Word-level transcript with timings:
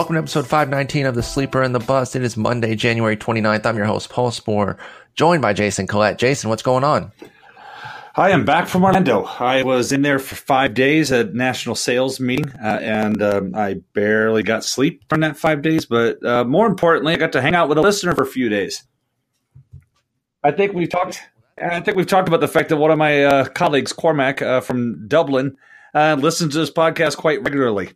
Welcome 0.00 0.14
to 0.14 0.20
episode 0.20 0.46
519 0.46 1.04
of 1.04 1.14
The 1.14 1.22
Sleeper 1.22 1.62
and 1.62 1.74
the 1.74 1.78
Bust. 1.78 2.16
It 2.16 2.22
is 2.22 2.34
Monday, 2.34 2.74
January 2.74 3.18
29th. 3.18 3.66
I'm 3.66 3.76
your 3.76 3.84
host, 3.84 4.08
Paul 4.08 4.30
Sporer, 4.30 4.78
joined 5.14 5.42
by 5.42 5.52
Jason 5.52 5.86
Collette. 5.86 6.18
Jason, 6.18 6.48
what's 6.48 6.62
going 6.62 6.84
on? 6.84 7.12
Hi, 8.14 8.32
I'm 8.32 8.46
back 8.46 8.66
from 8.66 8.82
Orlando. 8.82 9.24
I 9.24 9.62
was 9.62 9.92
in 9.92 10.00
there 10.00 10.18
for 10.18 10.36
five 10.36 10.72
days 10.72 11.12
at 11.12 11.34
national 11.34 11.74
sales 11.74 12.18
meeting, 12.18 12.50
uh, 12.64 12.78
and 12.80 13.22
um, 13.22 13.54
I 13.54 13.82
barely 13.92 14.42
got 14.42 14.64
sleep 14.64 15.04
from 15.10 15.20
that 15.20 15.36
five 15.36 15.60
days. 15.60 15.84
But 15.84 16.24
uh, 16.24 16.44
more 16.44 16.66
importantly, 16.66 17.12
I 17.12 17.16
got 17.16 17.32
to 17.32 17.42
hang 17.42 17.54
out 17.54 17.68
with 17.68 17.76
a 17.76 17.82
listener 17.82 18.14
for 18.14 18.22
a 18.22 18.26
few 18.26 18.48
days. 18.48 18.82
I 20.42 20.50
think 20.50 20.72
we've 20.72 20.88
talked. 20.88 21.20
I 21.62 21.80
think 21.80 21.98
we've 21.98 22.06
talked 22.06 22.26
about 22.26 22.40
the 22.40 22.48
fact 22.48 22.70
that 22.70 22.78
one 22.78 22.90
of 22.90 22.96
my 22.96 23.22
uh, 23.22 23.44
colleagues, 23.48 23.92
Cormac 23.92 24.40
uh, 24.40 24.62
from 24.62 25.06
Dublin, 25.08 25.58
uh, 25.92 26.16
listens 26.18 26.54
to 26.54 26.60
this 26.60 26.70
podcast 26.70 27.18
quite 27.18 27.42
regularly 27.42 27.90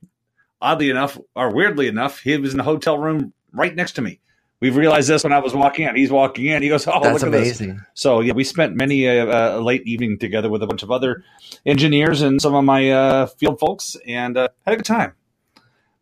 oddly 0.65 0.91
enough, 0.91 1.19
or 1.37 1.55
weirdly 1.55 1.87
enough, 1.87 2.21
he 2.21 2.37
was 2.39 2.53
in 2.53 2.57
the 2.57 2.65
hotel 2.65 2.99
room 2.99 3.33
right 3.53 3.75
next 3.75 3.93
to 3.93 4.03
me. 4.03 4.19
We've 4.61 4.77
realized 4.77 5.09
this 5.11 5.23
when 5.25 5.33
I 5.33 5.41
was 5.41 5.55
walking 5.55 5.87
in. 5.87 5.95
He's 5.95 6.11
walking 6.11 6.47
in. 6.47 6.63
He 6.63 6.71
goes, 6.71 6.87
"Oh, 6.89 6.99
That's 7.03 7.13
look 7.13 7.23
at 7.23 7.29
amazing. 7.29 7.77
this!" 7.77 7.87
So 7.93 8.21
yeah, 8.21 8.33
we 8.33 8.45
spent 8.45 8.75
many 8.75 9.05
a, 9.05 9.29
uh, 9.29 9.59
late 9.59 9.87
evening 9.87 10.19
together 10.19 10.49
with 10.49 10.63
a 10.63 10.67
bunch 10.67 10.83
of 10.83 10.91
other 10.91 11.23
engineers 11.67 12.23
and 12.23 12.41
some 12.41 12.55
of 12.55 12.65
my 12.65 12.91
uh, 12.91 13.27
field 13.27 13.61
folks, 13.61 13.97
and 14.07 14.39
uh, 14.39 14.49
had 14.65 14.73
a 14.73 14.77
good 14.79 14.87
time. 14.87 15.13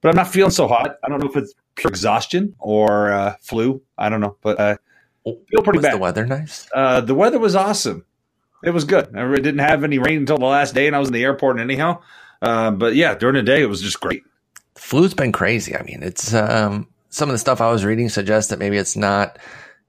But 0.01 0.11
I'm 0.11 0.17
not 0.17 0.29
feeling 0.29 0.53
so 0.53 0.69
hot. 0.69 0.97
I 1.03 1.09
don't 1.09 1.19
know 1.19 1.29
if 1.29 1.37
it's 1.37 1.55
pure 1.75 1.91
exhaustion 1.91 2.55
or 2.61 3.13
uh, 3.13 3.35
flu. 3.41 3.83
I 3.99 4.09
don't 4.09 4.21
know, 4.21 4.37
but 4.43 4.61
I 4.61 4.79
feel 5.25 5.63
pretty 5.65 5.79
was 5.79 5.83
bad. 5.87 5.95
the 5.95 5.99
weather 5.99 6.25
nice? 6.27 6.69
Uh, 6.73 7.01
the 7.01 7.15
weather 7.17 7.41
was 7.41 7.57
awesome. 7.57 8.05
It 8.63 8.71
was 8.71 8.85
good. 8.85 9.17
I 9.17 9.29
didn't 9.37 9.59
have 9.59 9.83
any 9.83 9.99
rain 9.99 10.19
until 10.19 10.39
the 10.39 10.47
last 10.47 10.73
day, 10.73 10.87
and 10.87 10.95
I 10.95 11.01
was 11.01 11.09
in 11.09 11.15
the 11.15 11.25
airport 11.25 11.59
anyhow. 11.59 12.01
Uh, 12.41 12.71
but 12.71 12.95
yeah, 12.95 13.17
during 13.17 13.35
the 13.35 13.43
day, 13.43 13.63
it 13.63 13.67
was 13.67 13.83
just 13.83 13.99
great 13.99 14.23
flu's 14.77 15.15
been 15.15 15.33
crazy. 15.33 15.77
I 15.77 15.83
mean, 15.83 16.03
it's 16.03 16.35
um, 16.35 16.89
some 17.11 17.29
of 17.29 17.35
the 17.35 17.39
stuff 17.39 17.61
I 17.61 17.71
was 17.71 17.85
reading 17.85 18.09
suggests 18.09 18.51
that 18.51 18.59
maybe 18.59 18.77
it's 18.77 18.97
not 18.97 19.39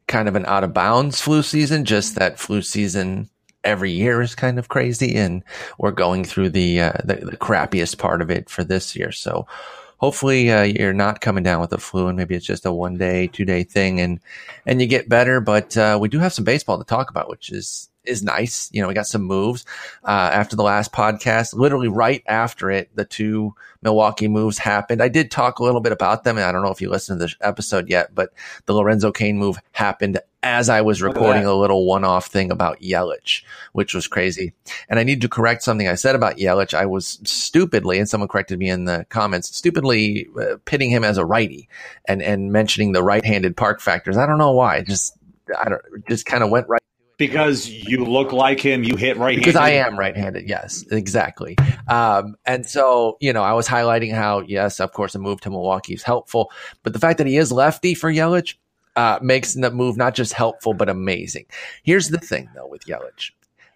kind 0.08 0.28
of 0.28 0.36
an 0.36 0.45
out 0.45 0.64
of 0.64 0.73
bounds 0.73 1.22
flu 1.22 1.42
season, 1.42 1.86
just 1.86 2.16
that 2.16 2.39
flu 2.39 2.62
season 2.62 3.30
every 3.64 3.92
year 3.92 4.22
is 4.22 4.36
kind 4.36 4.59
of 4.59 4.67
crazy, 4.67 5.16
and 5.16 5.44
we're 5.78 5.92
going 5.92 6.23
through 6.23 6.50
the 6.50 6.81
uh, 6.81 6.94
the, 7.04 7.16
the 7.16 7.38
crappiest 7.38 7.98
part 7.98 8.22
of 8.22 8.30
it 8.30 8.50
for 8.50 8.64
this 8.64 8.95
year. 8.95 9.11
So 9.11 9.48
hopefully 9.98 10.52
uh, 10.52 10.64
you're 10.64 10.94
not 10.94 11.22
coming 11.22 11.44
down 11.44 11.61
with 11.61 11.70
the 11.70 11.78
flu, 11.78 12.08
and 12.08 12.17
maybe 12.17 12.36
it's 12.36 12.45
just 12.45 12.66
a 12.66 12.73
one 12.73 12.98
day, 12.98 13.28
two 13.28 13.45
day 13.45 13.64
thing, 13.64 14.02
and 14.02 14.20
and 14.66 14.81
you 14.81 14.88
get 14.88 15.09
better. 15.09 15.39
But 15.39 15.78
uh, 15.78 15.98
we 16.00 16.09
do 16.09 16.20
have 16.20 16.34
some 16.34 16.45
baseball 16.45 16.78
to 16.78 16.84
talk 16.84 17.09
about, 17.09 17.30
which 17.30 17.52
is 17.52 17.89
is 18.06 18.23
nice. 18.23 18.70
You 18.73 18.82
know, 18.82 18.88
we 18.88 18.94
got 18.94 19.08
some 19.08 19.23
moves 19.23 19.66
uh, 20.04 20.30
after 20.34 20.56
the 20.56 20.64
last 20.64 20.92
podcast. 20.92 21.54
Literally 21.54 21.88
right 21.88 22.23
after 22.28 22.70
it, 22.70 22.90
the 22.95 23.06
two 23.06 23.56
Milwaukee 23.82 24.28
moves 24.28 24.58
happened. 24.58 25.02
I 25.02 25.10
did 25.10 25.32
talk 25.32 25.60
a 25.60 25.64
little 25.64 25.82
bit 25.82 25.92
about 25.92 26.23
them, 26.23 26.38
and 26.38 26.45
I 26.45 26.52
don't 26.52 26.64
know 26.64 26.72
if 26.72 26.82
you 26.82 26.90
listened 26.90 27.20
to 27.20 27.26
this 27.26 27.36
episode 27.42 27.90
yet, 27.90 28.16
but 28.16 28.34
the 28.66 28.73
Lorenzo 28.73 29.12
Cain 29.12 29.38
move 29.38 29.58
happened 29.72 30.20
as 30.42 30.68
I 30.68 30.82
was 30.82 31.02
recording 31.02 31.45
a 31.45 31.54
little 31.54 31.86
one-off 31.86 32.28
thing 32.28 32.52
about 32.52 32.82
Yelich, 32.82 33.44
which 33.72 33.94
was 33.94 34.08
crazy. 34.08 34.54
And 34.90 35.00
I 35.00 35.04
need 35.04 35.22
to 35.22 35.30
correct 35.30 35.64
something 35.64 35.88
I 35.88 35.95
said 35.95 36.16
about 36.16 36.38
Yelich. 36.38 36.73
I 36.73 36.86
was 36.86 37.20
stupidly, 37.23 37.98
and 37.98 38.10
someone 38.10 38.28
corrected 38.28 38.60
me 38.60 38.70
in 38.70 38.86
the 38.86 39.06
comments, 39.10 39.56
stupidly 39.56 40.28
uh, 40.40 40.58
pitting 40.66 40.90
him 40.90 41.04
as 41.04 41.17
a 41.17 41.26
righty 41.26 41.70
and 42.06 42.22
and 42.22 42.52
mentioning 42.52 42.92
the 42.92 43.04
right-handed 43.04 43.56
park 43.56 43.80
factors. 43.80 44.17
I 44.17 44.26
don't 44.26 44.38
know 44.38 44.52
why. 44.52 44.82
Just 44.82 45.17
I 45.58 45.70
don't 45.70 45.82
just 46.08 46.26
kind 46.26 46.44
of 46.44 46.50
went 46.50 46.67
right 46.67 46.82
because 47.18 47.68
you 47.70 48.04
look 48.06 48.32
like 48.32 48.60
him, 48.60 48.84
you 48.84 48.96
hit 48.96 49.18
right. 49.18 49.34
Handed. 49.34 49.46
Because 49.46 49.56
I 49.56 49.70
am 49.72 49.98
right-handed. 49.98 50.48
Yes, 50.48 50.84
exactly. 50.92 51.58
Um, 51.88 52.36
and 52.46 52.66
so 52.66 53.18
you 53.20 53.34
know, 53.34 53.44
I 53.44 53.54
was 53.54 53.68
highlighting 53.68 54.14
how 54.14 54.42
yes, 54.42 54.80
of 54.80 54.92
course, 54.94 55.16
a 55.16 55.20
move 55.20 55.42
to 55.42 55.50
Milwaukee 55.50 55.94
is 55.94 56.04
helpful, 56.04 56.52
but 56.84 56.94
the 56.94 57.00
fact 57.00 57.18
that 57.18 57.28
he 57.28 57.38
is 57.38 57.52
lefty 57.52 57.94
for 57.94 58.12
Yelich 58.12 58.56
uh, 58.96 59.20
makes 59.22 59.54
the 59.54 59.72
move 59.72 59.98
not 59.98 60.16
just 60.16 60.34
helpful 60.34 60.74
but 60.74 60.90
amazing. 60.90 61.46
Here's 61.84 62.10
the 62.10 62.20
thing, 62.20 62.50
though, 62.56 62.68
with 62.68 62.86
Yelich. 62.86 63.32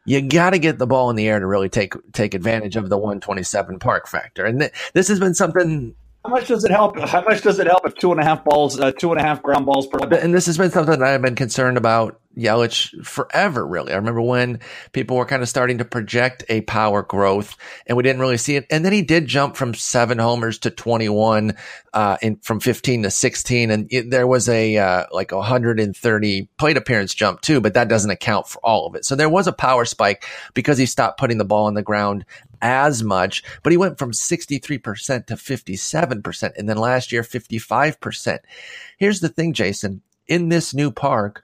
You 0.06 0.22
got 0.22 0.52
to 0.52 0.60
get 0.60 0.78
the 0.78 0.88
ball 0.88 1.10
in 1.10 1.18
the 1.18 1.28
air 1.28 1.40
to 1.40 1.46
really 1.46 1.70
take 1.70 1.94
take 2.14 2.34
advantage 2.34 2.76
of 2.76 2.90
the 2.90 2.98
127 2.98 3.80
park 3.80 4.08
factor, 4.08 4.46
and 4.46 4.60
th- 4.60 4.74
this 4.94 5.08
has 5.10 5.20
been 5.20 5.34
something 5.34 5.96
how 6.28 6.32
much 6.34 6.48
does 6.48 6.66
it 6.66 6.72
help? 6.72 7.00
How 7.00 7.22
much 7.22 7.42
does 7.42 7.58
it 7.58 7.68
help 7.68 7.88
if 7.88 7.96
two 7.96 8.12
and 8.12 8.20
a 8.20 8.24
half 8.24 8.44
balls, 8.44 8.78
uh, 8.78 8.92
two 8.92 9.12
and 9.12 9.20
a 9.20 9.24
half 9.24 9.42
ground 9.42 9.66
balls 9.66 9.88
per? 9.88 10.00
And 10.00 10.34
this 10.34 10.46
has 10.48 10.58
been 10.58 10.72
something 10.72 11.00
that 11.00 11.08
I've 11.08 11.22
been 11.22 11.36
concerned 11.36 11.78
about 11.78 12.20
Yelich 12.38 13.06
forever, 13.06 13.66
really. 13.66 13.94
I 13.94 13.96
remember 13.96 14.22
when 14.22 14.60
people 14.92 15.18
were 15.18 15.26
kind 15.26 15.42
of 15.42 15.50
starting 15.50 15.80
to 15.80 15.86
project 15.86 16.44
a 16.50 16.62
power 16.62 17.02
growth 17.02 17.56
and 17.88 17.98
we 17.98 18.04
didn't 18.04 18.22
really 18.22 18.38
see 18.38 18.56
it. 18.56 18.66
And 18.70 18.86
then 18.86 18.94
he 18.94 19.02
did 19.02 19.26
jump 19.26 19.56
from 19.56 19.74
seven 19.74 20.20
homers 20.20 20.60
to 20.60 20.70
21, 20.70 21.58
uh, 21.94 22.18
in, 22.22 22.38
from 22.38 22.60
15 22.60 23.04
to 23.04 23.12
16. 23.12 23.72
And 23.72 23.88
it, 23.92 24.12
there 24.12 24.28
was 24.28 24.48
a, 24.48 24.78
uh, 24.78 25.06
like 25.12 25.32
130 25.32 26.50
plate 26.58 26.78
appearance 26.78 27.14
jump 27.14 27.42
too, 27.42 27.60
but 27.60 27.74
that 27.74 27.90
doesn't 27.90 28.12
account 28.12 28.48
for 28.48 28.60
all 28.60 28.86
of 28.86 28.96
it. 28.96 29.04
So 29.04 29.16
there 29.16 29.30
was 29.30 29.48
a 29.48 29.54
power 29.54 29.86
spike 29.86 30.26
because 30.54 30.78
he 30.78 30.86
stopped 30.86 31.20
putting 31.20 31.40
the 31.40 31.46
ball 31.46 31.66
on 31.66 31.74
the 31.74 31.82
ground 31.82 32.24
as 32.62 33.04
much, 33.04 33.44
but 33.64 33.72
he 33.72 33.78
went 33.78 33.98
from 33.98 34.12
63% 34.12 35.26
to 35.26 35.36
57%. 35.36 36.52
And 36.58 36.70
then 36.70 36.78
last 36.78 37.12
year, 37.12 37.24
55%. 37.24 38.40
Here's 38.98 39.20
the 39.20 39.30
thing, 39.30 39.54
Jason, 39.54 40.02
in 40.28 40.50
this 40.50 40.74
new 40.74 40.92
park, 40.92 41.44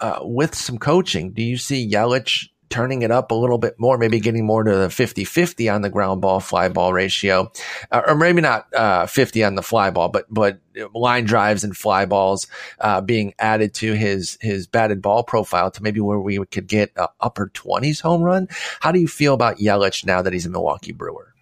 uh, 0.00 0.20
with 0.22 0.54
some 0.54 0.78
coaching, 0.78 1.32
do 1.32 1.42
you 1.42 1.56
see 1.56 1.90
Yelich 1.90 2.48
turning 2.70 3.02
it 3.02 3.10
up 3.10 3.32
a 3.32 3.34
little 3.34 3.58
bit 3.58 3.78
more, 3.78 3.98
maybe 3.98 4.20
getting 4.20 4.46
more 4.46 4.62
to 4.62 4.74
the 4.74 4.88
50 4.88 5.24
50 5.24 5.68
on 5.68 5.82
the 5.82 5.90
ground 5.90 6.22
ball 6.22 6.38
fly 6.38 6.68
ball 6.68 6.92
ratio, 6.92 7.50
uh, 7.90 8.02
or 8.06 8.14
maybe 8.14 8.40
not 8.40 8.72
uh, 8.72 9.06
50 9.06 9.44
on 9.44 9.56
the 9.56 9.62
fly 9.62 9.90
ball, 9.90 10.08
but, 10.08 10.32
but 10.32 10.60
line 10.94 11.24
drives 11.24 11.64
and 11.64 11.76
fly 11.76 12.06
balls 12.06 12.46
uh, 12.78 13.00
being 13.00 13.34
added 13.38 13.74
to 13.74 13.92
his, 13.92 14.38
his 14.40 14.68
batted 14.68 15.02
ball 15.02 15.24
profile 15.24 15.70
to 15.72 15.82
maybe 15.82 16.00
where 16.00 16.20
we 16.20 16.38
could 16.46 16.68
get 16.68 16.92
an 16.96 17.08
upper 17.20 17.50
20s 17.52 18.00
home 18.00 18.22
run. 18.22 18.48
How 18.78 18.92
do 18.92 19.00
you 19.00 19.08
feel 19.08 19.34
about 19.34 19.58
Yelich 19.58 20.06
now 20.06 20.22
that 20.22 20.32
he's 20.32 20.46
a 20.46 20.50
Milwaukee 20.50 20.92
Brewer? 20.92 21.34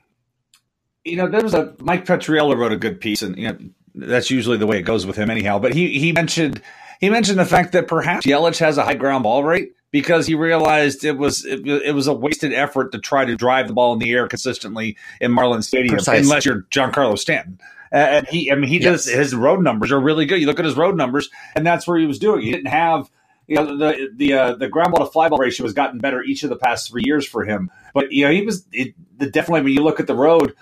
You 1.05 1.17
know, 1.17 1.29
there 1.29 1.43
was 1.43 1.55
a 1.55 1.75
Mike 1.79 2.05
Petriello 2.05 2.57
wrote 2.57 2.73
a 2.73 2.77
good 2.77 3.01
piece, 3.01 3.23
and 3.23 3.37
you 3.39 3.49
know, 3.49 3.59
that's 3.95 4.31
usually 4.31 4.59
the 4.59 4.67
way 4.67 4.79
it 4.79 4.83
goes 4.83 5.07
with 5.07 5.17
him, 5.17 5.31
anyhow. 5.31 5.59
But 5.59 5.73
he 5.73 5.99
he 5.99 6.13
mentioned 6.13 6.61
he 7.01 7.11
mentioned 7.11 7.39
the 7.39 7.45
fact 7.45 7.73
that 7.73 7.89
perhaps 7.89 8.27
Yelich 8.27 8.59
has 8.59 8.79
a 8.79 8.85
high 8.85 8.95
ground 8.95 9.25
ball 9.25 9.45
rate 9.45 9.73
because 9.91 10.27
he 10.27 10.35
realized 10.35 11.05
it 11.05 11.17
was 11.17 11.45
it, 11.45 11.67
it, 11.67 11.95
was 11.95 12.07
a 12.07 12.13
wasted 12.13 12.53
effort 12.53 12.93
to 12.93 12.99
try 12.99 13.25
to 13.25 13.37
drive 13.37 13.69
the 13.69 13.75
ball 13.75 13.93
in 13.93 13.99
the 13.99 14.13
air 14.13 14.29
consistently 14.29 14.97
in 15.21 15.33
Marlin 15.33 15.63
Stadium 15.63 15.95
Precisely. 15.95 16.23
unless 16.23 16.45
you're 16.45 16.63
Giancarlo 16.71 17.19
Stanton. 17.19 17.59
And 17.91 18.27
he, 18.29 18.53
I 18.53 18.55
mean, 18.55 18.69
he 18.69 18.79
yes. 18.79 19.05
does 19.05 19.15
his 19.15 19.35
road 19.35 19.63
numbers 19.63 19.93
are 19.93 20.01
really 20.01 20.27
good. 20.27 20.41
You 20.41 20.47
look 20.47 20.59
at 20.59 20.65
his 20.67 20.77
road 20.77 20.97
numbers, 20.97 21.31
and 21.55 21.67
that's 21.67 21.87
where 21.87 21.99
he 21.99 22.07
was 22.07 22.19
doing. 22.19 22.43
He 22.43 22.51
didn't 22.53 22.67
have, 22.67 23.11
you 23.47 23.57
know, 23.57 23.79
the 23.79 24.11
the 24.15 24.33
uh, 24.35 24.55
the 24.57 24.69
ground 24.69 24.93
ball 24.93 25.07
to 25.07 25.11
fly 25.11 25.31
ball 25.31 25.39
ratio 25.39 25.65
has 25.65 25.73
gotten 25.73 25.99
better 25.99 26.23
each 26.23 26.43
of 26.43 26.51
the 26.51 26.57
past 26.57 26.91
three 26.91 27.03
years 27.07 27.27
for 27.27 27.45
him. 27.45 27.71
But 27.95 28.13
you 28.13 28.27
know, 28.27 28.31
he 28.31 28.43
was 28.43 28.67
it, 28.73 28.95
the, 29.17 29.31
definitely 29.31 29.63
when 29.63 29.73
you 29.73 29.83
look 29.83 30.01
at 30.01 30.07
the 30.07 30.15
road, 30.15 30.55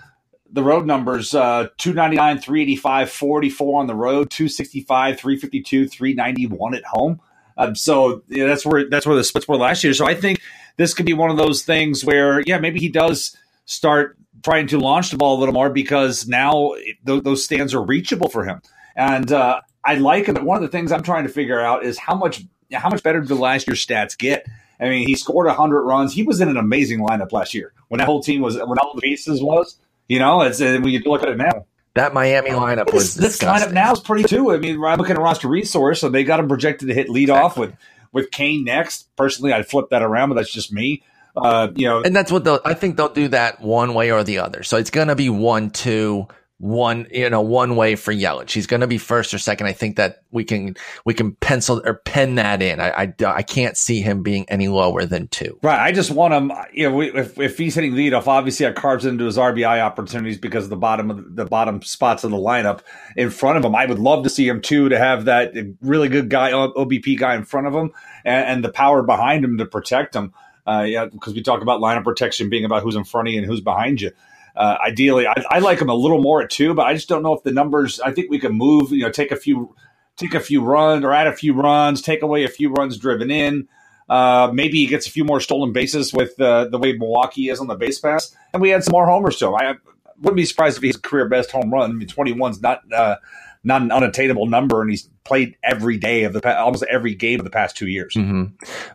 the 0.51 0.63
road 0.63 0.85
numbers 0.85 1.33
uh, 1.35 1.67
299, 1.77 2.39
385, 2.39 3.09
44 3.09 3.79
on 3.79 3.87
the 3.87 3.95
road, 3.95 4.29
265, 4.29 5.19
352, 5.19 5.87
391 5.87 6.75
at 6.75 6.85
home. 6.85 7.19
Um, 7.57 7.75
so 7.75 8.21
know, 8.29 8.47
that's 8.47 8.65
where 8.65 8.89
that's 8.89 9.05
where 9.05 9.15
the 9.15 9.23
splits 9.23 9.47
were 9.47 9.57
last 9.57 9.83
year. 9.83 9.93
So 9.93 10.05
I 10.05 10.13
think 10.13 10.41
this 10.77 10.93
could 10.93 11.05
be 11.05 11.13
one 11.13 11.31
of 11.31 11.37
those 11.37 11.63
things 11.63 12.05
where, 12.05 12.41
yeah, 12.41 12.59
maybe 12.59 12.79
he 12.79 12.89
does 12.89 13.35
start 13.65 14.17
trying 14.43 14.67
to 14.67 14.79
launch 14.79 15.09
the 15.09 15.17
ball 15.17 15.37
a 15.37 15.39
little 15.39 15.53
more 15.53 15.69
because 15.69 16.27
now 16.27 16.73
it, 16.73 16.97
th- 17.05 17.23
those 17.23 17.43
stands 17.43 17.73
are 17.73 17.81
reachable 17.81 18.29
for 18.29 18.45
him. 18.45 18.61
And 18.95 19.31
uh, 19.31 19.61
I 19.83 19.95
like 19.95 20.29
it. 20.29 20.41
One 20.43 20.57
of 20.57 20.61
the 20.61 20.69
things 20.69 20.91
I'm 20.91 21.03
trying 21.03 21.23
to 21.23 21.29
figure 21.29 21.59
out 21.59 21.83
is 21.83 21.97
how 21.97 22.15
much 22.15 22.43
how 22.73 22.89
much 22.89 23.01
better 23.03 23.21
do 23.21 23.35
last 23.35 23.67
year's 23.67 23.85
stats 23.85 24.17
get? 24.17 24.45
I 24.79 24.89
mean, 24.89 25.07
he 25.07 25.15
scored 25.15 25.47
100 25.47 25.81
runs. 25.81 26.13
He 26.13 26.23
was 26.23 26.41
in 26.41 26.49
an 26.49 26.57
amazing 26.57 26.99
lineup 26.99 27.31
last 27.31 27.53
year 27.53 27.73
when 27.87 27.97
that 27.99 28.05
whole 28.05 28.21
team 28.21 28.41
was 28.41 28.55
when 28.57 28.77
all 28.77 28.93
the 28.93 29.01
pieces 29.01 29.41
was. 29.41 29.79
You 30.07 30.19
know, 30.19 30.41
it's 30.41 30.59
when 30.59 30.87
you 30.87 30.99
look 30.99 31.23
at 31.23 31.29
it 31.29 31.37
now. 31.37 31.65
That 31.95 32.13
Miami 32.13 32.51
lineup 32.51 32.93
was 32.93 33.15
this, 33.15 33.39
this 33.39 33.47
lineup 33.49 33.73
now 33.73 33.91
is 33.91 33.99
pretty 33.99 34.23
too. 34.23 34.51
I 34.51 34.57
mean, 34.57 34.81
I'm 34.83 34.99
looking 34.99 35.15
at 35.15 35.21
roster 35.21 35.47
resource, 35.47 35.99
so 35.99 36.09
they 36.09 36.23
got 36.23 36.39
him 36.39 36.47
projected 36.47 36.89
to 36.89 36.93
hit 36.93 37.09
lead 37.09 37.29
exactly. 37.29 37.43
off 37.43 37.57
with 37.57 37.73
with 38.11 38.31
Cain 38.31 38.63
next. 38.63 39.15
Personally, 39.15 39.51
I'd 39.51 39.67
flip 39.67 39.89
that 39.89 40.03
around, 40.03 40.29
but 40.29 40.35
that's 40.35 40.51
just 40.51 40.71
me. 40.71 41.03
Uh, 41.35 41.69
you 41.75 41.87
know, 41.87 42.01
and 42.03 42.15
that's 42.15 42.31
what 42.31 42.43
they'll. 42.43 42.59
I 42.63 42.73
think 42.73 42.97
they'll 42.97 43.09
do 43.09 43.27
that 43.29 43.61
one 43.61 43.93
way 43.93 44.11
or 44.11 44.23
the 44.23 44.39
other. 44.39 44.63
So 44.63 44.77
it's 44.77 44.89
going 44.89 45.07
to 45.07 45.15
be 45.15 45.29
one, 45.29 45.71
two, 45.71 46.27
one, 46.59 47.05
you 47.11 47.29
know, 47.29 47.41
one 47.41 47.75
way 47.75 47.95
for 47.95 48.11
Yelich. 48.11 48.49
He's 48.51 48.65
going 48.65 48.81
to 48.81 48.87
be 48.87 48.97
first 48.97 49.31
or 49.33 49.37
second. 49.37 49.67
I 49.67 49.73
think 49.73 49.95
that 49.97 50.23
we 50.31 50.43
can, 50.43 50.75
we 51.05 51.13
can 51.13 51.33
pencil 51.33 51.81
or 51.85 51.95
pen 51.95 52.35
that 52.35 52.63
in. 52.63 52.79
I, 52.79 52.89
I, 52.89 53.13
I 53.25 53.43
can't 53.43 53.77
see 53.77 54.01
him 54.01 54.23
being 54.23 54.49
any 54.49 54.67
lower 54.67 55.05
than 55.05 55.27
two. 55.27 55.59
Right. 55.61 55.79
I 55.79 55.91
just 55.91 56.09
want 56.09 56.33
him, 56.33 56.51
you 56.73 56.89
know, 56.89 57.01
if, 57.01 57.39
if 57.39 57.57
he's 57.59 57.75
hitting 57.75 57.93
lead 57.93 58.13
off, 58.13 58.27
obviously 58.27 58.65
it 58.65 58.75
carves 58.75 59.05
into 59.05 59.25
his 59.25 59.37
RBI 59.37 59.79
opportunities 59.79 60.39
because 60.39 60.63
of 60.63 60.71
the 60.71 60.77
bottom 60.77 61.11
of 61.11 61.35
the 61.35 61.45
bottom 61.45 61.81
spots 61.83 62.23
of 62.23 62.31
the 62.31 62.37
lineup 62.37 62.81
in 63.15 63.29
front 63.29 63.59
of 63.59 63.65
him. 63.65 63.75
I 63.75 63.85
would 63.85 63.99
love 63.99 64.23
to 64.23 64.29
see 64.29 64.47
him 64.47 64.61
too, 64.61 64.89
to 64.89 64.97
have 64.97 65.25
that 65.25 65.53
really 65.81 66.09
good 66.09 66.29
guy, 66.29 66.51
OBP 66.51 67.19
guy 67.19 67.35
in 67.35 67.45
front 67.45 67.67
of 67.67 67.73
him 67.73 67.91
and, 68.25 68.47
and 68.47 68.63
the 68.63 68.71
power 68.71 69.03
behind 69.03 69.45
him 69.45 69.59
to 69.59 69.65
protect 69.65 70.15
him. 70.15 70.33
Uh, 70.65 70.81
yeah, 70.81 71.05
because 71.05 71.33
we 71.33 71.43
talk 71.43 71.61
about 71.61 71.81
lineup 71.81 72.03
protection 72.03 72.49
being 72.49 72.65
about 72.65 72.81
who's 72.81 72.95
in 72.95 73.03
front 73.03 73.27
of 73.27 73.33
you 73.33 73.39
and 73.39 73.47
who's 73.49 73.61
behind 73.61 74.01
you. 74.01 74.11
Uh, 74.57 74.77
ideally, 74.83 75.27
I, 75.27 75.35
I, 75.51 75.59
like 75.59 75.79
him 75.79 75.89
a 75.89 75.93
little 75.93 76.19
more 76.19 76.41
at 76.41 76.49
two, 76.49 76.73
but 76.73 76.87
I 76.87 76.95
just 76.95 77.07
don't 77.07 77.21
know 77.21 77.33
if 77.33 77.43
the 77.43 77.51
numbers. 77.51 77.99
I 77.99 78.11
think 78.11 78.31
we 78.31 78.39
can 78.39 78.53
move. 78.53 78.91
You 78.91 79.03
know, 79.03 79.11
take 79.11 79.31
a 79.31 79.35
few, 79.35 79.75
take 80.15 80.33
a 80.33 80.39
few 80.39 80.63
runs 80.63 81.05
or 81.05 81.13
add 81.13 81.27
a 81.27 81.33
few 81.33 81.53
runs, 81.53 82.01
take 82.01 82.23
away 82.23 82.43
a 82.43 82.47
few 82.47 82.71
runs 82.71 82.97
driven 82.97 83.29
in. 83.29 83.67
Uh, 84.09 84.49
maybe 84.51 84.79
he 84.79 84.87
gets 84.87 85.05
a 85.05 85.11
few 85.11 85.23
more 85.23 85.39
stolen 85.39 85.73
bases 85.73 86.11
with 86.11 86.39
uh, 86.41 86.65
the 86.69 86.79
way 86.79 86.93
Milwaukee 86.93 87.49
is 87.49 87.59
on 87.59 87.67
the 87.67 87.75
base 87.75 87.99
pass, 87.99 88.35
and 88.51 88.61
we 88.61 88.73
add 88.73 88.83
some 88.83 88.93
more 88.93 89.05
homers 89.05 89.37
to 89.37 89.47
him. 89.47 89.55
I 89.55 89.75
wouldn't 90.17 90.37
be 90.37 90.45
surprised 90.45 90.77
if 90.77 90.83
he's 90.83 90.97
career 90.97 91.29
best 91.29 91.51
home 91.51 91.71
run. 91.71 91.91
I 91.91 91.93
mean, 91.93 92.07
21's 92.07 92.59
not 92.59 92.81
uh, 92.91 93.17
not 93.67 93.81
an 93.81 93.91
unattainable 93.91 94.45
number, 94.45 94.81
and 94.81 94.89
he's 94.89 95.09
played 95.25 95.57
every 95.61 95.97
day 95.97 96.23
of 96.23 96.31
the 96.31 96.57
almost 96.57 96.85
every 96.89 97.13
game 97.13 97.37
of 97.37 97.43
the 97.43 97.49
past 97.49 97.75
two 97.75 97.87
years. 97.87 98.13
Mm-hmm. 98.13 98.45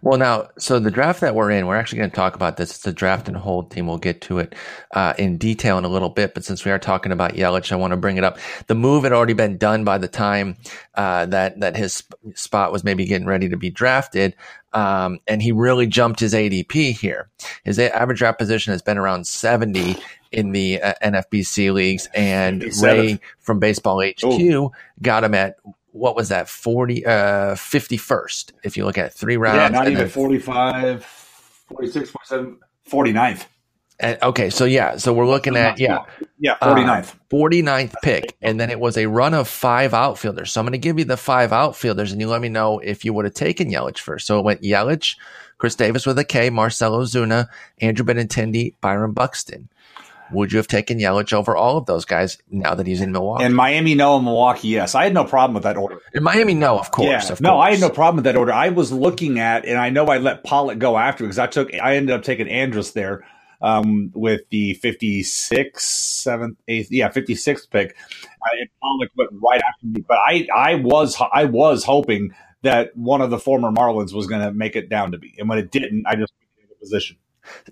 Well, 0.00 0.18
now, 0.18 0.48
so 0.58 0.78
the 0.78 0.90
draft 0.90 1.20
that 1.20 1.34
we're 1.34 1.50
in, 1.50 1.66
we're 1.66 1.76
actually 1.76 1.98
going 1.98 2.10
to 2.10 2.16
talk 2.16 2.34
about 2.34 2.56
this. 2.56 2.70
It's 2.70 2.86
a 2.86 2.92
draft 2.92 3.28
and 3.28 3.36
hold 3.36 3.70
team. 3.70 3.86
We'll 3.86 3.98
get 3.98 4.22
to 4.22 4.38
it 4.38 4.54
uh, 4.92 5.12
in 5.18 5.36
detail 5.36 5.76
in 5.76 5.84
a 5.84 5.88
little 5.88 6.08
bit, 6.08 6.32
but 6.32 6.42
since 6.42 6.64
we 6.64 6.70
are 6.70 6.78
talking 6.78 7.12
about 7.12 7.34
Yelich, 7.34 7.70
I 7.70 7.76
want 7.76 7.90
to 7.90 7.98
bring 7.98 8.16
it 8.16 8.24
up. 8.24 8.38
The 8.66 8.74
move 8.74 9.04
had 9.04 9.12
already 9.12 9.34
been 9.34 9.58
done 9.58 9.84
by 9.84 9.98
the 9.98 10.08
time 10.08 10.56
uh, 10.94 11.26
that 11.26 11.60
that 11.60 11.76
his 11.76 12.02
spot 12.34 12.72
was 12.72 12.82
maybe 12.82 13.04
getting 13.04 13.26
ready 13.26 13.50
to 13.50 13.56
be 13.58 13.68
drafted. 13.68 14.34
Um, 14.72 15.20
and 15.26 15.42
he 15.42 15.52
really 15.52 15.86
jumped 15.86 16.18
his 16.18 16.32
ADP 16.32 16.98
here. 16.98 17.28
His 17.62 17.78
average 17.78 18.20
draft 18.20 18.38
position 18.38 18.72
has 18.72 18.80
been 18.80 18.96
around 18.96 19.26
70 19.26 19.98
in 20.32 20.52
the 20.52 20.80
uh, 20.80 20.94
NFBC 21.02 21.72
leagues, 21.72 22.08
and 22.14 22.64
Ray 22.82 23.20
from 23.38 23.58
Baseball 23.58 24.02
HQ 24.02 24.24
Ooh. 24.24 24.72
got 25.00 25.24
him 25.24 25.34
at 25.34 25.56
what 25.92 26.16
was 26.16 26.30
that 26.30 26.48
40 26.48 27.06
uh 27.06 27.10
51st 27.54 28.52
if 28.64 28.76
you 28.76 28.84
look 28.84 28.98
at 28.98 29.12
three 29.12 29.36
rounds 29.36 29.56
yeah 29.58 29.68
not 29.68 29.88
even 29.88 30.08
45 30.08 31.04
46 31.04 32.10
47 32.10 32.58
49th 32.90 33.44
and, 34.00 34.18
okay 34.22 34.50
so 34.50 34.64
yeah 34.64 34.96
so 34.96 35.12
we're 35.12 35.26
looking 35.26 35.56
at 35.56 35.78
yeah. 35.78 36.04
Yeah 36.38 36.56
49th 36.62 37.12
uh, 37.12 37.16
49th 37.30 37.94
pick 38.02 38.36
and 38.40 38.58
then 38.58 38.70
it 38.70 38.80
was 38.80 38.96
a 38.96 39.06
run 39.06 39.34
of 39.34 39.48
five 39.48 39.94
outfielders. 39.94 40.50
So 40.50 40.60
i'm 40.60 40.66
going 40.66 40.72
to 40.72 40.78
give 40.78 40.98
you 40.98 41.04
the 41.04 41.16
five 41.16 41.52
outfielders 41.52 42.10
and 42.10 42.20
you 42.20 42.28
let 42.28 42.40
me 42.40 42.48
know 42.48 42.78
if 42.78 43.04
you 43.04 43.12
would 43.12 43.26
have 43.26 43.34
taken 43.34 43.70
yelich 43.70 43.98
first. 43.98 44.26
So 44.26 44.38
it 44.38 44.44
went 44.44 44.62
yelich 44.62 45.16
khris 45.58 45.76
davis 45.76 46.04
with 46.04 46.18
a 46.18 46.24
k 46.24 46.50
marcell 46.50 46.92
ozuna 46.92 47.46
andrew 47.80 48.04
benintendi 48.04 48.74
byron 48.80 49.12
buxton 49.12 49.68
would 50.32 50.52
you 50.52 50.58
have 50.58 50.66
taken 50.66 50.98
Yelich 50.98 51.32
over 51.32 51.56
all 51.56 51.76
of 51.76 51.86
those 51.86 52.04
guys 52.04 52.38
now 52.50 52.74
that 52.74 52.86
he's 52.86 53.00
in 53.00 53.12
Milwaukee? 53.12 53.44
In 53.44 53.54
Miami, 53.54 53.94
no. 53.94 54.18
In 54.18 54.24
Milwaukee, 54.24 54.68
yes. 54.68 54.94
I 54.94 55.04
had 55.04 55.14
no 55.14 55.24
problem 55.24 55.54
with 55.54 55.62
that 55.64 55.76
order. 55.76 56.00
In 56.14 56.22
Miami, 56.22 56.54
no. 56.54 56.78
Of 56.78 56.90
course. 56.90 57.26
Yeah. 57.26 57.32
Of 57.32 57.40
no, 57.40 57.50
course. 57.50 57.66
I 57.66 57.70
had 57.72 57.80
no 57.80 57.90
problem 57.90 58.16
with 58.16 58.24
that 58.24 58.36
order. 58.36 58.52
I 58.52 58.70
was 58.70 58.92
looking 58.92 59.38
at, 59.38 59.64
and 59.64 59.78
I 59.78 59.90
know 59.90 60.06
I 60.06 60.18
let 60.18 60.44
Pollock 60.44 60.78
go 60.78 60.96
after 60.96 61.24
because 61.24 61.38
I 61.38 61.46
took, 61.46 61.72
I 61.74 61.96
ended 61.96 62.14
up 62.14 62.22
taking 62.22 62.48
Andrus 62.48 62.92
there 62.92 63.24
um, 63.60 64.10
with 64.14 64.42
the 64.50 64.78
56th, 64.82 65.76
7th, 65.76 66.56
8th, 66.68 66.88
yeah, 66.90 67.08
56th 67.08 67.70
pick. 67.70 67.96
I, 68.44 68.66
Pollock 68.82 69.10
went 69.16 69.30
right 69.42 69.60
after 69.66 69.86
me, 69.86 70.04
but 70.06 70.18
I, 70.18 70.48
I 70.54 70.74
was, 70.76 71.20
I 71.32 71.44
was 71.44 71.84
hoping 71.84 72.34
that 72.62 72.96
one 72.96 73.20
of 73.20 73.30
the 73.30 73.38
former 73.38 73.70
Marlins 73.70 74.12
was 74.12 74.26
going 74.26 74.40
to 74.40 74.52
make 74.52 74.76
it 74.76 74.88
down 74.88 75.12
to 75.12 75.18
me, 75.18 75.34
and 75.38 75.48
when 75.48 75.58
it 75.58 75.70
didn't, 75.70 76.04
I 76.06 76.16
just 76.16 76.32
put 76.34 76.62
in 76.62 76.68
the 76.68 76.74
position. 76.76 77.16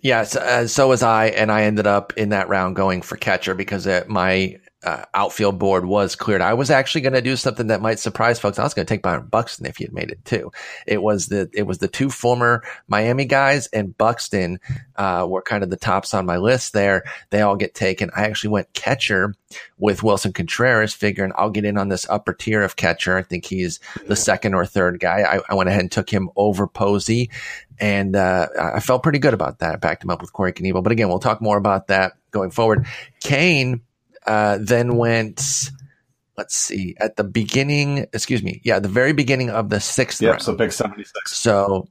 Yeah, 0.02 0.24
so, 0.24 0.40
uh, 0.40 0.66
so 0.66 0.88
was 0.88 1.02
I, 1.02 1.26
and 1.26 1.50
I 1.50 1.62
ended 1.62 1.86
up 1.86 2.12
in 2.16 2.30
that 2.30 2.48
round 2.48 2.76
going 2.76 3.02
for 3.02 3.16
catcher 3.16 3.54
because 3.54 3.86
it, 3.86 4.08
my 4.08 4.58
uh, 4.82 5.04
outfield 5.12 5.58
board 5.58 5.84
was 5.84 6.16
cleared. 6.16 6.40
I 6.40 6.54
was 6.54 6.70
actually 6.70 7.02
going 7.02 7.12
to 7.12 7.20
do 7.20 7.36
something 7.36 7.66
that 7.66 7.82
might 7.82 7.98
surprise 7.98 8.38
folks. 8.38 8.58
I 8.58 8.62
was 8.62 8.72
going 8.72 8.86
to 8.86 8.92
take 8.92 9.02
Byron 9.02 9.26
Buxton 9.26 9.66
if 9.66 9.76
he 9.76 9.84
had 9.84 9.92
made 9.92 10.10
it 10.10 10.24
too. 10.24 10.50
It 10.86 11.02
was 11.02 11.26
the 11.26 11.50
it 11.52 11.64
was 11.64 11.78
the 11.78 11.88
two 11.88 12.08
former 12.08 12.62
Miami 12.88 13.26
guys 13.26 13.66
and 13.68 13.96
Buxton 13.96 14.58
uh, 14.96 15.26
were 15.28 15.42
kind 15.42 15.62
of 15.62 15.70
the 15.70 15.76
tops 15.76 16.14
on 16.14 16.24
my 16.24 16.38
list 16.38 16.72
there. 16.72 17.04
They 17.28 17.42
all 17.42 17.56
get 17.56 17.74
taken. 17.74 18.10
I 18.16 18.24
actually 18.24 18.50
went 18.50 18.72
catcher 18.72 19.34
with 19.78 20.00
Willson 20.02 20.32
Contreras, 20.32 20.94
figuring 20.94 21.32
I'll 21.36 21.50
get 21.50 21.64
in 21.64 21.76
on 21.76 21.88
this 21.88 22.08
upper 22.08 22.32
tier 22.32 22.62
of 22.62 22.76
catcher. 22.76 23.16
I 23.16 23.22
think 23.22 23.44
he's 23.44 23.80
the 24.06 24.16
second 24.16 24.54
or 24.54 24.64
third 24.64 24.98
guy. 25.00 25.20
I, 25.20 25.40
I 25.48 25.54
went 25.54 25.68
ahead 25.68 25.80
and 25.80 25.92
took 25.92 26.08
him 26.08 26.30
over 26.36 26.66
Posey, 26.66 27.30
and 27.80 28.14
uh, 28.14 28.46
I 28.60 28.80
felt 28.80 29.02
pretty 29.02 29.18
good 29.18 29.34
about 29.34 29.58
that. 29.60 29.74
I 29.74 29.76
backed 29.76 30.04
him 30.04 30.10
up 30.10 30.20
with 30.20 30.32
Corey 30.32 30.52
Knebel. 30.52 30.82
But 30.82 30.92
again, 30.92 31.08
we'll 31.08 31.18
talk 31.18 31.40
more 31.40 31.56
about 31.56 31.86
that 31.86 32.12
going 32.30 32.50
forward. 32.50 32.86
Cain 33.20 33.80
uh, 34.26 34.58
then 34.60 34.96
went, 34.96 35.70
let's 36.36 36.54
see, 36.54 36.94
at 37.00 37.16
the 37.16 37.24
beginning, 37.24 38.06
excuse 38.12 38.42
me, 38.42 38.60
yeah, 38.64 38.78
the 38.78 38.88
very 38.88 39.14
beginning 39.14 39.48
of 39.48 39.70
the 39.70 39.80
sixth 39.80 40.20
yeah, 40.20 40.30
round. 40.30 40.42
so 40.42 40.54
pick 40.54 40.72
76. 40.72 41.34
So 41.34 41.88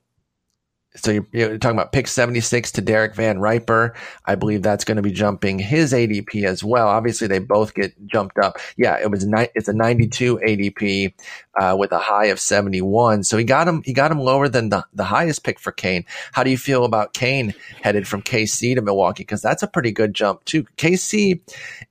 so 0.95 1.11
you're, 1.11 1.27
you're, 1.31 1.57
talking 1.59 1.77
about 1.77 1.91
pick 1.91 2.07
76 2.07 2.71
to 2.71 2.81
Derek 2.81 3.13
Van 3.15 3.39
Riper. 3.39 3.95
I 4.25 4.33
believe 4.33 4.63
that's 4.63 4.83
going 4.83 4.95
to 4.95 5.03
be 5.03 5.11
jumping 5.11 5.59
his 5.59 5.93
ADP 5.93 6.45
as 6.45 6.63
well. 6.63 6.87
Obviously, 6.87 7.27
they 7.27 7.37
both 7.37 7.75
get 7.75 7.93
jumped 8.07 8.39
up. 8.39 8.57
Yeah, 8.75 8.97
it 8.99 9.11
was 9.11 9.25
ni- 9.25 9.49
it's 9.53 9.67
a 9.67 9.73
92 9.73 10.37
ADP 10.37 11.13
uh, 11.59 11.75
with 11.77 11.91
a 11.91 11.99
high 11.99 12.25
of 12.25 12.39
71. 12.39 13.23
So 13.23 13.37
he 13.37 13.43
got 13.43 13.67
him 13.67 13.83
he 13.85 13.93
got 13.93 14.11
him 14.11 14.19
lower 14.19 14.49
than 14.49 14.69
the, 14.69 14.83
the 14.93 15.03
highest 15.03 15.43
pick 15.43 15.59
for 15.59 15.71
Cain. 15.71 16.05
How 16.31 16.43
do 16.43 16.49
you 16.49 16.57
feel 16.57 16.85
about 16.85 17.13
Cain 17.13 17.53
headed 17.83 18.07
from 18.07 18.23
KC 18.23 18.73
to 18.73 18.81
Milwaukee? 18.81 19.23
Because 19.23 19.43
that's 19.43 19.61
a 19.61 19.67
pretty 19.67 19.91
good 19.91 20.15
jump 20.15 20.43
too. 20.45 20.63
KC, 20.77 21.39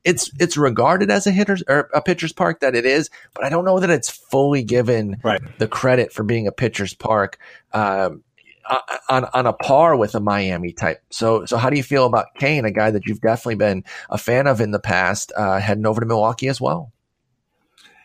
it's 0.02 0.30
it's 0.40 0.56
regarded 0.56 1.08
as 1.08 1.26
a 1.28 1.30
hitter's 1.30 1.62
or 1.68 1.88
a 1.94 2.02
pitcher's 2.02 2.32
park 2.32 2.60
that 2.60 2.74
it 2.74 2.84
is, 2.84 3.10
but 3.32 3.44
I 3.44 3.48
don't 3.48 3.64
know 3.64 3.78
that 3.78 3.90
it's 3.90 4.10
fully 4.10 4.64
given 4.64 5.18
right. 5.22 5.40
the 5.58 5.68
credit 5.68 6.12
for 6.12 6.24
being 6.24 6.48
a 6.48 6.52
pitcher's 6.52 6.94
park. 6.94 7.38
Um, 7.72 8.24
on 9.08 9.24
on 9.32 9.46
a 9.46 9.52
par 9.52 9.96
with 9.96 10.14
a 10.14 10.20
Miami 10.20 10.72
type. 10.72 11.02
So 11.10 11.44
so 11.46 11.56
how 11.56 11.70
do 11.70 11.76
you 11.76 11.82
feel 11.82 12.06
about 12.06 12.34
Cain, 12.38 12.64
a 12.64 12.70
guy 12.70 12.90
that 12.90 13.06
you've 13.06 13.20
definitely 13.20 13.56
been 13.56 13.84
a 14.10 14.18
fan 14.18 14.46
of 14.46 14.60
in 14.60 14.70
the 14.70 14.80
past, 14.80 15.32
uh, 15.36 15.58
heading 15.58 15.86
over 15.86 16.00
to 16.00 16.06
Milwaukee 16.06 16.48
as 16.48 16.60
well? 16.60 16.92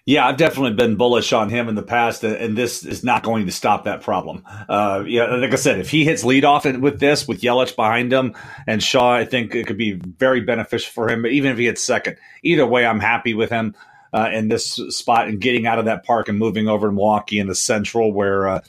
Yeah, 0.05 0.27
I've 0.27 0.35
definitely 0.35 0.73
been 0.73 0.97
bullish 0.97 1.31
on 1.31 1.49
him 1.49 1.69
in 1.69 1.75
the 1.75 1.81
past, 1.81 2.25
and 2.25 2.57
this 2.57 2.83
is 2.85 3.05
not 3.05 3.23
going 3.23 3.45
to 3.45 3.53
stop 3.53 3.85
that 3.85 4.01
problem. 4.01 4.43
Uh, 4.67 5.05
yeah, 5.07 5.35
like 5.35 5.53
I 5.53 5.55
said, 5.55 5.79
if 5.79 5.89
he 5.89 6.03
hits 6.03 6.25
leadoff 6.25 6.79
with 6.81 6.99
this, 6.99 7.25
with 7.25 7.39
Yelich 7.39 7.73
behind 7.77 8.11
him 8.11 8.35
and 8.67 8.83
Shaw, 8.83 9.13
I 9.13 9.23
think 9.23 9.55
it 9.55 9.65
could 9.65 9.77
be 9.77 9.93
very 9.93 10.41
beneficial 10.41 10.91
for 10.91 11.09
him. 11.09 11.21
But 11.21 11.31
even 11.31 11.53
if 11.53 11.57
he 11.57 11.67
hits 11.67 11.81
second, 11.81 12.17
either 12.43 12.67
way, 12.67 12.85
I'm 12.85 12.99
happy 12.99 13.33
with 13.33 13.49
him 13.49 13.75
uh, 14.11 14.29
in 14.33 14.49
this 14.49 14.73
spot 14.89 15.29
and 15.29 15.39
getting 15.39 15.67
out 15.67 15.79
of 15.79 15.85
that 15.85 16.03
park 16.03 16.27
and 16.27 16.37
moving 16.37 16.67
over 16.67 16.87
to 16.87 16.93
Milwaukee 16.93 17.39
in 17.39 17.47
the 17.47 17.55
Central, 17.55 18.11
where 18.11 18.47
uh, 18.49 18.61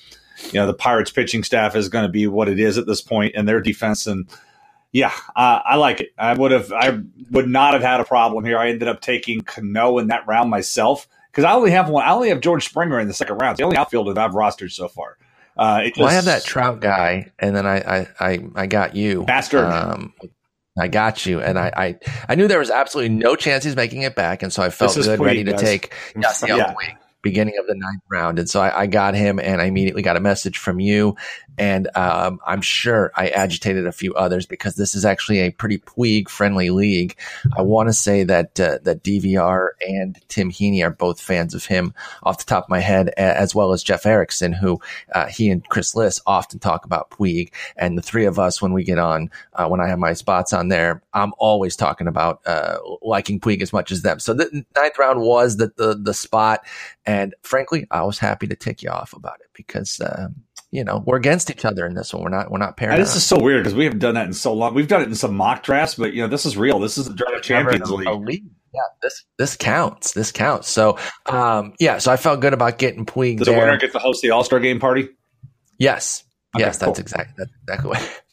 you 0.53 0.55
know 0.55 0.67
the 0.67 0.75
Pirates 0.75 1.11
pitching 1.11 1.45
staff 1.45 1.77
is 1.77 1.89
going 1.89 2.05
to 2.05 2.13
be 2.13 2.27
what 2.27 2.49
it 2.49 2.59
is 2.61 2.79
at 2.79 2.87
this 2.87 3.01
point, 3.01 3.35
and 3.37 3.49
their 3.49 3.61
defense 3.61 4.07
and 4.07 4.29
yeah, 4.95 5.13
uh, 5.35 5.61
I 5.65 5.75
like 5.75 6.01
it. 6.01 6.15
I 6.17 6.35
would 6.35 6.53
have, 6.53 6.73
I 6.73 7.01
would 7.33 7.49
not 7.49 7.73
have 7.73 7.83
had 7.83 7.99
a 7.99 8.05
problem 8.05 8.45
here. 8.45 8.57
I 8.57 8.69
ended 8.69 8.87
up 8.87 9.01
taking 9.01 9.41
Cano 9.41 9.99
in 9.99 10.07
that 10.07 10.25
round 10.29 10.51
myself 10.51 11.09
because 11.33 11.43
I 11.43 11.53
only 11.53 11.73
have 11.73 11.89
one. 11.89 12.05
I 12.05 12.13
only 12.13 12.29
have 12.29 12.41
George 12.41 12.65
Springer 12.65 13.01
in 13.01 13.09
the 13.09 13.15
second 13.15 13.39
round. 13.39 13.55
It's 13.55 13.59
the 13.59 13.65
only 13.65 13.77
outfielder 13.77 14.15
that 14.15 14.25
I've 14.25 14.35
rostered 14.35 14.71
so 14.71 14.87
far. 14.87 15.19
Uh, 15.57 15.83
just, 15.83 15.99
well, 15.99 16.07
I 16.07 16.13
have 16.13 16.27
that 16.27 16.45
Trout 16.45 16.81
guy, 16.81 17.33
and 17.41 17.57
then 17.57 17.67
I 17.67 17.79
I 17.79 18.09
I, 18.21 18.45
I 18.55 18.67
got 18.67 18.95
you, 18.95 19.25
bastard. 19.25 19.65
Um, 19.65 20.15
I 20.79 20.87
got 20.87 21.27
you, 21.27 21.41
and 21.41 21.59
I, 21.59 21.73
I 21.77 21.99
I 22.29 22.35
knew 22.37 22.47
there 22.47 22.61
was 22.61 22.71
absolutely 22.71 23.17
no 23.17 23.35
chance 23.35 23.65
he's 23.65 23.75
making 23.75 24.03
it 24.03 24.15
back, 24.15 24.45
and 24.45 24.53
so 24.53 24.63
I 24.63 24.71
felt 24.71 24.95
good, 24.95 25.19
ready 25.19 25.43
to 25.43 25.53
guys. 25.53 25.61
take 25.61 25.93
Yasiel 26.15 26.57
yeah 26.57 26.95
beginning 27.25 27.59
of 27.59 27.67
the 27.67 27.75
ninth 27.75 28.03
round. 28.09 28.39
And 28.39 28.49
so 28.49 28.61
I, 28.61 28.83
I, 28.83 28.87
got 28.87 29.15
him 29.15 29.41
and 29.41 29.61
I 29.61 29.65
immediately 29.65 30.03
got 30.03 30.17
a 30.17 30.21
message 30.21 30.59
from 30.59 30.79
you. 30.79 31.17
And 31.59 31.89
um, 31.97 32.41
I'm 32.47 32.63
sure 32.63 33.13
I 33.15 33.29
agitated 33.29 33.87
a 33.87 33.93
few 33.93 34.15
others 34.15 34.47
because 34.47 34.75
this 34.75 34.95
is 34.95 35.05
actually 35.05 35.41
a 35.41 35.51
pretty 35.51 35.79
Puig 35.79 36.29
friendly 36.29 36.71
league. 36.71 37.17
I 37.57 37.63
want 37.63 37.89
to 37.89 37.93
say 37.93 38.25
that 38.25 38.59
uh, 38.59 38.79
that 38.83 39.03
DVR 39.03 39.69
and 39.87 40.19
Tim 40.29 40.51
Heaney 40.51 40.85
are 40.85 40.91
both 40.91 41.21
fans 41.21 41.55
of 41.55 41.65
him 41.67 41.95
off 42.23 42.39
the 42.39 42.45
top 42.45 42.65
of 42.65 42.71
my 42.71 42.81
head, 42.81 43.11
as 43.17 43.55
well 43.55 43.73
as 43.73 43.83
Jeff 43.83 44.07
Erickson, 44.07 44.53
who 44.53 44.81
uh, 45.15 45.27
he 45.27 45.51
and 45.51 45.67
Chris 45.69 45.95
Liss 45.95 46.21
often 46.27 46.59
talk 46.59 46.85
about 46.85 47.11
Puig. 47.11 47.53
And 47.77 47.97
the 47.97 48.03
three 48.03 48.27
of 48.27 48.39
us, 48.39 48.61
when 48.61 48.73
we 48.73 48.85
get 48.85 48.99
on, 48.99 49.31
uh, 49.55 49.69
when 49.69 49.81
I 49.81 49.89
have 49.89 49.99
my 49.99 50.13
spots 50.13 50.53
on 50.53 50.69
there, 50.69 51.03
I'm 51.13 51.33
always 51.39 51.77
talking 51.77 52.07
about 52.07 52.41
uh, 52.47 52.79
liking 53.03 53.41
Puig 53.41 53.63
as 53.63 53.73
much 53.73 53.93
as 53.93 54.03
them. 54.03 54.19
So 54.19 54.35
the 54.35 54.65
ninth 54.77 54.99
round 54.99 55.21
was 55.21 55.57
the, 55.57 55.73
the, 55.77 55.95
the 55.95 56.15
spot. 56.15 56.67
And 57.07 57.35
frankly, 57.43 57.87
I 57.91 58.03
was 58.03 58.19
happy 58.19 58.47
to 58.49 58.57
tick 58.57 58.83
you 58.83 58.91
off 58.91 59.13
about 59.13 59.41
it 59.41 59.51
because, 59.55 60.01
um, 60.05 60.44
you 60.75 60.83
know, 60.83 61.05
we're 61.07 61.17
against 61.17 61.53
each 61.53 61.65
other 61.65 61.87
in 61.87 61.95
this 61.95 62.13
one. 62.13 62.25
We're 62.25 62.31
not, 62.31 62.51
we're 62.51 62.59
not 62.59 62.77
paired. 62.77 63.01
This 63.01 63.15
is 63.15 63.25
so 63.25 63.39
weird 63.41 63.63
because 63.63 63.77
we 63.77 63.85
haven't 63.85 64.01
done 64.01 64.15
that 64.15 64.27
in 64.27 64.33
so 64.33 64.53
long. 64.53 64.75
We've 64.75 64.89
done 64.89 65.03
it 65.03 65.09
in 65.09 65.15
some 65.15 65.37
mock 65.37 65.63
drafts, 65.63 65.95
but 65.95 66.15
you 66.15 66.23
know, 66.23 66.27
this 66.27 66.45
is 66.45 66.57
real. 66.57 66.81
This 66.81 66.99
is 66.99 67.07
the 67.07 67.15
Draft 67.15 67.45
Champions 67.45 67.89
League. 67.89 68.09
league. 68.09 68.45
Yeah, 68.75 68.81
this 69.01 69.23
this 69.39 69.57
counts. 69.57 70.15
This 70.15 70.33
counts. 70.33 70.69
So, 70.69 70.99
um, 71.27 71.75
yeah. 71.79 71.99
So 71.99 72.11
I 72.11 72.17
felt 72.17 72.41
good 72.41 72.53
about 72.53 72.79
getting 72.79 73.07
Puig. 73.07 73.39
Does 73.39 73.47
there. 73.47 73.55
the 73.55 73.61
winner 73.61 73.77
get 73.77 73.93
to 73.93 74.01
host 74.01 74.21
the 74.21 74.31
All 74.31 74.43
Star 74.43 74.59
Game 74.59 74.81
party? 74.81 75.11
Yes. 75.79 76.25
Okay, 76.57 76.65
yes, 76.65 76.79
cool. 76.79 76.89
that's 76.89 76.99
exactly 76.99 77.35
that's 77.39 77.53
exactly 77.63 77.91
what. 77.91 78.21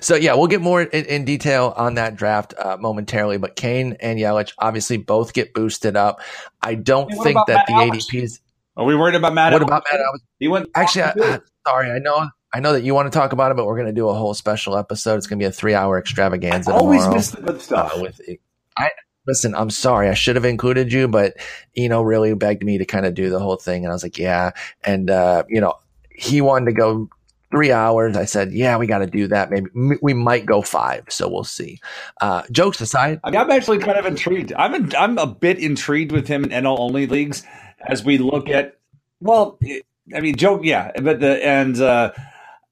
So 0.00 0.16
yeah, 0.16 0.34
we'll 0.34 0.48
get 0.48 0.60
more 0.60 0.82
in, 0.82 1.04
in 1.06 1.24
detail 1.24 1.72
on 1.76 1.94
that 1.94 2.16
draft 2.16 2.52
uh, 2.58 2.76
momentarily. 2.78 3.38
But 3.38 3.56
Cain 3.56 3.96
and 4.00 4.18
Yelich 4.18 4.52
obviously 4.58 4.98
both 4.98 5.32
get 5.32 5.54
boosted 5.54 5.96
up. 5.96 6.20
I 6.60 6.74
don't 6.74 7.10
hey, 7.10 7.18
think 7.22 7.38
that 7.46 7.66
Matt 7.70 7.90
the 7.90 7.98
ADPs. 7.98 8.40
Are 8.76 8.84
we 8.84 8.96
worried 8.96 9.14
about 9.14 9.34
Matt? 9.34 9.52
What 9.52 9.62
about 9.62 9.84
Matt? 9.92 10.00
He 10.38 10.48
went 10.48 10.68
actually. 10.74 11.02
I, 11.02 11.40
sorry, 11.66 11.90
I 11.90 11.98
know 11.98 12.28
I 12.54 12.60
know 12.60 12.72
that 12.72 12.84
you 12.84 12.94
want 12.94 13.12
to 13.12 13.18
talk 13.18 13.32
about 13.32 13.50
it, 13.50 13.56
but 13.56 13.66
we're 13.66 13.74
going 13.74 13.88
to 13.88 13.92
do 13.92 14.08
a 14.08 14.14
whole 14.14 14.32
special 14.32 14.78
episode. 14.78 15.16
It's 15.16 15.26
going 15.26 15.40
to 15.40 15.42
be 15.42 15.48
a 15.48 15.52
three-hour 15.52 15.98
extravaganza. 15.98 16.70
I 16.70 16.74
always 16.74 17.00
tomorrow. 17.00 17.16
miss 17.16 17.30
the 17.30 17.42
good 17.42 17.60
stuff. 17.60 17.92
Uh, 17.96 18.02
with 18.02 18.20
I 18.78 18.90
listen, 19.26 19.56
I'm 19.56 19.70
sorry, 19.70 20.08
I 20.08 20.14
should 20.14 20.36
have 20.36 20.44
included 20.44 20.92
you, 20.92 21.08
but 21.08 21.34
Eno 21.76 22.02
really 22.02 22.32
begged 22.34 22.62
me 22.62 22.78
to 22.78 22.84
kind 22.84 23.06
of 23.06 23.14
do 23.14 23.28
the 23.28 23.40
whole 23.40 23.56
thing, 23.56 23.84
and 23.84 23.90
I 23.90 23.94
was 23.94 24.04
like, 24.04 24.18
yeah, 24.18 24.52
and 24.84 25.10
uh, 25.10 25.42
you 25.48 25.60
know, 25.60 25.74
he 26.10 26.40
wanted 26.40 26.66
to 26.66 26.72
go 26.72 27.08
three 27.50 27.72
hours. 27.72 28.16
I 28.16 28.24
said, 28.24 28.52
yeah, 28.52 28.76
we 28.76 28.86
got 28.86 28.98
to 28.98 29.06
do 29.06 29.26
that. 29.28 29.50
Maybe 29.50 29.66
m- 29.74 29.98
we 30.00 30.14
might 30.14 30.46
go 30.46 30.62
five, 30.62 31.06
so 31.08 31.28
we'll 31.28 31.42
see. 31.42 31.80
Uh, 32.20 32.42
jokes 32.52 32.80
aside, 32.80 33.18
I 33.24 33.30
mean, 33.30 33.40
I'm 33.40 33.50
actually 33.50 33.78
kind 33.78 33.98
of 33.98 34.06
intrigued. 34.06 34.52
I'm 34.52 34.74
in, 34.74 34.94
I'm 34.94 35.18
a 35.18 35.26
bit 35.26 35.58
intrigued 35.58 36.12
with 36.12 36.28
him 36.28 36.44
in 36.44 36.50
NL 36.50 36.78
only 36.78 37.08
leagues 37.08 37.44
as 37.88 38.04
we 38.04 38.18
look 38.18 38.48
at. 38.48 38.78
Well, 39.20 39.58
I 40.14 40.20
mean, 40.20 40.36
joke, 40.36 40.62
yeah, 40.64 40.92
but 41.00 41.20
the 41.20 41.44
and 41.44 41.80
uh, 41.80 42.12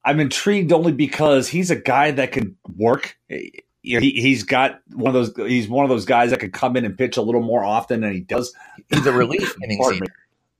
I'm 0.05 0.19
intrigued 0.19 0.71
only 0.71 0.91
because 0.91 1.47
he's 1.47 1.71
a 1.71 1.75
guy 1.75 2.11
that 2.11 2.31
can 2.31 2.55
work. 2.75 3.17
You 3.29 3.95
know, 3.95 3.99
he, 3.99 4.11
he's 4.11 4.43
got 4.43 4.79
one 4.93 5.15
of 5.15 5.35
those. 5.35 5.49
He's 5.49 5.67
one 5.67 5.83
of 5.83 5.89
those 5.89 6.05
guys 6.05 6.29
that 6.29 6.39
can 6.39 6.51
come 6.51 6.77
in 6.77 6.85
and 6.85 6.97
pitch 6.97 7.17
a 7.17 7.21
little 7.21 7.41
more 7.41 7.63
often 7.63 8.01
than 8.01 8.13
he 8.13 8.19
does. 8.21 8.53
he's 8.89 9.05
a 9.05 9.11
relief 9.11 9.55
innings. 9.63 10.01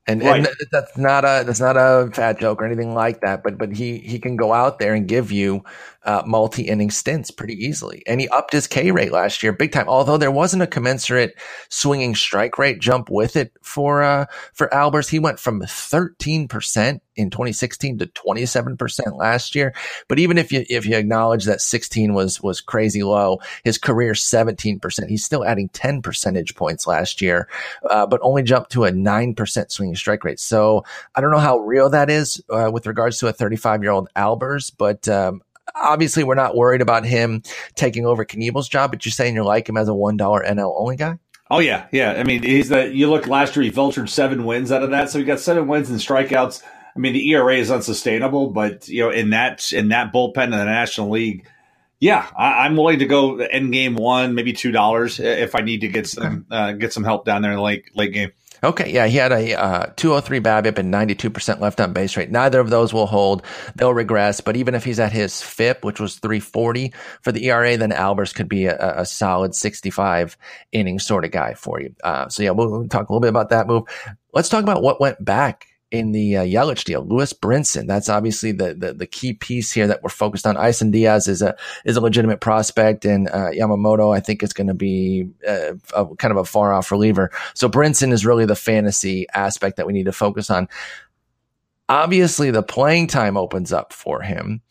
And, 0.05 0.21
Right. 0.21 0.45
and 0.45 0.47
that's 0.71 0.97
not 0.97 1.23
a 1.23 1.43
that's 1.45 1.61
not 1.61 1.77
a 1.77 2.09
fat 2.13 2.37
joke 2.37 2.61
or 2.61 2.65
anything 2.65 2.93
like 2.93 3.21
that. 3.21 3.41
But 3.41 3.57
but 3.57 3.71
he 3.71 3.99
he 3.99 4.19
can 4.19 4.35
go 4.35 4.51
out 4.51 4.79
there 4.79 4.93
and 4.93 5.07
give 5.07 5.31
you 5.31 5.63
uh, 6.03 6.23
multi 6.25 6.63
inning 6.63 6.91
stints 6.91 7.31
pretty 7.31 7.53
easily. 7.53 8.03
And 8.05 8.19
he 8.19 8.27
upped 8.27 8.51
his 8.51 8.67
K 8.67 8.91
rate 8.91 9.13
last 9.13 9.41
year 9.41 9.53
big 9.53 9.71
time. 9.71 9.87
Although 9.87 10.17
there 10.17 10.29
wasn't 10.31 10.63
a 10.63 10.67
commensurate 10.67 11.35
swinging 11.69 12.15
strike 12.15 12.57
rate 12.57 12.79
jump 12.81 13.09
with 13.09 13.37
it 13.37 13.53
for 13.61 14.03
uh, 14.03 14.25
for 14.53 14.67
Albers, 14.73 15.09
he 15.09 15.19
went 15.19 15.39
from 15.39 15.61
thirteen 15.61 16.49
percent 16.49 17.01
in 17.15 17.29
2016 17.29 17.99
to 17.99 18.05
27 18.07 18.77
percent 18.77 19.15
last 19.15 19.55
year. 19.55 19.73
But 20.07 20.19
even 20.19 20.37
if 20.37 20.51
you 20.51 20.65
if 20.69 20.85
you 20.85 20.95
acknowledge 20.95 21.45
that 21.45 21.61
16 21.61 22.13
was 22.13 22.41
was 22.41 22.61
crazy 22.61 23.03
low, 23.03 23.39
his 23.63 23.77
career 23.77 24.15
17 24.15 24.79
percent. 24.79 25.09
He's 25.09 25.23
still 25.23 25.45
adding 25.45 25.69
10 25.69 26.01
percentage 26.01 26.55
points 26.55 26.87
last 26.87 27.21
year 27.21 27.47
uh, 27.89 28.05
but 28.05 28.19
only 28.23 28.43
jumped 28.43 28.71
to 28.71 28.85
a 28.85 28.91
9% 28.91 29.71
swinging 29.71 29.95
strike 29.95 30.23
rate. 30.23 30.39
So 30.39 30.83
I 31.15 31.21
don't 31.21 31.31
know 31.31 31.39
how 31.39 31.59
real 31.59 31.89
that 31.89 32.09
is 32.09 32.41
uh, 32.49 32.69
with 32.71 32.87
regards 32.87 33.19
to 33.19 33.27
a 33.27 33.33
35 33.33 33.83
year 33.83 33.91
old 33.91 34.09
Albers, 34.15 34.71
but 34.75 35.07
um, 35.07 35.41
obviously 35.75 36.23
we're 36.23 36.35
not 36.35 36.55
worried 36.55 36.81
about 36.81 37.05
him 37.05 37.43
taking 37.75 38.05
over 38.05 38.25
Knebel's 38.25 38.69
job, 38.69 38.91
but 38.91 39.05
you're 39.05 39.11
saying 39.11 39.35
you 39.35 39.43
like 39.43 39.67
him 39.67 39.77
as 39.77 39.89
a 39.89 39.93
$1 39.93 40.17
NL 40.17 40.75
only 40.77 40.95
guy? 40.95 41.17
Oh 41.51 41.59
yeah, 41.59 41.85
yeah. 41.91 42.13
I 42.13 42.23
mean, 42.23 42.41
he's 42.41 42.69
the. 42.69 42.87
You 42.87 43.09
look 43.09 43.27
last 43.27 43.55
year, 43.55 43.63
he 43.63 43.69
vultured 43.69 44.09
seven 44.09 44.45
wins 44.45 44.71
out 44.71 44.81
of 44.81 44.89
that, 44.89 45.09
so 45.11 45.19
he 45.19 45.25
got 45.25 45.39
seven 45.39 45.67
wins 45.67 45.89
and 45.89 45.99
strikeouts. 45.99 46.63
I 46.95 46.99
mean, 46.99 47.13
the 47.13 47.31
ERA 47.31 47.55
is 47.55 47.71
unsustainable, 47.71 48.47
but 48.51 48.87
you 48.87 49.03
know, 49.03 49.09
in 49.09 49.31
that 49.31 49.71
in 49.73 49.89
that 49.89 50.13
bullpen 50.13 50.45
in 50.45 50.51
the 50.51 50.65
National 50.65 51.09
League, 51.09 51.47
yeah, 51.99 52.29
I, 52.37 52.65
I'm 52.65 52.75
willing 52.75 52.99
to 52.99 53.05
go 53.05 53.37
end 53.37 53.71
game 53.71 53.95
one, 53.95 54.35
maybe 54.35 54.53
two 54.53 54.71
dollars 54.71 55.19
if 55.19 55.55
I 55.55 55.61
need 55.61 55.81
to 55.81 55.87
get 55.87 56.07
some 56.07 56.45
uh, 56.51 56.73
get 56.73 56.93
some 56.93 57.03
help 57.03 57.25
down 57.25 57.41
there 57.41 57.51
in 57.51 57.57
the 57.57 57.63
late 57.63 57.95
late 57.95 58.13
game. 58.13 58.31
Okay, 58.63 58.93
yeah, 58.93 59.07
he 59.07 59.17
had 59.17 59.33
a 59.33 59.59
uh, 59.59 59.85
203 59.97 60.39
BABIP 60.39 60.77
and 60.77 60.93
92% 60.93 61.59
left 61.59 61.81
on 61.81 61.91
base 61.91 62.15
rate. 62.15 62.31
Neither 62.31 62.61
of 62.61 62.69
those 62.69 62.93
will 62.93 63.07
hold; 63.07 63.43
they'll 63.75 63.93
regress. 63.93 64.39
But 64.39 64.55
even 64.55 64.73
if 64.73 64.85
he's 64.85 65.01
at 65.01 65.11
his 65.11 65.41
FIP, 65.41 65.83
which 65.83 65.99
was 65.99 66.15
340 66.19 66.93
for 67.21 67.33
the 67.33 67.45
ERA, 67.47 67.75
then 67.75 67.91
Albers 67.91 68.33
could 68.33 68.47
be 68.47 68.67
a, 68.67 69.01
a 69.01 69.05
solid 69.05 69.53
65 69.53 70.37
inning 70.71 70.99
sort 70.99 71.25
of 71.25 71.31
guy 71.31 71.55
for 71.55 71.81
you. 71.81 71.93
Uh, 72.05 72.29
so 72.29 72.41
yeah, 72.41 72.51
we'll, 72.51 72.69
we'll 72.69 72.87
talk 72.87 73.09
a 73.09 73.11
little 73.11 73.19
bit 73.19 73.29
about 73.29 73.49
that 73.49 73.67
move. 73.67 73.83
Let's 74.33 74.47
talk 74.47 74.63
about 74.63 74.81
what 74.81 75.01
went 75.01 75.23
back 75.23 75.67
in 75.93 76.11
the 76.11 76.37
uh, 76.37 76.43
Yelich 76.43 76.83
deal. 76.85 77.05
Lewis 77.05 77.33
Brinson, 77.33 77.85
that's 77.85 78.09
obviously 78.09 78.51
the, 78.51 78.73
the 78.73 78.93
the 78.93 79.05
key 79.05 79.33
piece 79.33 79.71
here 79.71 79.85
that 79.85 80.01
we're 80.01 80.09
focused 80.09 80.47
on. 80.47 80.57
Isan 80.57 80.89
Diaz 80.89 81.27
is 81.27 81.43
a 81.43 81.55
is 81.85 81.95
a 81.95 82.01
legitimate 82.01 82.41
prospect, 82.41 83.05
and 83.05 83.29
uh, 83.29 83.51
Yamamoto, 83.51 84.13
I 84.13 84.19
think, 84.19 84.41
is 84.41 84.53
going 84.53 84.67
to 84.67 84.73
be 84.73 85.29
uh, 85.47 85.75
a, 85.95 86.15
kind 86.15 86.31
of 86.31 86.37
a 86.37 86.45
far 86.45 86.73
off 86.73 86.91
reliever. 86.91 87.31
So 87.53 87.69
Brinson 87.69 88.11
is 88.11 88.25
really 88.25 88.45
the 88.45 88.55
fantasy 88.55 89.27
aspect 89.35 89.77
that 89.77 89.85
we 89.85 89.93
need 89.93 90.05
to 90.05 90.11
focus 90.11 90.49
on. 90.49 90.67
Obviously, 91.87 92.49
the 92.49 92.63
playing 92.63 93.05
time 93.05 93.37
opens 93.37 93.71
up 93.71 93.93
for 93.93 94.23
him, 94.23 94.61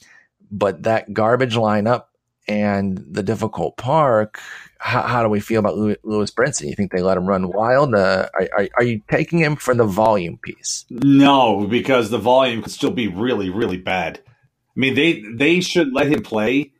but 0.50 0.82
that 0.82 1.14
garbage 1.14 1.54
lineup 1.54 2.06
and 2.48 2.98
the 3.08 3.22
difficult 3.22 3.76
park. 3.76 4.40
How, 4.82 5.02
how 5.02 5.22
do 5.22 5.28
we 5.28 5.38
feel 5.38 5.60
about 5.60 5.78
Lew- 5.78 5.96
Lewis 6.02 6.32
Brinson? 6.32 6.68
You 6.68 6.74
think 6.74 6.90
they 6.90 7.02
let 7.02 7.16
him 7.16 7.24
run 7.24 7.52
wild? 7.52 7.94
Uh, 7.94 8.28
are, 8.34 8.48
are, 8.58 8.68
are 8.78 8.82
you 8.82 9.00
taking 9.08 9.38
him 9.38 9.54
for 9.54 9.76
the 9.76 9.84
volume 9.84 10.38
piece? 10.38 10.84
No, 10.90 11.68
because 11.68 12.10
the 12.10 12.18
volume 12.18 12.62
could 12.62 12.72
still 12.72 12.90
be 12.90 13.06
really, 13.06 13.48
really 13.48 13.76
bad. 13.76 14.20
I 14.26 14.80
mean, 14.80 14.94
they 14.94 15.22
they 15.32 15.60
should 15.60 15.92
let 15.92 16.08
him 16.08 16.22
play. 16.22 16.72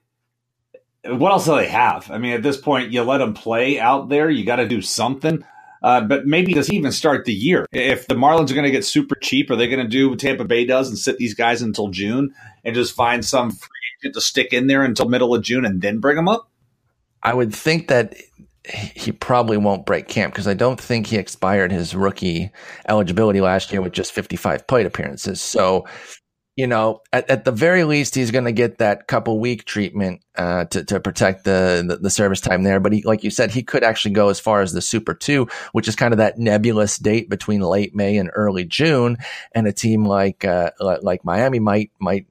What 1.04 1.30
else 1.30 1.44
do 1.44 1.54
they 1.54 1.68
have? 1.68 2.10
I 2.10 2.18
mean, 2.18 2.32
at 2.32 2.42
this 2.42 2.56
point, 2.56 2.90
you 2.90 3.02
let 3.02 3.20
him 3.20 3.34
play 3.34 3.78
out 3.78 4.08
there. 4.08 4.28
You 4.28 4.44
got 4.44 4.56
to 4.56 4.66
do 4.66 4.82
something. 4.82 5.44
Uh, 5.80 6.00
but 6.00 6.26
maybe 6.26 6.52
does 6.54 6.66
he 6.66 6.76
even 6.76 6.92
start 6.92 7.24
the 7.24 7.32
year? 7.32 7.66
If 7.72 8.08
the 8.08 8.14
Marlins 8.14 8.50
are 8.50 8.54
going 8.54 8.64
to 8.64 8.70
get 8.70 8.84
super 8.84 9.14
cheap, 9.16 9.50
are 9.50 9.56
they 9.56 9.68
going 9.68 9.82
to 9.82 9.88
do 9.88 10.10
what 10.10 10.18
Tampa 10.18 10.44
Bay 10.44 10.64
does 10.64 10.88
and 10.88 10.98
sit 10.98 11.18
these 11.18 11.34
guys 11.34 11.62
until 11.62 11.88
June 11.88 12.34
and 12.64 12.74
just 12.74 12.94
find 12.94 13.24
some 13.24 13.50
free 13.50 13.68
agent 14.00 14.14
to 14.14 14.20
stick 14.20 14.52
in 14.52 14.66
there 14.66 14.82
until 14.82 15.08
middle 15.08 15.34
of 15.34 15.42
June 15.42 15.64
and 15.64 15.80
then 15.82 15.98
bring 15.98 16.16
them 16.16 16.28
up? 16.28 16.48
I 17.22 17.34
would 17.34 17.54
think 17.54 17.88
that 17.88 18.14
he 18.64 19.10
probably 19.10 19.56
won't 19.56 19.86
break 19.86 20.08
camp 20.08 20.32
because 20.32 20.46
I 20.46 20.54
don't 20.54 20.80
think 20.80 21.06
he 21.06 21.16
expired 21.16 21.72
his 21.72 21.94
rookie 21.94 22.52
eligibility 22.88 23.40
last 23.40 23.72
year 23.72 23.82
with 23.82 23.92
just 23.92 24.12
55 24.12 24.66
plate 24.66 24.86
appearances. 24.86 25.40
So, 25.40 25.86
you 26.54 26.66
know, 26.66 27.00
at, 27.12 27.28
at 27.28 27.44
the 27.44 27.50
very 27.50 27.82
least, 27.82 28.14
he's 28.14 28.30
going 28.30 28.44
to 28.44 28.52
get 28.52 28.78
that 28.78 29.08
couple 29.08 29.40
week 29.40 29.64
treatment 29.64 30.22
uh, 30.36 30.66
to 30.66 30.84
to 30.84 31.00
protect 31.00 31.44
the, 31.44 31.82
the 31.86 31.96
the 31.96 32.10
service 32.10 32.40
time 32.40 32.62
there. 32.62 32.78
But 32.78 32.92
he, 32.92 33.02
like 33.02 33.24
you 33.24 33.30
said, 33.30 33.50
he 33.50 33.62
could 33.62 33.82
actually 33.82 34.12
go 34.12 34.28
as 34.28 34.38
far 34.38 34.60
as 34.60 34.72
the 34.72 34.82
Super 34.82 35.14
Two, 35.14 35.48
which 35.72 35.88
is 35.88 35.96
kind 35.96 36.12
of 36.12 36.18
that 36.18 36.38
nebulous 36.38 36.98
date 36.98 37.30
between 37.30 37.62
late 37.62 37.94
May 37.94 38.18
and 38.18 38.30
early 38.34 38.64
June. 38.64 39.16
And 39.54 39.66
a 39.66 39.72
team 39.72 40.04
like 40.04 40.44
uh, 40.44 40.72
like 40.78 41.24
Miami 41.24 41.58
might 41.58 41.90
might 41.98 42.26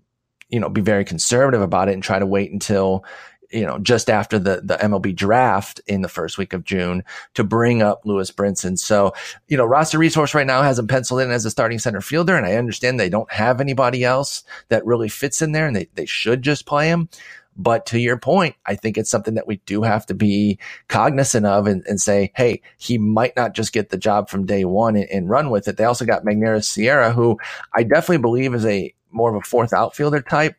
you 0.49 0.59
know 0.59 0.69
be 0.69 0.81
very 0.81 1.03
conservative 1.03 1.61
about 1.61 1.89
it 1.89 1.93
and 1.93 2.03
try 2.03 2.19
to 2.19 2.25
wait 2.25 2.51
until 2.51 3.03
you 3.51 3.65
know, 3.65 3.79
just 3.79 4.09
after 4.09 4.39
the, 4.39 4.61
the 4.63 4.77
MLB 4.77 5.15
draft 5.15 5.81
in 5.87 6.01
the 6.01 6.09
first 6.09 6.37
week 6.37 6.53
of 6.53 6.63
June 6.63 7.03
to 7.33 7.43
bring 7.43 7.81
up 7.81 8.01
Lewis 8.05 8.31
Brinson. 8.31 8.77
So, 8.77 9.13
you 9.47 9.57
know, 9.57 9.65
roster 9.65 9.97
resource 9.97 10.33
right 10.33 10.47
now 10.47 10.61
has 10.61 10.79
him 10.79 10.87
penciled 10.87 11.21
in 11.21 11.31
as 11.31 11.45
a 11.45 11.51
starting 11.51 11.79
center 11.79 12.01
fielder. 12.01 12.35
And 12.35 12.45
I 12.45 12.55
understand 12.55 12.99
they 12.99 13.09
don't 13.09 13.31
have 13.31 13.61
anybody 13.61 14.03
else 14.03 14.43
that 14.69 14.85
really 14.85 15.09
fits 15.09 15.41
in 15.41 15.51
there 15.51 15.67
and 15.67 15.75
they, 15.75 15.89
they 15.95 16.05
should 16.05 16.41
just 16.41 16.65
play 16.65 16.87
him. 16.87 17.09
But 17.57 17.85
to 17.87 17.99
your 17.99 18.17
point, 18.17 18.55
I 18.65 18.75
think 18.75 18.97
it's 18.97 19.09
something 19.09 19.33
that 19.33 19.47
we 19.47 19.57
do 19.65 19.83
have 19.83 20.05
to 20.05 20.13
be 20.13 20.57
cognizant 20.87 21.45
of 21.45 21.67
and, 21.67 21.83
and 21.85 21.99
say, 21.99 22.31
hey, 22.33 22.61
he 22.77 22.97
might 22.97 23.35
not 23.35 23.53
just 23.53 23.73
get 23.73 23.89
the 23.89 23.97
job 23.97 24.29
from 24.29 24.45
day 24.45 24.63
one 24.63 24.95
and, 24.95 25.09
and 25.09 25.29
run 25.29 25.49
with 25.49 25.67
it. 25.67 25.75
They 25.75 25.83
also 25.83 26.05
got 26.05 26.23
Magneuris 26.23 26.63
Sierra, 26.63 27.11
who 27.11 27.37
I 27.75 27.83
definitely 27.83 28.19
believe 28.19 28.55
is 28.55 28.65
a 28.65 28.93
more 29.11 29.29
of 29.29 29.35
a 29.35 29.45
fourth 29.45 29.73
outfielder 29.73 30.21
type, 30.21 30.55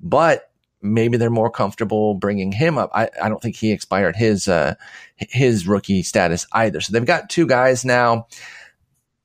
but 0.00 0.50
maybe 0.82 1.16
they're 1.16 1.30
more 1.30 1.50
comfortable 1.50 2.14
bringing 2.14 2.52
him 2.52 2.78
up. 2.78 2.90
I, 2.94 3.08
I 3.22 3.28
don't 3.28 3.42
think 3.42 3.56
he 3.56 3.72
expired 3.72 4.16
his 4.16 4.48
uh, 4.48 4.74
his 5.16 5.66
rookie 5.66 6.02
status 6.02 6.46
either. 6.52 6.80
So 6.80 6.92
they've 6.92 7.04
got 7.04 7.30
two 7.30 7.46
guys 7.46 7.84
now. 7.84 8.26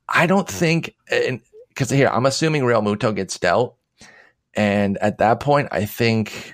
I 0.08 0.28
don't 0.28 0.48
think, 0.48 0.96
because 1.70 1.90
here 1.90 2.10
I'm 2.10 2.26
assuming 2.26 2.64
Realmuto 2.64 3.16
gets 3.16 3.40
dealt, 3.40 3.78
and 4.54 4.98
at 4.98 5.20
that 5.20 5.40
point, 5.40 5.70
I 5.72 5.86
think 5.86 6.54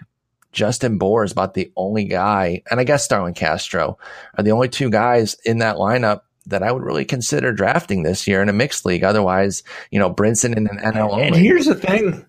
Justin 0.52 0.98
Bour 0.98 1.24
is 1.24 1.32
about 1.32 1.56
the 1.56 1.72
only 1.76 2.06
guy, 2.06 2.62
and 2.70 2.80
I 2.80 2.84
guess 2.84 3.04
Starlin 3.04 3.34
Castro 3.34 3.98
are 4.38 4.44
the 4.44 4.52
only 4.52 4.70
two 4.70 4.90
guys 4.90 5.36
in 5.44 5.60
that 5.60 5.78
lineup 5.78 6.22
that 6.48 6.64
I 6.64 6.72
would 6.72 6.84
really 6.84 7.06
consider 7.06 7.52
drafting 7.52 8.04
this 8.04 8.28
year 8.28 8.42
in 8.42 8.50
a 8.50 8.54
mixed 8.54 8.86
league. 8.86 9.04
Otherwise, 9.04 9.64
you 9.92 10.00
know, 10.00 10.14
Brinson 10.14 10.56
in 10.56 10.68
an 10.68 10.78
NL. 10.78 11.20
And 11.20 11.36
here's 11.36 11.66
the 11.66 11.76
thing. 11.76 12.26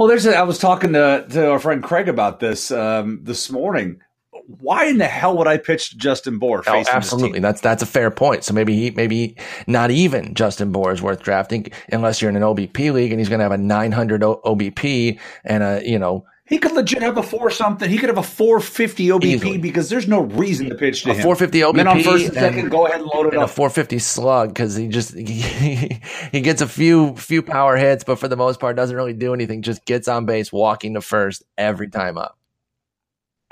Well, 0.00 0.08
there's. 0.08 0.24
A, 0.24 0.34
I 0.34 0.44
was 0.44 0.58
talking 0.58 0.94
to 0.94 1.26
to 1.28 1.50
our 1.50 1.58
friend 1.58 1.82
Craig 1.82 2.08
about 2.08 2.40
this 2.40 2.70
um, 2.70 3.20
this 3.22 3.50
morning. 3.50 4.00
Why 4.46 4.86
in 4.86 4.96
the 4.96 5.04
hell 5.04 5.36
would 5.36 5.46
I 5.46 5.58
pitch 5.58 5.94
Justin 5.98 6.38
Bour? 6.38 6.62
Oh, 6.66 6.82
absolutely. 6.90 7.40
That's 7.40 7.60
that's 7.60 7.82
a 7.82 7.86
fair 7.86 8.10
point. 8.10 8.42
So 8.42 8.54
maybe 8.54 8.74
he 8.74 8.92
maybe 8.92 9.36
not 9.66 9.90
even 9.90 10.32
Justin 10.32 10.72
Bour 10.72 10.90
is 10.92 11.02
worth 11.02 11.22
drafting 11.22 11.66
unless 11.92 12.22
you're 12.22 12.30
in 12.30 12.36
an 12.36 12.42
OBP 12.42 12.94
league 12.94 13.12
and 13.12 13.20
he's 13.20 13.28
going 13.28 13.40
to 13.40 13.42
have 13.42 13.52
a 13.52 13.58
900 13.58 14.24
o- 14.24 14.40
OBP 14.42 15.20
and 15.44 15.62
a 15.62 15.82
you 15.84 15.98
know 15.98 16.24
he 16.50 16.58
could 16.58 16.72
legit 16.72 17.00
have 17.00 17.16
a 17.16 17.22
four 17.22 17.48
something. 17.48 17.88
He 17.88 17.96
could 17.96 18.08
have 18.08 18.18
a 18.18 18.24
450 18.24 19.06
OBP 19.06 19.24
Easily. 19.24 19.58
because 19.58 19.88
there's 19.88 20.08
no 20.08 20.22
reason 20.22 20.68
to 20.68 20.74
pitch 20.74 21.04
to 21.04 21.12
a 21.12 21.14
him. 21.14 21.22
450 21.22 21.60
OBP. 21.60 21.68
And 21.70 21.78
then 21.78 21.86
on 21.86 22.02
first 22.02 22.24
and 22.24 22.34
second, 22.34 22.68
go 22.70 22.88
ahead 22.88 23.00
and 23.00 23.08
load 23.08 23.26
it 23.26 23.34
and 23.34 23.44
up. 23.44 23.50
A 23.50 23.52
450 23.52 24.00
slug 24.00 24.48
because 24.48 24.74
he 24.74 24.88
just 24.88 25.14
he, 25.16 26.00
he 26.32 26.40
gets 26.40 26.60
a 26.60 26.66
few 26.66 27.14
few 27.14 27.42
power 27.42 27.76
hits, 27.76 28.02
but 28.02 28.18
for 28.18 28.26
the 28.26 28.36
most 28.36 28.58
part 28.58 28.74
doesn't 28.74 28.96
really 28.96 29.12
do 29.12 29.32
anything. 29.32 29.62
Just 29.62 29.84
gets 29.84 30.08
on 30.08 30.26
base, 30.26 30.52
walking 30.52 30.94
to 30.94 31.00
first 31.00 31.44
every 31.56 31.88
time 31.88 32.18
up. 32.18 32.36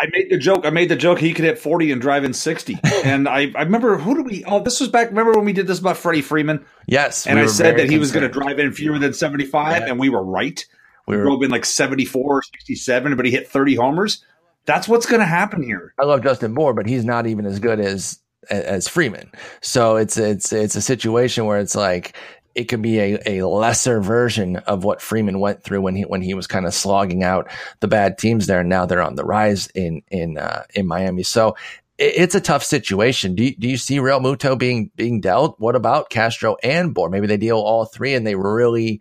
I 0.00 0.06
made 0.12 0.28
the 0.30 0.38
joke. 0.38 0.64
I 0.64 0.70
made 0.70 0.88
the 0.88 0.96
joke. 0.96 1.20
He 1.20 1.32
could 1.32 1.44
hit 1.44 1.58
40 1.58 1.92
and 1.92 2.00
drive 2.00 2.24
in 2.24 2.32
60. 2.32 2.78
and 3.04 3.28
I, 3.28 3.52
I 3.54 3.62
remember 3.62 3.96
who 3.96 4.16
did 4.16 4.26
we? 4.26 4.44
Oh, 4.44 4.60
this 4.60 4.80
was 4.80 4.88
back. 4.88 5.08
Remember 5.10 5.32
when 5.32 5.44
we 5.44 5.52
did 5.52 5.68
this 5.68 5.78
about 5.78 5.96
Freddie 5.96 6.22
Freeman? 6.22 6.64
Yes. 6.86 7.28
And 7.28 7.38
we 7.38 7.44
I 7.44 7.48
said 7.48 7.78
that 7.78 7.88
he 7.88 7.98
was 7.98 8.10
going 8.10 8.22
to 8.22 8.28
drive 8.28 8.58
in 8.58 8.72
fewer 8.72 8.98
than 8.98 9.12
75, 9.12 9.82
yeah. 9.82 9.88
and 9.88 10.00
we 10.00 10.08
were 10.08 10.24
right. 10.24 10.64
We 11.08 11.16
were 11.16 11.24
drove 11.24 11.42
in 11.42 11.50
like 11.50 11.64
74, 11.64 12.22
or 12.22 12.42
67, 12.42 13.16
but 13.16 13.24
he 13.24 13.32
hit 13.32 13.48
30 13.48 13.74
homers. 13.76 14.24
That's 14.66 14.86
what's 14.86 15.06
going 15.06 15.20
to 15.20 15.26
happen 15.26 15.62
here. 15.62 15.94
I 15.98 16.04
love 16.04 16.22
Justin 16.22 16.52
Bour, 16.52 16.74
but 16.74 16.86
he's 16.86 17.04
not 17.04 17.26
even 17.26 17.46
as 17.46 17.58
good 17.58 17.80
as 17.80 18.20
as 18.50 18.88
Freeman. 18.88 19.30
So 19.62 19.96
it's 19.96 20.18
it's 20.18 20.52
it's 20.52 20.76
a 20.76 20.82
situation 20.82 21.46
where 21.46 21.58
it's 21.58 21.74
like 21.74 22.14
it 22.54 22.64
could 22.64 22.82
be 22.82 22.98
a, 22.98 23.18
a 23.26 23.46
lesser 23.46 24.00
version 24.00 24.56
of 24.56 24.84
what 24.84 25.00
Freeman 25.00 25.40
went 25.40 25.62
through 25.62 25.80
when 25.80 25.96
he 25.96 26.02
when 26.02 26.22
he 26.22 26.34
was 26.34 26.46
kind 26.46 26.66
of 26.66 26.74
slogging 26.74 27.22
out 27.22 27.50
the 27.80 27.88
bad 27.88 28.18
teams 28.18 28.46
there, 28.46 28.60
and 28.60 28.68
now 28.68 28.84
they're 28.84 29.02
on 29.02 29.14
the 29.14 29.24
rise 29.24 29.68
in 29.68 30.02
in 30.10 30.36
uh, 30.36 30.64
in 30.74 30.86
Miami. 30.86 31.22
So 31.22 31.56
it, 31.96 32.14
it's 32.16 32.34
a 32.34 32.40
tough 32.40 32.64
situation. 32.64 33.34
Do 33.34 33.44
you, 33.44 33.56
do 33.56 33.68
you 33.68 33.76
see 33.76 33.98
Realmuto 33.98 34.58
being 34.58 34.90
being 34.96 35.20
dealt? 35.20 35.58
What 35.58 35.76
about 35.76 36.10
Castro 36.10 36.56
and 36.62 36.92
Bour? 36.92 37.08
Maybe 37.08 37.26
they 37.26 37.36
deal 37.36 37.58
all 37.58 37.84
three 37.84 38.14
and 38.14 38.26
they 38.26 38.34
really 38.34 39.00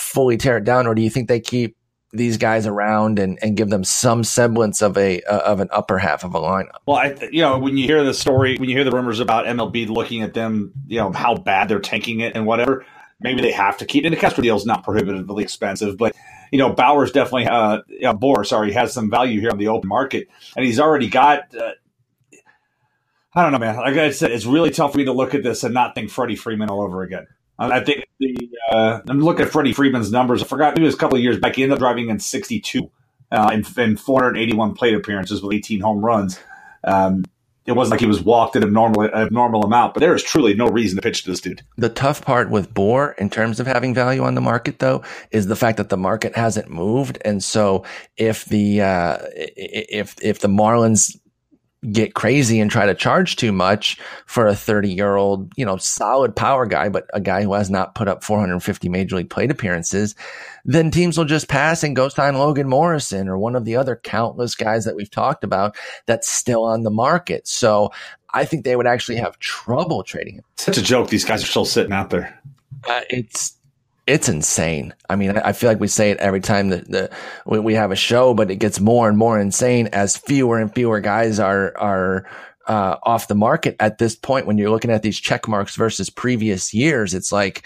fully 0.00 0.36
tear 0.36 0.56
it 0.56 0.64
down, 0.64 0.86
or 0.86 0.94
do 0.94 1.02
you 1.02 1.10
think 1.10 1.28
they 1.28 1.40
keep 1.40 1.76
these 2.12 2.36
guys 2.38 2.66
around 2.66 3.18
and, 3.18 3.38
and 3.42 3.56
give 3.56 3.70
them 3.70 3.84
some 3.84 4.24
semblance 4.24 4.82
of 4.82 4.98
a 4.98 5.22
uh, 5.22 5.38
of 5.40 5.60
an 5.60 5.68
upper 5.70 5.98
half 5.98 6.24
of 6.24 6.34
a 6.34 6.40
lineup. 6.40 6.78
Well, 6.86 6.96
I 6.96 7.16
you 7.30 7.42
know 7.42 7.58
when 7.58 7.76
you 7.76 7.86
hear 7.86 8.02
the 8.02 8.14
story, 8.14 8.56
when 8.56 8.68
you 8.68 8.76
hear 8.76 8.84
the 8.84 8.90
rumors 8.90 9.20
about 9.20 9.46
MLB 9.46 9.88
looking 9.88 10.22
at 10.22 10.34
them, 10.34 10.72
you 10.86 10.98
know 10.98 11.12
how 11.12 11.36
bad 11.36 11.68
they're 11.68 11.80
tanking 11.80 12.20
it 12.20 12.34
and 12.34 12.46
whatever. 12.46 12.84
Maybe 13.20 13.42
they 13.42 13.52
have 13.52 13.76
to 13.78 13.86
keep. 13.86 14.04
And 14.04 14.12
the 14.12 14.18
Castro 14.18 14.42
deal 14.42 14.56
is 14.56 14.66
not 14.66 14.82
prohibitively 14.82 15.44
expensive, 15.44 15.96
but 15.96 16.16
you 16.50 16.58
know 16.58 16.72
Bauer's 16.72 17.12
definitely 17.12 17.46
uh, 17.46 17.82
you 17.88 18.12
Bour, 18.12 18.44
sorry, 18.44 18.72
has 18.72 18.92
some 18.92 19.10
value 19.10 19.40
here 19.40 19.50
on 19.50 19.58
the 19.58 19.68
open 19.68 19.88
market, 19.88 20.28
and 20.56 20.64
he's 20.64 20.80
already 20.80 21.08
got. 21.08 21.54
Uh, 21.54 21.72
I 23.32 23.44
don't 23.44 23.52
know, 23.52 23.58
man. 23.58 23.76
Like 23.76 23.96
I 23.96 24.10
said, 24.10 24.32
it's 24.32 24.44
really 24.44 24.70
tough 24.70 24.92
for 24.92 24.98
me 24.98 25.04
to 25.04 25.12
look 25.12 25.36
at 25.36 25.44
this 25.44 25.62
and 25.62 25.72
not 25.72 25.94
think 25.94 26.10
Freddie 26.10 26.34
Freeman 26.34 26.68
all 26.68 26.80
over 26.80 27.02
again. 27.02 27.28
I 27.60 27.80
think 27.84 28.06
the 28.18 28.50
uh, 28.72 29.00
I'm 29.08 29.20
looking 29.20 29.44
at 29.44 29.52
Freddie 29.52 29.74
Freeman's 29.74 30.10
numbers. 30.10 30.42
I 30.42 30.46
forgot 30.46 30.78
it 30.78 30.82
was 30.82 30.94
a 30.94 30.96
couple 30.96 31.16
of 31.16 31.22
years 31.22 31.38
back. 31.38 31.56
He 31.56 31.62
ended 31.62 31.74
up 31.74 31.78
driving 31.80 32.08
in 32.08 32.18
62 32.18 32.90
uh, 33.30 33.50
in, 33.52 33.64
in 33.76 33.96
481 33.96 34.74
plate 34.74 34.94
appearances 34.94 35.42
with 35.42 35.54
18 35.54 35.80
home 35.80 36.04
runs. 36.04 36.40
Um, 36.84 37.24
it 37.66 37.72
wasn't 37.72 37.92
like 37.92 38.00
he 38.00 38.06
was 38.06 38.22
walked 38.22 38.56
an 38.56 38.62
abnormal 38.62 39.04
abnormal 39.04 39.62
amount, 39.62 39.94
but 39.94 40.00
there 40.00 40.14
is 40.14 40.22
truly 40.22 40.54
no 40.54 40.68
reason 40.68 40.96
to 40.96 41.02
pitch 41.02 41.24
to 41.24 41.30
this 41.30 41.40
dude. 41.40 41.62
The 41.76 41.90
tough 41.90 42.24
part 42.24 42.50
with 42.50 42.72
Bour, 42.72 43.14
in 43.18 43.28
terms 43.28 43.60
of 43.60 43.66
having 43.66 43.94
value 43.94 44.22
on 44.22 44.34
the 44.34 44.40
market, 44.40 44.78
though, 44.78 45.02
is 45.30 45.46
the 45.46 45.56
fact 45.56 45.76
that 45.76 45.90
the 45.90 45.98
market 45.98 46.34
hasn't 46.34 46.70
moved, 46.70 47.18
and 47.24 47.44
so 47.44 47.84
if 48.16 48.46
the 48.46 48.80
uh, 48.80 49.18
if 49.36 50.16
if 50.22 50.40
the 50.40 50.48
Marlins 50.48 51.19
get 51.90 52.14
crazy 52.14 52.60
and 52.60 52.70
try 52.70 52.84
to 52.84 52.94
charge 52.94 53.36
too 53.36 53.52
much 53.52 53.98
for 54.26 54.46
a 54.46 54.54
30 54.54 54.92
year 54.92 55.16
old, 55.16 55.50
you 55.56 55.64
know, 55.64 55.76
solid 55.78 56.36
power 56.36 56.66
guy, 56.66 56.88
but 56.88 57.06
a 57.14 57.20
guy 57.20 57.42
who 57.42 57.54
has 57.54 57.70
not 57.70 57.94
put 57.94 58.08
up 58.08 58.22
450 58.22 58.88
major 58.88 59.16
league 59.16 59.30
plate 59.30 59.50
appearances, 59.50 60.14
then 60.64 60.90
teams 60.90 61.16
will 61.16 61.24
just 61.24 61.48
pass 61.48 61.82
and 61.82 61.96
go 61.96 62.08
sign 62.08 62.34
Logan 62.34 62.68
Morrison 62.68 63.28
or 63.28 63.38
one 63.38 63.56
of 63.56 63.64
the 63.64 63.76
other 63.76 63.96
countless 63.96 64.54
guys 64.54 64.84
that 64.84 64.96
we've 64.96 65.10
talked 65.10 65.42
about 65.42 65.74
that's 66.06 66.30
still 66.30 66.64
on 66.64 66.82
the 66.82 66.90
market. 66.90 67.48
So 67.48 67.90
I 68.32 68.44
think 68.44 68.64
they 68.64 68.76
would 68.76 68.86
actually 68.86 69.16
have 69.16 69.38
trouble 69.38 70.02
trading 70.02 70.34
him. 70.36 70.44
Such 70.56 70.76
a 70.76 70.82
joke. 70.82 71.08
These 71.08 71.24
guys 71.24 71.42
are 71.42 71.46
still 71.46 71.64
sitting 71.64 71.92
out 71.92 72.10
there. 72.10 72.38
Uh, 72.86 73.00
it's 73.08 73.56
it's 74.10 74.28
insane. 74.28 74.92
I 75.08 75.14
mean, 75.14 75.38
I 75.38 75.52
feel 75.52 75.70
like 75.70 75.78
we 75.78 75.86
say 75.86 76.10
it 76.10 76.18
every 76.18 76.40
time 76.40 76.70
that 76.70 76.90
the 76.90 77.10
we 77.46 77.74
have 77.74 77.92
a 77.92 77.96
show, 77.96 78.34
but 78.34 78.50
it 78.50 78.56
gets 78.56 78.80
more 78.80 79.08
and 79.08 79.16
more 79.16 79.38
insane 79.38 79.88
as 79.92 80.16
fewer 80.16 80.58
and 80.58 80.74
fewer 80.74 81.00
guys 81.00 81.38
are 81.38 81.76
are 81.78 82.26
uh, 82.66 82.96
off 83.04 83.28
the 83.28 83.36
market 83.36 83.76
at 83.78 83.98
this 83.98 84.16
point. 84.16 84.46
When 84.46 84.58
you're 84.58 84.70
looking 84.70 84.90
at 84.90 85.02
these 85.02 85.18
check 85.18 85.46
marks 85.46 85.76
versus 85.76 86.10
previous 86.10 86.74
years, 86.74 87.14
it's 87.14 87.30
like 87.30 87.62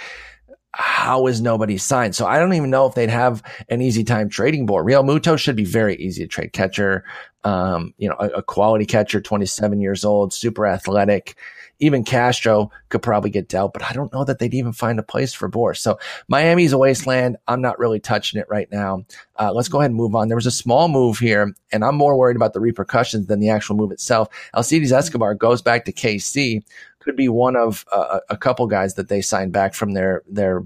how 0.72 1.28
is 1.28 1.40
nobody 1.40 1.78
signed? 1.78 2.14
So 2.14 2.26
I 2.26 2.38
don't 2.38 2.52
even 2.52 2.70
know 2.70 2.86
if 2.86 2.94
they'd 2.94 3.08
have 3.08 3.42
an 3.70 3.80
easy 3.80 4.04
time 4.04 4.28
trading 4.28 4.66
Bour. 4.66 4.84
Real 4.84 5.04
Muto 5.04 5.38
should 5.38 5.56
be 5.56 5.64
very 5.64 5.96
easy 5.96 6.24
to 6.24 6.28
trade 6.28 6.52
catcher. 6.52 7.04
Um, 7.44 7.94
you 7.96 8.08
know, 8.08 8.16
a, 8.18 8.28
a 8.28 8.42
quality 8.42 8.84
catcher, 8.84 9.20
27 9.20 9.80
years 9.80 10.04
old, 10.04 10.34
super 10.34 10.66
athletic 10.66 11.36
even 11.78 12.04
Castro 12.04 12.70
could 12.88 13.02
probably 13.02 13.30
get 13.30 13.48
dealt, 13.48 13.72
but 13.72 13.82
I 13.82 13.92
don't 13.92 14.12
know 14.12 14.24
that 14.24 14.38
they'd 14.38 14.54
even 14.54 14.72
find 14.72 14.98
a 14.98 15.02
place 15.02 15.32
for 15.32 15.48
Bour. 15.48 15.74
So 15.74 15.98
Miami's 16.28 16.72
a 16.72 16.78
wasteland. 16.78 17.36
I'm 17.48 17.60
not 17.60 17.78
really 17.78 18.00
touching 18.00 18.40
it 18.40 18.46
right 18.48 18.70
now. 18.70 19.04
Uh, 19.38 19.52
let's 19.52 19.68
go 19.68 19.80
ahead 19.80 19.90
and 19.90 19.96
move 19.96 20.14
on. 20.14 20.28
There 20.28 20.36
was 20.36 20.46
a 20.46 20.50
small 20.50 20.88
move 20.88 21.18
here, 21.18 21.54
and 21.72 21.84
I'm 21.84 21.96
more 21.96 22.16
worried 22.16 22.36
about 22.36 22.52
the 22.52 22.60
repercussions 22.60 23.26
than 23.26 23.40
the 23.40 23.50
actual 23.50 23.76
move 23.76 23.92
itself. 23.92 24.28
Alcides 24.54 24.92
Escobar 24.92 25.34
goes 25.34 25.62
back 25.62 25.84
to 25.84 25.92
KC. 25.92 26.62
Could 27.00 27.16
be 27.16 27.28
one 27.28 27.56
of 27.56 27.84
uh, 27.92 28.20
a 28.30 28.36
couple 28.36 28.66
guys 28.66 28.94
that 28.94 29.08
they 29.08 29.20
signed 29.20 29.52
back 29.52 29.74
from 29.74 29.92
their 29.92 30.22
their 30.26 30.62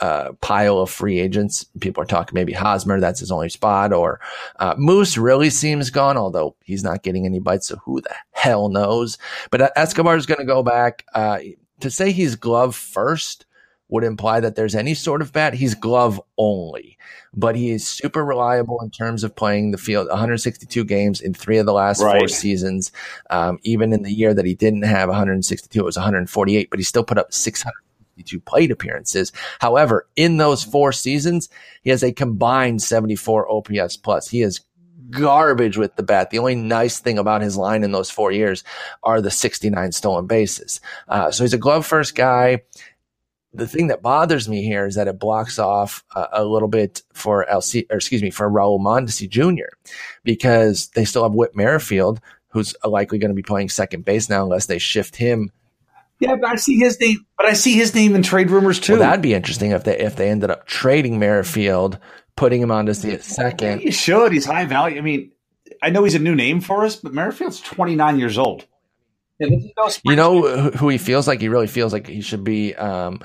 uh, 0.00 0.32
pile 0.40 0.78
of 0.78 0.90
free 0.90 1.18
agents. 1.18 1.64
People 1.80 2.02
are 2.02 2.06
talking 2.06 2.34
maybe 2.34 2.52
Hosmer, 2.52 3.00
that's 3.00 3.20
his 3.20 3.30
only 3.30 3.48
spot, 3.48 3.92
or 3.92 4.20
uh, 4.60 4.74
Moose 4.78 5.18
really 5.18 5.50
seems 5.50 5.90
gone, 5.90 6.16
although 6.16 6.54
he's 6.62 6.84
not 6.84 7.02
getting 7.02 7.26
any 7.26 7.40
bites, 7.40 7.68
so 7.68 7.76
who 7.76 8.00
the 8.00 8.14
hell 8.32 8.68
knows? 8.68 9.18
But 9.50 9.72
Escobar 9.76 10.16
is 10.16 10.26
going 10.26 10.38
to 10.38 10.44
go 10.44 10.62
back. 10.62 11.04
Uh, 11.14 11.38
to 11.80 11.90
say 11.90 12.12
he's 12.12 12.34
glove 12.34 12.74
first 12.74 13.46
would 13.88 14.04
imply 14.04 14.40
that 14.40 14.54
there's 14.54 14.74
any 14.74 14.94
sort 14.94 15.22
of 15.22 15.32
bat. 15.32 15.54
He's 15.54 15.74
glove 15.74 16.20
only, 16.36 16.98
but 17.34 17.56
he 17.56 17.70
is 17.70 17.86
super 17.86 18.24
reliable 18.24 18.80
in 18.82 18.90
terms 18.90 19.24
of 19.24 19.34
playing 19.34 19.70
the 19.70 19.78
field. 19.78 20.08
162 20.08 20.84
games 20.84 21.20
in 21.20 21.32
three 21.32 21.58
of 21.58 21.66
the 21.66 21.72
last 21.72 22.02
right. 22.02 22.18
four 22.18 22.28
seasons. 22.28 22.92
Um, 23.30 23.58
even 23.62 23.92
in 23.92 24.02
the 24.02 24.12
year 24.12 24.34
that 24.34 24.44
he 24.44 24.54
didn't 24.54 24.82
have 24.82 25.08
162, 25.08 25.80
it 25.80 25.82
was 25.82 25.96
148, 25.96 26.68
but 26.70 26.78
he 26.78 26.84
still 26.84 27.04
put 27.04 27.18
up 27.18 27.32
600 27.32 27.72
62 28.18 28.40
plate 28.40 28.70
appearances. 28.70 29.32
However, 29.60 30.08
in 30.16 30.36
those 30.36 30.64
four 30.64 30.92
seasons, 30.92 31.48
he 31.82 31.90
has 31.90 32.02
a 32.02 32.12
combined 32.12 32.82
74 32.82 33.50
OPS 33.50 33.96
plus. 33.96 34.28
He 34.28 34.42
is 34.42 34.60
garbage 35.10 35.78
with 35.78 35.96
the 35.96 36.02
bat. 36.02 36.30
The 36.30 36.38
only 36.38 36.54
nice 36.54 36.98
thing 36.98 37.18
about 37.18 37.42
his 37.42 37.56
line 37.56 37.84
in 37.84 37.92
those 37.92 38.10
four 38.10 38.32
years 38.32 38.64
are 39.02 39.20
the 39.20 39.30
69 39.30 39.92
stolen 39.92 40.26
bases. 40.26 40.80
Uh, 41.06 41.30
so 41.30 41.44
he's 41.44 41.54
a 41.54 41.58
glove 41.58 41.86
first 41.86 42.14
guy. 42.14 42.62
The 43.54 43.66
thing 43.66 43.86
that 43.86 44.02
bothers 44.02 44.48
me 44.48 44.62
here 44.62 44.86
is 44.86 44.96
that 44.96 45.08
it 45.08 45.18
blocks 45.18 45.58
off 45.58 46.04
a 46.14 46.44
little 46.44 46.68
bit 46.68 47.02
for 47.14 47.46
LC, 47.50 47.86
or 47.90 47.96
excuse 47.96 48.22
me, 48.22 48.30
for 48.30 48.50
Raul 48.50 48.78
Mondesi 48.78 49.26
Jr. 49.28 49.72
because 50.22 50.88
they 50.88 51.06
still 51.06 51.22
have 51.22 51.32
Whit 51.32 51.56
Merrifield, 51.56 52.20
who's 52.48 52.74
likely 52.84 53.18
going 53.18 53.30
to 53.30 53.34
be 53.34 53.42
playing 53.42 53.70
second 53.70 54.04
base 54.04 54.28
now 54.28 54.42
unless 54.42 54.66
they 54.66 54.78
shift 54.78 55.16
him 55.16 55.50
yeah, 56.20 56.36
but 56.36 56.48
I 56.50 56.56
see 56.56 56.78
his 56.78 56.98
name. 57.00 57.24
But 57.36 57.46
I 57.46 57.52
see 57.52 57.74
his 57.74 57.94
name 57.94 58.14
in 58.14 58.22
trade 58.22 58.50
rumors 58.50 58.80
too. 58.80 58.94
Well, 58.94 59.02
that'd 59.02 59.22
be 59.22 59.34
interesting 59.34 59.70
if 59.70 59.84
they 59.84 59.98
if 59.98 60.16
they 60.16 60.30
ended 60.30 60.50
up 60.50 60.66
trading 60.66 61.18
Merrifield, 61.18 61.98
putting 62.36 62.60
him 62.60 62.70
on 62.70 62.86
to 62.86 62.94
see 62.94 63.10
it 63.10 63.22
second. 63.24 63.80
He 63.80 63.90
should. 63.90 64.32
He's 64.32 64.46
high 64.46 64.64
value. 64.64 64.98
I 64.98 65.00
mean, 65.00 65.32
I 65.82 65.90
know 65.90 66.04
he's 66.04 66.14
a 66.14 66.20
new 66.20 66.34
name 66.34 66.60
for 66.60 66.84
us, 66.84 66.96
but 66.96 67.14
Merrifield's 67.14 67.60
twenty 67.60 67.94
nine 67.94 68.18
years 68.18 68.38
old. 68.38 68.66
you 69.38 70.16
know 70.16 70.42
who 70.70 70.88
he 70.88 70.98
feels 70.98 71.28
like? 71.28 71.40
He 71.40 71.48
really 71.48 71.68
feels 71.68 71.92
like 71.92 72.08
he 72.08 72.20
should 72.20 72.42
be 72.42 72.74
um, 72.74 73.20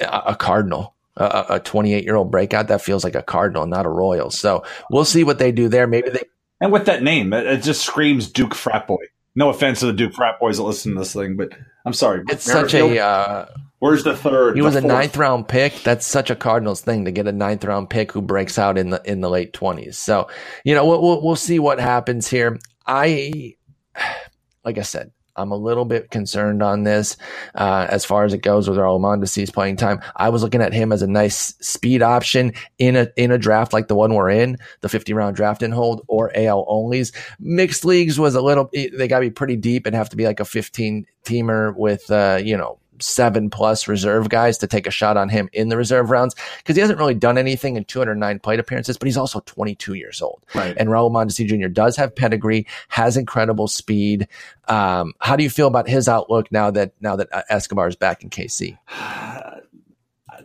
a 0.00 0.36
Cardinal 0.36 0.94
a 1.16 1.60
28 1.62 2.04
year 2.04 2.16
old 2.16 2.30
breakout 2.30 2.68
that 2.68 2.80
feels 2.80 3.04
like 3.04 3.14
a 3.14 3.22
cardinal 3.22 3.66
not 3.66 3.84
a 3.84 3.90
royal 3.90 4.30
so 4.30 4.64
we'll 4.90 5.04
see 5.04 5.24
what 5.24 5.38
they 5.38 5.52
do 5.52 5.68
there 5.68 5.86
maybe 5.86 6.08
they 6.08 6.22
and 6.60 6.72
with 6.72 6.86
that 6.86 7.02
name 7.02 7.32
it 7.32 7.62
just 7.62 7.84
screams 7.84 8.30
duke 8.30 8.54
frat 8.54 8.86
boy 8.86 9.04
no 9.34 9.48
offense 9.48 9.80
to 9.80 9.86
the 9.86 9.92
Duke 9.92 10.14
frat 10.14 10.40
boys 10.40 10.56
that 10.56 10.64
listen 10.64 10.94
to 10.94 10.98
this 11.00 11.12
thing, 11.12 11.36
but 11.36 11.50
I'm 11.84 11.92
sorry. 11.92 12.22
It's 12.28 12.44
such 12.44 12.74
a. 12.74 12.98
Uh, 12.98 13.46
where's 13.78 14.04
the 14.04 14.16
third? 14.16 14.56
He 14.56 14.62
was 14.62 14.76
a 14.76 14.80
ninth 14.80 15.16
round 15.16 15.48
pick. 15.48 15.82
That's 15.82 16.06
such 16.06 16.30
a 16.30 16.36
Cardinals 16.36 16.80
thing 16.80 17.04
to 17.04 17.12
get 17.12 17.26
a 17.26 17.32
ninth 17.32 17.64
round 17.64 17.90
pick 17.90 18.12
who 18.12 18.22
breaks 18.22 18.58
out 18.58 18.76
in 18.76 18.90
the 18.90 19.02
in 19.10 19.20
the 19.20 19.30
late 19.30 19.52
twenties. 19.52 19.98
So 19.98 20.28
you 20.64 20.74
know 20.74 20.86
we'll, 20.86 21.02
we'll 21.02 21.22
we'll 21.22 21.36
see 21.36 21.58
what 21.58 21.78
happens 21.78 22.28
here. 22.28 22.58
I, 22.86 23.54
like 24.64 24.78
I 24.78 24.82
said, 24.82 25.12
I'm 25.40 25.52
a 25.52 25.56
little 25.56 25.84
bit 25.84 26.10
concerned 26.10 26.62
on 26.62 26.84
this 26.84 27.16
uh, 27.54 27.86
as 27.88 28.04
far 28.04 28.24
as 28.24 28.34
it 28.34 28.42
goes 28.42 28.68
with 28.68 28.78
Raul 28.78 29.00
Mondesi's 29.00 29.50
playing 29.50 29.76
time. 29.76 30.00
I 30.16 30.28
was 30.28 30.42
looking 30.42 30.62
at 30.62 30.72
him 30.72 30.92
as 30.92 31.02
a 31.02 31.06
nice 31.06 31.54
speed 31.60 32.02
option 32.02 32.52
in 32.78 32.96
a 32.96 33.08
in 33.16 33.30
a 33.30 33.38
draft 33.38 33.72
like 33.72 33.88
the 33.88 33.94
one 33.94 34.14
we're 34.14 34.30
in, 34.30 34.58
the 34.80 34.88
50 34.88 35.12
round 35.12 35.36
draft 35.36 35.62
and 35.62 35.72
hold 35.72 36.02
or 36.08 36.30
AL 36.36 36.66
onlys. 36.66 37.14
Mixed 37.38 37.84
leagues 37.84 38.18
was 38.18 38.34
a 38.34 38.42
little 38.42 38.68
they 38.72 39.08
got 39.08 39.20
to 39.20 39.26
be 39.26 39.30
pretty 39.30 39.56
deep 39.56 39.86
and 39.86 39.94
have 39.94 40.10
to 40.10 40.16
be 40.16 40.26
like 40.26 40.40
a 40.40 40.44
15 40.44 41.06
teamer 41.24 41.74
with 41.76 42.10
uh, 42.10 42.40
you 42.42 42.56
know 42.56 42.79
seven 43.02 43.50
plus 43.50 43.88
reserve 43.88 44.28
guys 44.28 44.58
to 44.58 44.66
take 44.66 44.86
a 44.86 44.90
shot 44.90 45.16
on 45.16 45.28
him 45.28 45.48
in 45.52 45.68
the 45.68 45.76
reserve 45.76 46.10
rounds 46.10 46.34
because 46.58 46.76
he 46.76 46.80
hasn't 46.80 46.98
really 46.98 47.14
done 47.14 47.38
anything 47.38 47.76
in 47.76 47.84
209 47.84 48.38
plate 48.40 48.60
appearances, 48.60 48.96
but 48.96 49.06
he's 49.06 49.16
also 49.16 49.40
22 49.40 49.94
years 49.94 50.22
old. 50.22 50.44
Right. 50.54 50.76
And 50.76 50.88
Raul 50.88 51.10
Mondesi 51.10 51.46
Jr. 51.46 51.68
does 51.68 51.96
have 51.96 52.14
pedigree, 52.14 52.66
has 52.88 53.16
incredible 53.16 53.68
speed. 53.68 54.28
Um, 54.68 55.14
how 55.20 55.36
do 55.36 55.42
you 55.42 55.50
feel 55.50 55.66
about 55.66 55.88
his 55.88 56.08
outlook 56.08 56.50
now 56.52 56.70
that 56.70 56.92
now 57.00 57.16
that 57.16 57.28
uh, 57.32 57.42
Escobar 57.48 57.88
is 57.88 57.96
back 57.96 58.22
in 58.22 58.30
KC? 58.30 58.78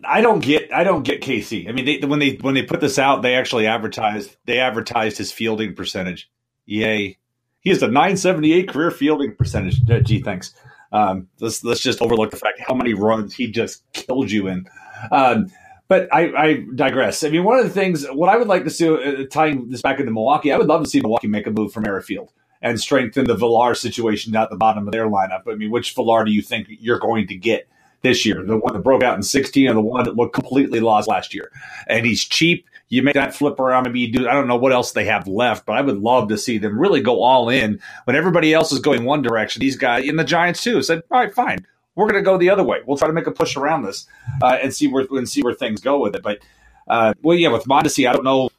I 0.07 0.21
don't 0.21 0.39
get 0.39 0.71
I 0.73 0.83
don't 0.83 1.03
get 1.03 1.21
KC. 1.21 1.67
I 1.69 1.71
mean, 1.71 1.85
they, 1.85 2.05
when 2.05 2.19
they 2.19 2.35
when 2.35 2.53
they 2.53 2.63
put 2.63 2.81
this 2.81 2.99
out, 2.99 3.21
they 3.21 3.35
actually 3.35 3.67
advertised 3.67 4.35
they 4.45 4.59
advertised 4.59 5.17
his 5.17 5.31
fielding 5.31 5.75
percentage. 5.75 6.29
Yay! 6.65 7.17
He 7.59 7.69
has 7.69 7.81
a 7.81 7.87
978 7.87 8.69
career 8.69 8.91
fielding 8.91 9.35
percentage. 9.35 9.83
Gee, 10.03 10.21
thanks. 10.21 10.53
Um, 10.91 11.27
let's 11.39 11.63
let's 11.63 11.81
just 11.81 12.01
overlook 12.01 12.31
the 12.31 12.37
fact 12.37 12.61
how 12.65 12.73
many 12.73 12.93
runs 12.93 13.33
he 13.33 13.47
just 13.47 13.83
killed 13.93 14.31
you 14.31 14.47
in. 14.47 14.67
Um, 15.11 15.51
but 15.87 16.07
I, 16.11 16.31
I, 16.35 16.65
digress. 16.73 17.23
I 17.23 17.29
mean, 17.29 17.43
one 17.43 17.59
of 17.59 17.65
the 17.65 17.69
things, 17.69 18.07
what 18.07 18.29
I 18.29 18.37
would 18.37 18.47
like 18.47 18.63
to 18.63 18.71
see, 18.71 18.89
uh, 18.89 19.25
tying 19.29 19.69
this 19.69 19.83
back 19.83 19.99
into 19.99 20.11
Milwaukee, 20.11 20.51
I 20.51 20.57
would 20.57 20.67
love 20.67 20.83
to 20.83 20.89
see 20.89 20.99
Milwaukee 20.99 21.27
make 21.27 21.45
a 21.45 21.51
move 21.51 21.71
from 21.71 21.83
Merrifield 21.83 22.31
and 22.61 22.79
strengthen 22.79 23.25
the 23.25 23.35
Villar 23.35 23.75
situation 23.75 24.35
at 24.35 24.49
the 24.49 24.55
bottom 24.55 24.87
of 24.87 24.91
their 24.91 25.07
lineup. 25.07 25.43
I 25.47 25.53
mean, 25.53 25.69
which 25.69 25.93
Villar 25.93 26.25
do 26.25 26.31
you 26.31 26.41
think 26.41 26.67
you're 26.69 26.99
going 26.99 27.27
to 27.27 27.35
get 27.35 27.67
this 28.07 28.25
year? 28.25 28.43
The 28.43 28.57
one 28.57 28.73
that 28.73 28.83
broke 28.83 29.03
out 29.03 29.15
in 29.15 29.23
16 29.23 29.67
and 29.67 29.77
the 29.77 29.81
one 29.81 30.05
that 30.05 30.15
looked 30.15 30.33
completely 30.33 30.79
lost 30.79 31.07
last 31.07 31.33
year? 31.33 31.51
And 31.87 32.05
he's 32.05 32.23
cheap. 32.23 32.67
You 32.89 33.01
make 33.03 33.15
that 33.15 33.35
flip 33.35 33.59
around. 33.59 33.85
Maybe 33.85 33.99
you 33.99 34.11
do. 34.11 34.29
I 34.29 34.33
don't 34.33 34.47
know 34.47 34.55
what 34.55 34.71
else 34.71 34.91
they 34.91 35.05
have 35.05 35.27
left, 35.27 35.65
but 35.65 35.73
I 35.75 35.81
would 35.81 35.97
love 35.97 36.29
to 36.29 36.37
see 36.37 36.59
them 36.59 36.79
really 36.79 37.01
go 37.01 37.23
all 37.23 37.49
in 37.49 37.81
when 38.03 38.15
everybody 38.15 38.53
else 38.53 38.71
is 38.71 38.79
going 38.79 39.03
one 39.03 39.23
direction. 39.23 39.59
These 39.59 39.75
guys 39.75 40.07
in 40.07 40.17
the 40.17 40.23
Giants 40.23 40.61
too 40.63 40.83
said, 40.83 41.01
"All 41.09 41.19
right, 41.19 41.33
fine 41.33 41.65
we're 41.95 42.07
going 42.07 42.21
to 42.21 42.25
go 42.25 42.37
the 42.37 42.49
other 42.49 42.63
way. 42.63 42.79
We'll 42.85 42.97
try 42.97 43.07
to 43.07 43.13
make 43.13 43.27
a 43.27 43.31
push 43.31 43.55
around 43.55 43.83
this 43.83 44.07
uh, 44.41 44.57
and 44.61 44.73
see 44.73 44.87
where 44.87 45.05
and 45.11 45.27
see 45.27 45.41
where 45.41 45.53
things 45.53 45.81
go 45.81 45.99
with 45.99 46.15
it. 46.15 46.23
But 46.23 46.39
uh, 46.87 47.13
well, 47.21 47.37
yeah, 47.37 47.49
with 47.49 47.65
Mondesi, 47.65 48.07
I 48.07 48.13
don't 48.13 48.25
know. 48.25 48.49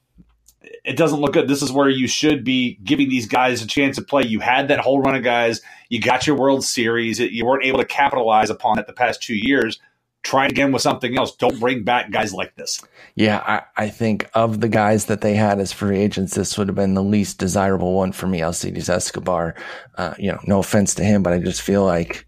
It 0.87 0.97
doesn't 0.97 1.21
look 1.21 1.33
good. 1.33 1.49
This 1.49 1.63
is 1.63 1.73
where 1.73 1.89
you 1.89 2.07
should 2.07 2.45
be 2.45 2.79
giving 2.85 3.09
these 3.09 3.27
guys 3.27 3.61
a 3.61 3.67
chance 3.67 3.97
to 3.97 4.03
play. 4.03 4.23
You 4.23 4.41
had 4.41 4.69
that 4.69 4.79
whole 4.79 5.01
run 5.01 5.17
of 5.17 5.25
guys. 5.25 5.61
You 5.89 6.01
got 6.01 6.27
your 6.27 6.37
World 6.37 6.65
Series. 6.65 7.19
You 7.19 7.45
weren't 7.45 7.65
able 7.65 7.79
to 7.79 7.85
capitalize 7.85 8.51
upon 8.51 8.79
it 8.79 8.87
the 8.87 8.93
past 8.93 9.21
two 9.21 9.35
years. 9.35 9.81
Try 10.23 10.47
again 10.47 10.73
with 10.73 10.83
something 10.83 11.17
else. 11.19 11.35
Don't 11.37 11.59
bring 11.61 11.85
back 11.85 12.11
guys 12.11 12.33
like 12.33 12.55
this. 12.57 12.83
Yeah, 13.15 13.43
I, 13.47 13.85
I, 13.85 13.89
think 13.89 14.29
of 14.35 14.61
the 14.61 14.69
guys 14.69 15.05
that 15.05 15.21
they 15.21 15.35
had 15.35 15.61
as 15.61 15.73
free 15.73 15.99
agents, 15.99 16.35
this 16.35 16.59
would 16.59 16.69
have 16.69 16.75
been 16.75 16.95
the 16.95 17.03
least 17.03 17.39
desirable 17.39 17.95
one 17.95 18.11
for 18.11 18.27
me, 18.27 18.41
Alcides 18.43 18.89
Escobar. 18.89 19.55
Uh, 19.97 20.15
you 20.19 20.33
know, 20.33 20.41
no 20.45 20.59
offense 20.59 20.95
to 20.97 21.05
him, 21.05 21.23
but 21.23 21.33
I 21.33 21.39
just 21.39 21.63
feel 21.63 21.85
like 21.85 22.27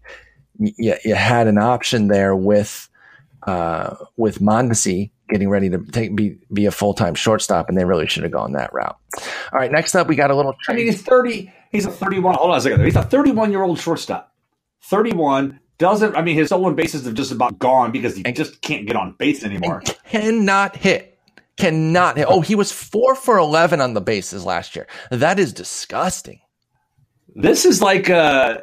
you, 0.59 0.95
you 1.03 1.15
had 1.15 1.47
an 1.47 1.57
option 1.57 2.07
there 2.07 2.35
with 2.35 2.89
uh, 3.43 3.95
with 4.17 4.39
Mondesi 4.39 5.11
getting 5.29 5.49
ready 5.49 5.69
to 5.69 5.79
take 5.91 6.15
be 6.15 6.37
be 6.51 6.65
a 6.65 6.71
full 6.71 6.93
time 6.93 7.15
shortstop, 7.15 7.69
and 7.69 7.77
they 7.77 7.85
really 7.85 8.07
should 8.07 8.23
have 8.23 8.31
gone 8.31 8.53
that 8.53 8.73
route. 8.73 8.97
All 9.51 9.59
right, 9.59 9.71
next 9.71 9.95
up 9.95 10.07
we 10.07 10.15
got 10.15 10.31
a 10.31 10.35
little. 10.35 10.53
Trade. 10.63 10.73
I 10.73 10.77
mean, 10.77 10.85
he's 10.87 11.01
thirty. 11.01 11.53
He's 11.71 11.85
a 11.85 11.91
thirty-one. 11.91 12.35
Hold 12.35 12.51
on 12.51 12.57
a 12.57 12.61
second. 12.61 12.83
He's 12.83 12.95
a 12.95 13.03
thirty-one 13.03 13.51
year 13.51 13.63
old 13.63 13.79
shortstop. 13.79 14.33
Thirty-one 14.83 15.59
doesn't. 15.77 16.15
I 16.15 16.21
mean, 16.21 16.35
his 16.35 16.47
stolen 16.47 16.75
bases 16.75 17.05
have 17.05 17.13
just 17.13 17.31
about 17.31 17.59
gone 17.59 17.91
because 17.91 18.15
he 18.15 18.25
and, 18.25 18.35
just 18.35 18.61
can't 18.61 18.85
get 18.85 18.95
on 18.95 19.15
base 19.17 19.43
anymore. 19.43 19.81
Cannot 20.05 20.75
hit. 20.75 21.17
Cannot 21.57 22.17
hit. 22.17 22.27
Oh, 22.29 22.41
he 22.41 22.55
was 22.55 22.71
four 22.71 23.15
for 23.15 23.37
eleven 23.37 23.81
on 23.81 23.93
the 23.93 24.01
bases 24.01 24.45
last 24.45 24.75
year. 24.75 24.87
That 25.11 25.39
is 25.39 25.53
disgusting. 25.53 26.39
This 27.35 27.65
is 27.65 27.81
like 27.81 28.09
uh 28.09 28.59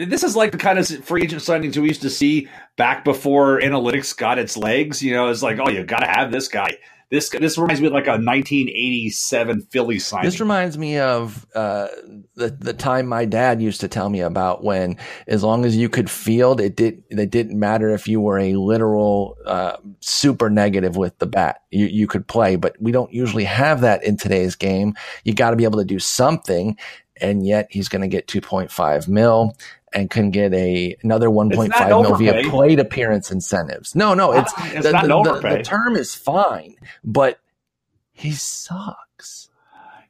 Mean, 0.00 0.08
this 0.08 0.24
is 0.24 0.34
like 0.34 0.50
the 0.50 0.58
kind 0.58 0.78
of 0.78 0.88
free 1.04 1.22
agent 1.22 1.42
signings 1.42 1.76
we 1.76 1.88
used 1.88 2.00
to 2.02 2.10
see 2.10 2.48
back 2.76 3.04
before 3.04 3.60
analytics 3.60 4.16
got 4.16 4.38
its 4.38 4.56
legs. 4.56 5.02
You 5.02 5.12
know, 5.12 5.28
it's 5.28 5.42
like, 5.42 5.58
oh, 5.60 5.68
you 5.68 5.84
got 5.84 6.00
to 6.00 6.06
have 6.06 6.32
this 6.32 6.48
guy. 6.48 6.78
This 7.10 7.28
this 7.28 7.58
reminds 7.58 7.82
me 7.82 7.88
of 7.88 7.92
like 7.92 8.06
a 8.06 8.12
1987 8.12 9.62
Philly 9.62 9.98
signing. 9.98 10.24
This 10.24 10.40
reminds 10.40 10.78
me 10.78 10.98
of 10.98 11.44
uh, 11.54 11.88
the 12.36 12.48
the 12.50 12.72
time 12.72 13.08
my 13.08 13.26
dad 13.26 13.60
used 13.60 13.80
to 13.80 13.88
tell 13.88 14.08
me 14.08 14.20
about 14.20 14.64
when, 14.64 14.96
as 15.26 15.42
long 15.42 15.66
as 15.66 15.76
you 15.76 15.88
could 15.88 16.08
field, 16.08 16.60
it 16.60 16.76
did 16.76 17.02
it 17.10 17.30
didn't 17.30 17.58
matter 17.58 17.90
if 17.90 18.08
you 18.08 18.22
were 18.22 18.38
a 18.38 18.54
literal 18.54 19.36
uh, 19.44 19.76
super 19.98 20.48
negative 20.48 20.96
with 20.96 21.18
the 21.18 21.26
bat. 21.26 21.62
You 21.70 21.86
you 21.86 22.06
could 22.06 22.26
play, 22.28 22.54
but 22.54 22.76
we 22.80 22.92
don't 22.92 23.12
usually 23.12 23.44
have 23.44 23.80
that 23.80 24.04
in 24.04 24.16
today's 24.16 24.54
game. 24.54 24.94
You 25.24 25.34
got 25.34 25.50
to 25.50 25.56
be 25.56 25.64
able 25.64 25.80
to 25.80 25.84
do 25.84 25.98
something, 25.98 26.78
and 27.20 27.44
yet 27.44 27.66
he's 27.70 27.88
going 27.88 28.02
to 28.02 28.08
get 28.08 28.28
2.5 28.28 29.08
mil 29.08 29.56
and 29.92 30.10
can 30.10 30.30
get 30.30 30.52
a 30.54 30.96
another 31.02 31.28
1.5 31.28 31.88
mil 31.88 32.14
via 32.16 32.48
plate 32.48 32.78
appearance 32.78 33.30
incentives. 33.30 33.94
No, 33.94 34.14
no, 34.14 34.32
it's, 34.32 34.52
it's 34.58 34.86
the, 34.86 34.92
the, 34.92 35.40
the, 35.40 35.56
the, 35.56 35.62
term 35.62 35.96
is 35.96 36.14
fine, 36.14 36.76
but 37.04 37.40
he 38.12 38.32
sucks. 38.32 39.48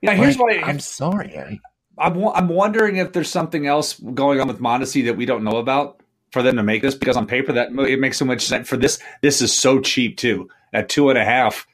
Yeah, 0.02 0.14
here's 0.14 0.38
like, 0.38 0.60
what 0.60 0.64
I, 0.64 0.70
am 0.70 0.80
sorry. 0.80 1.38
I, 1.38 1.60
I'm 1.98 2.22
I'm 2.28 2.48
wondering 2.48 2.96
if 2.96 3.12
there's 3.12 3.30
something 3.30 3.66
else 3.66 3.94
going 3.94 4.40
on 4.40 4.48
with 4.48 4.58
Mondesi 4.58 5.04
that 5.06 5.16
we 5.16 5.26
don't 5.26 5.44
know 5.44 5.58
about 5.58 6.02
for 6.32 6.42
them 6.42 6.56
to 6.56 6.62
make 6.62 6.82
this 6.82 6.94
because 6.94 7.16
on 7.16 7.26
paper 7.26 7.52
that 7.52 7.70
it 7.72 7.98
makes 7.98 8.18
so 8.18 8.24
much 8.24 8.42
sense 8.42 8.68
for 8.68 8.76
this. 8.76 8.98
This 9.22 9.42
is 9.42 9.56
so 9.56 9.80
cheap 9.80 10.16
too 10.16 10.48
at 10.72 10.88
two 10.88 11.10
and 11.10 11.18
a 11.18 11.24
half. 11.24 11.66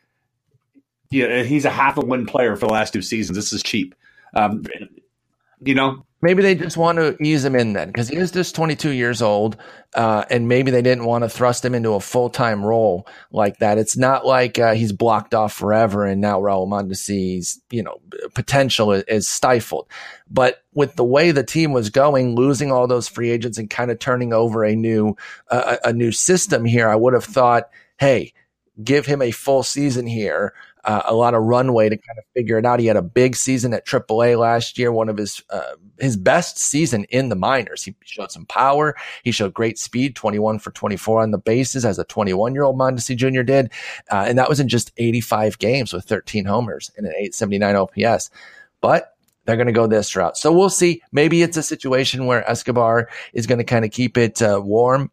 Yeah, 1.10 1.42
he's 1.42 1.64
a 1.64 1.70
half 1.70 1.98
a 1.98 2.00
win 2.00 2.26
player 2.26 2.56
for 2.56 2.66
the 2.66 2.72
last 2.72 2.92
two 2.92 3.02
seasons. 3.02 3.36
This 3.36 3.52
is 3.52 3.62
cheap. 3.62 3.94
Um, 4.34 4.64
you 5.60 5.74
know, 5.74 6.04
maybe 6.22 6.42
they 6.42 6.54
just 6.54 6.76
want 6.76 6.98
to 6.98 7.16
ease 7.22 7.44
him 7.44 7.54
in 7.54 7.72
then 7.72 7.88
because 7.88 8.08
he 8.08 8.16
is 8.16 8.30
just 8.30 8.54
22 8.54 8.90
years 8.90 9.20
old, 9.20 9.56
uh, 9.94 10.24
and 10.30 10.48
maybe 10.48 10.70
they 10.70 10.82
didn't 10.82 11.04
want 11.04 11.24
to 11.24 11.28
thrust 11.28 11.64
him 11.64 11.74
into 11.74 11.92
a 11.92 12.00
full 12.00 12.30
time 12.30 12.64
role 12.64 13.06
like 13.30 13.58
that. 13.58 13.78
It's 13.78 13.96
not 13.96 14.26
like 14.26 14.58
uh, 14.58 14.74
he's 14.74 14.92
blocked 14.92 15.34
off 15.34 15.52
forever, 15.52 16.04
and 16.04 16.20
now 16.20 16.40
Raul 16.40 16.66
Mondesi's 16.66 17.60
you 17.70 17.82
know 17.82 18.00
potential 18.34 18.92
is, 18.92 19.04
is, 19.04 19.28
stifled. 19.28 19.88
But 20.30 20.62
with 20.74 20.96
the 20.96 21.04
way 21.04 21.30
the 21.30 21.44
team 21.44 21.72
was 21.72 21.90
going, 21.90 22.34
losing 22.34 22.72
all 22.72 22.86
those 22.86 23.08
free 23.08 23.30
agents 23.30 23.58
and 23.58 23.70
kind 23.70 23.90
of 23.90 23.98
turning 23.98 24.32
over 24.32 24.64
a 24.64 24.74
new 24.74 25.16
uh, 25.50 25.76
a 25.84 25.92
new 25.92 26.12
system 26.12 26.64
here, 26.64 26.88
I 26.88 26.96
would 26.96 27.14
have 27.14 27.24
thought, 27.24 27.70
hey, 27.98 28.32
give 28.82 29.06
him 29.06 29.22
a 29.22 29.30
full 29.30 29.62
season 29.62 30.06
here 30.06 30.54
uh, 30.86 31.02
a 31.04 31.14
lot 31.14 31.34
of 31.34 31.42
runway 31.42 31.88
to 31.88 31.96
kind 31.96 32.18
of 32.18 32.24
figure 32.32 32.58
it 32.58 32.64
out. 32.64 32.78
He 32.78 32.86
had 32.86 32.96
a 32.96 33.02
big 33.02 33.34
season 33.34 33.74
at 33.74 33.86
AAA 33.86 34.38
last 34.38 34.78
year, 34.78 34.92
one 34.92 35.08
of 35.08 35.18
his 35.18 35.42
uh, 35.50 35.74
his 35.98 36.16
best 36.16 36.58
season 36.58 37.04
in 37.10 37.28
the 37.28 37.34
minors. 37.34 37.82
He 37.82 37.94
showed 38.04 38.30
some 38.30 38.46
power. 38.46 38.96
He 39.24 39.32
showed 39.32 39.52
great 39.52 39.78
speed, 39.78 40.14
21 40.14 40.60
for 40.60 40.70
24 40.70 41.22
on 41.22 41.32
the 41.32 41.38
bases 41.38 41.84
as 41.84 41.98
a 41.98 42.04
21 42.04 42.54
year 42.54 42.62
old 42.62 42.78
Mondesi 42.78 43.16
Jr. 43.16 43.42
did, 43.42 43.72
uh, 44.10 44.24
and 44.28 44.38
that 44.38 44.48
was 44.48 44.60
in 44.60 44.68
just 44.68 44.92
85 44.96 45.58
games 45.58 45.92
with 45.92 46.04
13 46.04 46.44
homers 46.44 46.90
and 46.96 47.04
an 47.04 47.12
879 47.12 47.76
OPS. 47.76 48.30
But 48.80 49.12
they're 49.44 49.56
going 49.56 49.66
to 49.66 49.72
go 49.72 49.86
this 49.86 50.14
route. 50.14 50.36
So 50.36 50.52
we'll 50.52 50.70
see. 50.70 51.02
Maybe 51.12 51.42
it's 51.42 51.56
a 51.56 51.62
situation 51.62 52.26
where 52.26 52.48
Escobar 52.48 53.08
is 53.32 53.46
going 53.46 53.58
to 53.58 53.64
kind 53.64 53.84
of 53.84 53.90
keep 53.90 54.18
it 54.18 54.42
uh, 54.42 54.60
warm 54.62 55.10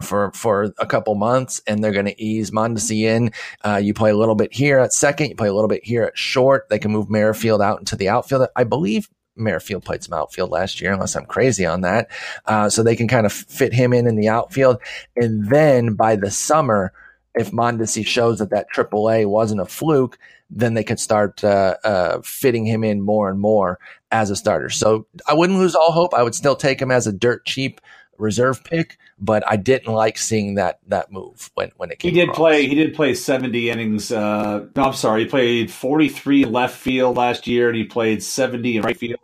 for 0.00 0.32
for 0.32 0.72
a 0.78 0.86
couple 0.86 1.14
months, 1.14 1.60
and 1.66 1.82
they're 1.82 1.92
going 1.92 2.06
to 2.06 2.22
ease 2.22 2.50
Mondesi 2.50 3.02
in. 3.02 3.32
Uh, 3.64 3.76
you 3.76 3.94
play 3.94 4.10
a 4.10 4.16
little 4.16 4.34
bit 4.34 4.52
here 4.52 4.78
at 4.78 4.92
second, 4.92 5.30
you 5.30 5.36
play 5.36 5.48
a 5.48 5.54
little 5.54 5.68
bit 5.68 5.84
here 5.84 6.04
at 6.04 6.16
short. 6.16 6.68
They 6.68 6.78
can 6.78 6.90
move 6.90 7.10
Merrifield 7.10 7.62
out 7.62 7.78
into 7.78 7.96
the 7.96 8.08
outfield. 8.08 8.48
I 8.56 8.64
believe 8.64 9.08
Merrifield 9.36 9.84
played 9.84 10.02
some 10.02 10.18
outfield 10.18 10.50
last 10.50 10.80
year, 10.80 10.92
unless 10.92 11.16
I'm 11.16 11.26
crazy 11.26 11.64
on 11.64 11.82
that. 11.82 12.10
Uh, 12.46 12.68
so 12.68 12.82
they 12.82 12.96
can 12.96 13.08
kind 13.08 13.26
of 13.26 13.32
fit 13.32 13.72
him 13.72 13.92
in 13.92 14.06
in 14.06 14.16
the 14.16 14.28
outfield, 14.28 14.78
and 15.16 15.48
then 15.48 15.94
by 15.94 16.16
the 16.16 16.30
summer, 16.30 16.92
if 17.34 17.52
Mondesi 17.52 18.04
shows 18.04 18.38
that 18.38 18.50
that 18.50 18.66
AAA 18.74 19.26
wasn't 19.26 19.60
a 19.60 19.66
fluke, 19.66 20.18
then 20.50 20.74
they 20.74 20.82
could 20.82 20.98
start 20.98 21.44
uh, 21.44 21.76
uh, 21.84 22.20
fitting 22.22 22.66
him 22.66 22.82
in 22.82 23.00
more 23.00 23.30
and 23.30 23.40
more 23.40 23.78
as 24.10 24.30
a 24.30 24.36
starter. 24.36 24.68
So 24.68 25.06
I 25.28 25.34
wouldn't 25.34 25.58
lose 25.58 25.76
all 25.76 25.92
hope. 25.92 26.12
I 26.12 26.22
would 26.22 26.34
still 26.34 26.56
take 26.56 26.82
him 26.82 26.90
as 26.90 27.06
a 27.06 27.12
dirt 27.12 27.46
cheap 27.46 27.80
reserve 28.20 28.62
pick, 28.64 28.98
but 29.18 29.42
I 29.46 29.56
didn't 29.56 29.92
like 29.92 30.18
seeing 30.18 30.54
that 30.54 30.80
that 30.88 31.10
move 31.10 31.50
when 31.54 31.70
when 31.76 31.90
it 31.90 31.98
came. 31.98 32.12
He 32.12 32.18
did 32.20 32.24
across. 32.24 32.36
play. 32.36 32.66
He 32.66 32.74
did 32.74 32.94
play 32.94 33.14
seventy 33.14 33.70
innings. 33.70 34.12
Uh, 34.12 34.66
no, 34.76 34.84
I'm 34.84 34.92
sorry. 34.94 35.24
He 35.24 35.28
played 35.28 35.70
forty 35.70 36.08
three 36.08 36.44
left 36.44 36.76
field 36.76 37.16
last 37.16 37.46
year, 37.46 37.68
and 37.68 37.76
he 37.76 37.84
played 37.84 38.22
seventy 38.22 38.76
in 38.76 38.82
right 38.82 38.96
field. 38.96 39.20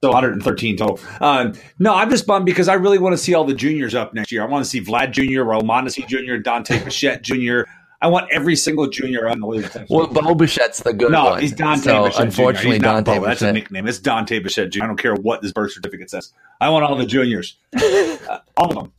So 0.00 0.10
113 0.10 0.76
total. 0.76 1.00
Um, 1.20 1.54
no, 1.80 1.92
I'm 1.92 2.08
just 2.08 2.24
bummed 2.24 2.46
because 2.46 2.68
I 2.68 2.74
really 2.74 2.98
want 2.98 3.14
to 3.14 3.16
see 3.18 3.34
all 3.34 3.44
the 3.44 3.54
juniors 3.54 3.96
up 3.96 4.14
next 4.14 4.30
year. 4.30 4.44
I 4.44 4.46
want 4.46 4.64
to 4.64 4.70
see 4.70 4.80
Vlad 4.80 5.10
Jr., 5.10 5.42
Raul 5.42 5.62
Mondesi 5.62 6.06
Jr., 6.06 6.36
Dante 6.36 6.84
Bichette 6.84 7.22
Jr. 7.22 7.62
I 8.00 8.06
want 8.06 8.28
every 8.32 8.54
single 8.54 8.88
junior 8.88 9.28
on 9.28 9.40
the 9.40 9.46
league. 9.46 9.68
Well, 9.90 10.06
Bo 10.06 10.34
Bichette's 10.34 10.82
the 10.82 10.92
good 10.92 11.10
no, 11.10 11.24
one. 11.24 11.34
No, 11.34 11.40
he's 11.40 11.52
Dante 11.52 11.82
so, 11.82 12.04
Bichette 12.04 12.22
Unfortunately. 12.22 12.78
Dante 12.78 13.18
Bo. 13.18 13.24
That's 13.24 13.42
a 13.42 13.52
nickname. 13.52 13.88
It's 13.88 13.98
Dante 13.98 14.38
Bichette 14.38 14.70
Jr. 14.70 14.84
I 14.84 14.86
don't 14.86 14.96
care 14.96 15.14
what 15.14 15.42
this 15.42 15.52
birth 15.52 15.72
certificate 15.72 16.08
says. 16.10 16.32
I 16.60 16.68
want 16.68 16.84
all 16.84 16.96
the 16.96 17.06
juniors. 17.06 17.56
uh, 17.76 18.38
all 18.56 18.68
of 18.68 18.74
them. 18.74 18.92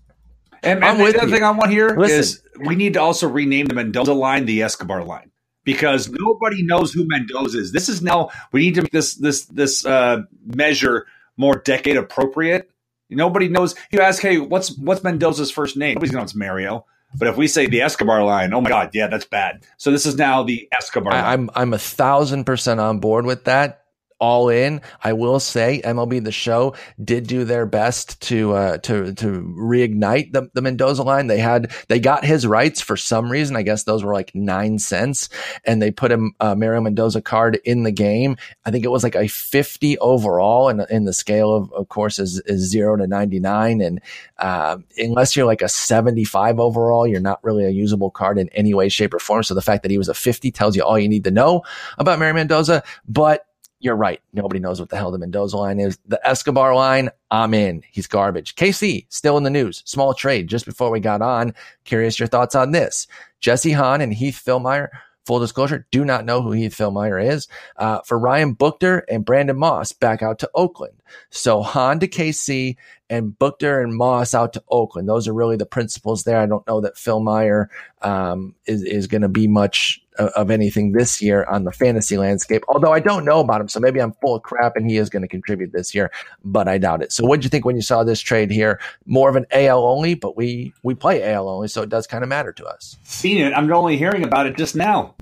And, 0.61 0.83
and 0.83 0.99
the 0.99 1.05
other 1.05 1.27
you. 1.27 1.33
thing 1.33 1.43
I 1.43 1.51
want 1.51 1.71
here 1.71 1.95
Listen. 1.97 2.19
is 2.19 2.41
we 2.59 2.75
need 2.75 2.93
to 2.93 3.01
also 3.01 3.29
rename 3.29 3.67
the 3.67 3.75
Mendoza 3.75 4.13
line 4.13 4.45
the 4.45 4.61
Escobar 4.61 5.05
line 5.05 5.31
because 5.63 6.09
nobody 6.09 6.63
knows 6.63 6.91
who 6.91 7.05
Mendoza 7.07 7.59
is. 7.59 7.71
This 7.71 7.87
is 7.87 8.01
now 8.01 8.29
we 8.51 8.61
need 8.61 8.75
to 8.75 8.81
make 8.81 8.91
this 8.91 9.15
this 9.15 9.45
this 9.45 9.85
uh, 9.85 10.23
measure 10.45 11.07
more 11.37 11.55
decade 11.55 11.95
appropriate. 11.95 12.69
Nobody 13.09 13.47
knows. 13.47 13.73
You 13.91 14.01
ask, 14.01 14.21
hey, 14.21 14.37
what's 14.37 14.77
what's 14.77 15.03
Mendoza's 15.03 15.49
first 15.49 15.77
name? 15.77 15.95
Nobody's 15.95 16.11
gonna 16.11 16.21
know 16.21 16.25
it's 16.25 16.35
Mario. 16.35 16.85
But 17.15 17.27
if 17.27 17.37
we 17.37 17.47
say 17.47 17.65
the 17.65 17.81
Escobar 17.81 18.23
line, 18.23 18.53
oh 18.53 18.61
my 18.61 18.69
god, 18.69 18.91
yeah, 18.93 19.07
that's 19.07 19.25
bad. 19.25 19.63
So 19.77 19.91
this 19.91 20.05
is 20.05 20.15
now 20.15 20.43
the 20.43 20.67
Escobar. 20.77 21.13
I, 21.13 21.33
I'm 21.33 21.49
I'm 21.55 21.73
a 21.73 21.79
thousand 21.79 22.45
percent 22.45 22.79
on 22.79 22.99
board 22.99 23.25
with 23.25 23.45
that. 23.45 23.85
All 24.19 24.49
in. 24.49 24.81
I 25.03 25.13
will 25.13 25.39
say 25.39 25.81
MLB 25.83 26.23
The 26.23 26.31
Show 26.31 26.75
did 27.03 27.27
do 27.27 27.43
their 27.45 27.65
best 27.65 28.21
to 28.23 28.53
uh, 28.53 28.77
to 28.79 29.13
to 29.13 29.27
reignite 29.57 30.33
the, 30.33 30.49
the 30.53 30.61
Mendoza 30.61 31.03
line. 31.03 31.27
They 31.27 31.39
had 31.39 31.71
they 31.87 31.99
got 31.99 32.25
his 32.25 32.45
rights 32.45 32.81
for 32.81 32.97
some 32.97 33.31
reason. 33.31 33.55
I 33.55 33.61
guess 33.61 33.83
those 33.83 34.03
were 34.03 34.13
like 34.13 34.33
nine 34.35 34.79
cents, 34.79 35.29
and 35.65 35.81
they 35.81 35.91
put 35.91 36.11
a, 36.11 36.29
uh, 36.39 36.55
Mario 36.55 36.81
Mendoza 36.81 37.21
card 37.21 37.59
in 37.65 37.83
the 37.83 37.91
game. 37.91 38.37
I 38.65 38.71
think 38.71 38.85
it 38.85 38.91
was 38.91 39.03
like 39.03 39.15
a 39.15 39.27
fifty 39.27 39.97
overall, 39.99 40.69
and 40.69 40.85
in 40.89 41.05
the 41.05 41.13
scale 41.13 41.53
of 41.53 41.71
of 41.73 41.89
course 41.89 42.19
is 42.19 42.39
is 42.41 42.69
zero 42.69 42.95
to 42.97 43.07
ninety 43.07 43.39
nine. 43.39 43.81
And 43.81 44.01
uh, 44.37 44.77
unless 44.97 45.35
you're 45.35 45.45
like 45.45 45.61
a 45.61 45.69
seventy 45.69 46.25
five 46.25 46.59
overall, 46.59 47.07
you're 47.07 47.19
not 47.19 47.43
really 47.43 47.65
a 47.65 47.69
usable 47.69 48.11
card 48.11 48.37
in 48.37 48.49
any 48.49 48.73
way, 48.73 48.89
shape, 48.89 49.13
or 49.13 49.19
form. 49.19 49.43
So 49.43 49.53
the 49.53 49.61
fact 49.61 49.83
that 49.83 49.91
he 49.91 49.97
was 49.97 50.09
a 50.09 50.13
fifty 50.13 50.51
tells 50.51 50.75
you 50.75 50.83
all 50.83 50.99
you 50.99 51.09
need 51.09 51.23
to 51.23 51.31
know 51.31 51.63
about 51.97 52.19
Mario 52.19 52.35
Mendoza, 52.35 52.83
but 53.07 53.45
you're 53.79 53.95
right. 53.95 54.21
Nobody 54.33 54.59
knows 54.59 54.79
what 54.79 54.89
the 54.89 54.97
hell 54.97 55.11
the 55.11 55.17
Mendoza 55.17 55.57
line 55.57 55.79
is. 55.79 55.97
The 56.05 56.25
Escobar 56.27 56.75
line, 56.75 57.09
I'm 57.31 57.53
in. 57.53 57.83
He's 57.91 58.07
garbage. 58.07 58.55
KC, 58.55 59.05
still 59.09 59.37
in 59.37 59.43
the 59.43 59.49
news. 59.49 59.81
Small 59.85 60.13
trade 60.13 60.47
just 60.47 60.65
before 60.65 60.91
we 60.91 60.99
got 60.99 61.21
on. 61.21 61.53
Curious 61.85 62.19
your 62.19 62.27
thoughts 62.27 62.55
on 62.55 62.71
this. 62.71 63.07
Jesse 63.39 63.71
Hahn 63.71 64.01
and 64.01 64.13
Heath 64.13 64.41
Fillmyer, 64.45 64.89
full 65.25 65.39
disclosure, 65.39 65.87
do 65.91 66.03
not 66.03 66.25
know 66.25 66.41
who 66.41 66.51
Heath 66.51 66.75
Fillmyer 66.75 67.25
is. 67.25 67.47
Uh, 67.77 68.01
for 68.01 68.19
Ryan 68.19 68.53
Buchter 68.53 69.03
and 69.09 69.23
Brandon 69.23 69.57
Moss 69.57 69.93
back 69.93 70.21
out 70.21 70.39
to 70.39 70.49
Oakland. 70.53 71.01
So 71.29 71.61
Hahn 71.61 71.99
to 71.99 72.07
KC 72.07 72.75
and 73.09 73.31
Buchter 73.39 73.81
and 73.81 73.95
Moss 73.95 74.35
out 74.35 74.51
to 74.53 74.63
Oakland. 74.67 75.07
Those 75.07 75.25
are 75.27 75.33
really 75.33 75.55
the 75.55 75.65
principals 75.65 76.25
there. 76.25 76.39
I 76.39 76.47
don't 76.47 76.67
know 76.67 76.81
that 76.81 76.95
Fillmyer 76.95 77.67
um, 78.01 78.55
is, 78.65 78.83
is 78.83 79.07
going 79.07 79.21
to 79.21 79.29
be 79.29 79.47
much 79.47 80.01
of 80.19 80.51
anything 80.51 80.91
this 80.91 81.21
year 81.21 81.45
on 81.45 81.63
the 81.63 81.71
fantasy 81.71 82.17
landscape. 82.17 82.63
Although 82.67 82.91
I 82.91 82.99
don't 82.99 83.25
know 83.25 83.39
about 83.39 83.61
him, 83.61 83.67
so 83.67 83.79
maybe 83.79 84.01
I'm 84.01 84.13
full 84.21 84.35
of 84.35 84.43
crap 84.43 84.75
and 84.75 84.89
he 84.89 84.97
is 84.97 85.09
going 85.09 85.21
to 85.21 85.27
contribute 85.27 85.71
this 85.71 85.95
year, 85.95 86.11
but 86.43 86.67
I 86.67 86.77
doubt 86.77 87.01
it. 87.01 87.11
So 87.11 87.25
what 87.25 87.37
did 87.37 87.45
you 87.45 87.49
think 87.49 87.65
when 87.65 87.75
you 87.75 87.81
saw 87.81 88.03
this 88.03 88.19
trade 88.19 88.51
here? 88.51 88.79
More 89.05 89.29
of 89.29 89.35
an 89.35 89.45
AL 89.51 89.83
only, 89.83 90.13
but 90.13 90.35
we 90.35 90.73
we 90.83 90.93
play 90.95 91.31
AL 91.33 91.47
only, 91.47 91.67
so 91.67 91.81
it 91.81 91.89
does 91.89 92.07
kind 92.07 92.23
of 92.23 92.29
matter 92.29 92.51
to 92.53 92.65
us. 92.65 92.97
Seen 93.03 93.37
it. 93.37 93.53
I'm 93.53 93.71
only 93.71 93.97
hearing 93.97 94.23
about 94.23 94.45
it 94.45 94.57
just 94.57 94.75
now. 94.75 95.15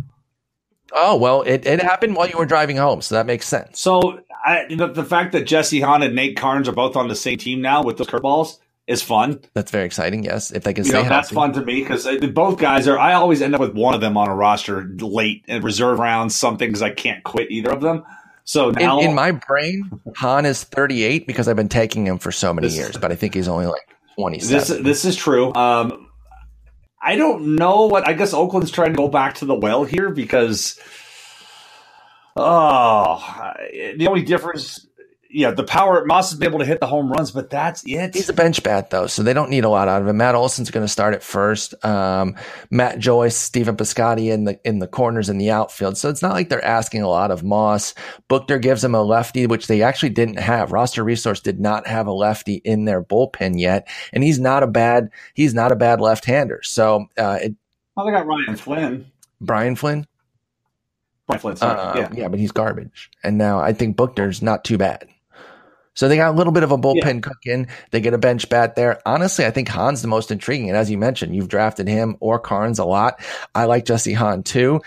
Oh 0.94 1.18
well, 1.18 1.42
it, 1.42 1.66
it 1.66 1.82
happened 1.82 2.16
while 2.16 2.30
you 2.30 2.38
were 2.38 2.46
driving 2.46 2.78
home, 2.78 3.02
so 3.02 3.16
that 3.16 3.26
makes 3.26 3.46
sense. 3.46 3.80
So 3.80 4.22
I, 4.46 4.66
the, 4.70 4.88
the 4.88 5.04
fact 5.04 5.34
that 5.34 5.46
Jesse 5.46 5.82
Hahn 5.82 6.02
and 6.02 6.16
Nate 6.16 6.38
Karns 6.38 6.68
are 6.68 6.74
both 6.74 6.96
on 6.96 7.08
the 7.08 7.16
same 7.16 7.38
team 7.38 7.62
now 7.62 7.84
with 7.84 7.98
those 7.98 8.08
curveballs 8.08 8.58
is 8.88 9.04
fun. 9.04 9.40
That's 9.54 9.70
very 9.70 9.86
exciting. 9.86 10.24
Yes, 10.24 10.52
if 10.52 10.64
they 10.64 10.74
can 10.74 10.86
you 10.86 10.94
know, 10.94 11.04
that's 11.04 11.30
fun 11.30 11.54
to 11.54 11.62
me 11.62 11.82
because 11.82 12.08
both 12.32 12.58
guys 12.58 12.88
are. 12.88 12.98
I 12.98 13.14
always 13.14 13.42
end 13.42 13.54
up 13.54 13.62
with 13.62 13.74
one 13.74 13.94
of 13.94 14.02
them 14.02 14.18
on 14.18 14.30
a 14.30 14.36
roster 14.36 14.84
late 15.00 15.44
and 15.48 15.64
reserve 15.64 16.00
rounds, 16.00 16.36
something 16.36 16.68
because 16.68 16.82
I 16.82 16.92
can't 16.92 17.24
quit 17.24 17.52
either 17.52 17.72
of 17.72 17.82
them. 17.82 18.04
So 18.46 18.72
now, 18.72 19.00
in, 19.00 19.10
in, 19.10 19.16
my 19.16 19.32
brain, 19.32 20.00
Hahn 20.16 20.46
is 20.46 20.64
38 20.64 21.28
because 21.28 21.50
I've 21.50 21.58
been 21.58 21.68
taking 21.68 22.08
him 22.08 22.18
for 22.18 22.32
so 22.32 22.54
many 22.54 22.68
this, 22.68 22.78
years, 22.78 22.96
but 22.96 23.12
I 23.12 23.16
think 23.16 23.34
he's 23.34 23.50
only 23.50 23.66
like 23.66 23.96
27. 24.16 24.58
This 24.58 24.84
this 24.84 25.06
is 25.06 25.18
true. 25.18 25.54
Um, 25.54 26.10
I 27.02 27.18
don't 27.18 27.56
know 27.58 27.88
what. 27.88 28.08
I 28.08 28.14
guess 28.14 28.34
Oakland's 28.34 28.72
trying 28.72 28.94
to 28.94 28.98
go 28.98 29.10
back 29.10 29.36
to 29.36 29.46
the 29.46 29.56
well 29.56 29.84
here 29.84 30.10
because. 30.10 30.80
Oh, 32.40 33.52
the 33.98 34.08
only 34.08 34.22
difference 34.22 34.87
yeah, 35.38 35.52
the 35.52 35.64
power 35.64 36.04
Moss 36.04 36.32
has 36.32 36.40
been 36.40 36.48
able 36.50 36.58
to 36.58 36.66
hit 36.66 36.80
the 36.80 36.88
home 36.88 37.12
runs, 37.12 37.30
but 37.30 37.52
that's 37.52 37.84
it. 37.86 38.16
He's 38.16 38.28
a 38.28 38.34
bench 38.34 38.64
bat 38.64 38.90
though, 38.90 39.06
so 39.06 39.22
they 39.22 39.34
don't 39.34 39.52
need 39.52 39.66
a 39.66 39.70
lot 39.70 39.88
out 39.88 40.02
of 40.02 40.08
him. 40.08 40.18
Matt 40.18 40.34
Olson's 40.34 40.72
going 40.72 40.84
to 40.84 40.92
start 40.92 41.14
at 41.14 41.22
first. 41.22 41.76
Um, 41.86 42.36
Matt 42.72 42.98
Joyce, 42.98 43.36
Stephen 43.36 43.78
Piscotty 43.78 44.34
in 44.34 44.46
the 44.46 44.60
in 44.68 44.80
the 44.80 44.88
corners 44.88 45.30
in 45.30 45.38
the 45.38 45.52
outfield. 45.52 45.96
So 45.96 46.10
it's 46.10 46.24
not 46.24 46.34
like 46.34 46.50
they're 46.50 46.66
asking 46.66 47.04
a 47.04 47.08
lot 47.08 47.30
of 47.30 47.44
Moss. 47.44 47.94
Buchter 48.28 48.60
gives 48.60 48.84
him 48.84 48.96
a 48.96 49.04
lefty, 49.04 49.46
which 49.46 49.68
they 49.68 49.84
actually 49.84 50.10
didn't 50.10 50.40
have. 50.40 50.72
Roster 50.72 51.04
Resource 51.04 51.40
did 51.40 51.60
not 51.60 51.86
have 51.86 52.08
a 52.08 52.12
lefty 52.12 52.56
in 52.56 52.86
their 52.86 53.04
bullpen 53.04 53.60
yet, 53.60 53.88
and 54.14 54.24
he's 54.24 54.40
not 54.40 54.64
a 54.64 54.68
bad 54.68 55.12
he's 55.36 55.54
not 55.54 55.72
a 55.72 55.76
bad 55.76 56.02
left 56.02 56.26
hander. 56.26 56.62
So 56.64 57.06
uh, 57.16 57.38
it, 57.44 57.56
well, 57.96 58.08
they 58.08 58.12
got 58.12 58.26
Ryan 58.26 58.56
Flynn. 58.56 59.12
Brian 59.40 59.76
Flynn. 59.76 60.08
Brian 61.28 61.42
Flynn, 61.42 61.58
sorry. 61.58 61.80
Uh, 61.80 61.96
yeah. 61.96 62.10
yeah, 62.22 62.28
but 62.28 62.40
he's 62.40 62.52
garbage. 62.52 63.12
And 63.24 63.38
now 63.38 63.60
I 63.60 63.72
think 63.72 63.98
Buchter's 63.98 64.42
not 64.42 64.64
too 64.64 64.80
bad. 64.80 65.08
So 65.98 66.08
they 66.08 66.16
got 66.16 66.32
a 66.32 66.38
little 66.38 66.54
bit 66.54 66.62
of 66.62 66.72
a 66.72 66.78
bullpen 66.78 67.16
yeah. 67.16 67.20
cooking. 67.22 67.68
They 67.90 68.02
get 68.02 68.14
a 68.14 68.20
bench 68.20 68.48
bat 68.50 68.76
there. 68.76 69.02
Honestly, 69.04 69.48
I 69.48 69.52
think 69.52 69.68
Hahn's 69.68 70.04
the 70.04 70.08
most 70.08 70.30
intriguing. 70.30 70.70
And 70.70 70.78
as 70.78 70.92
you 70.92 70.98
mentioned, 71.00 71.36
you've 71.36 71.48
drafted 71.48 71.88
him 71.88 72.18
or 72.20 72.38
Karns 72.38 72.78
a 72.78 72.86
lot. 72.86 73.20
I 73.56 73.66
like 73.66 73.84
Jesse 73.84 74.14
Hahn 74.14 74.44
too. 74.44 74.82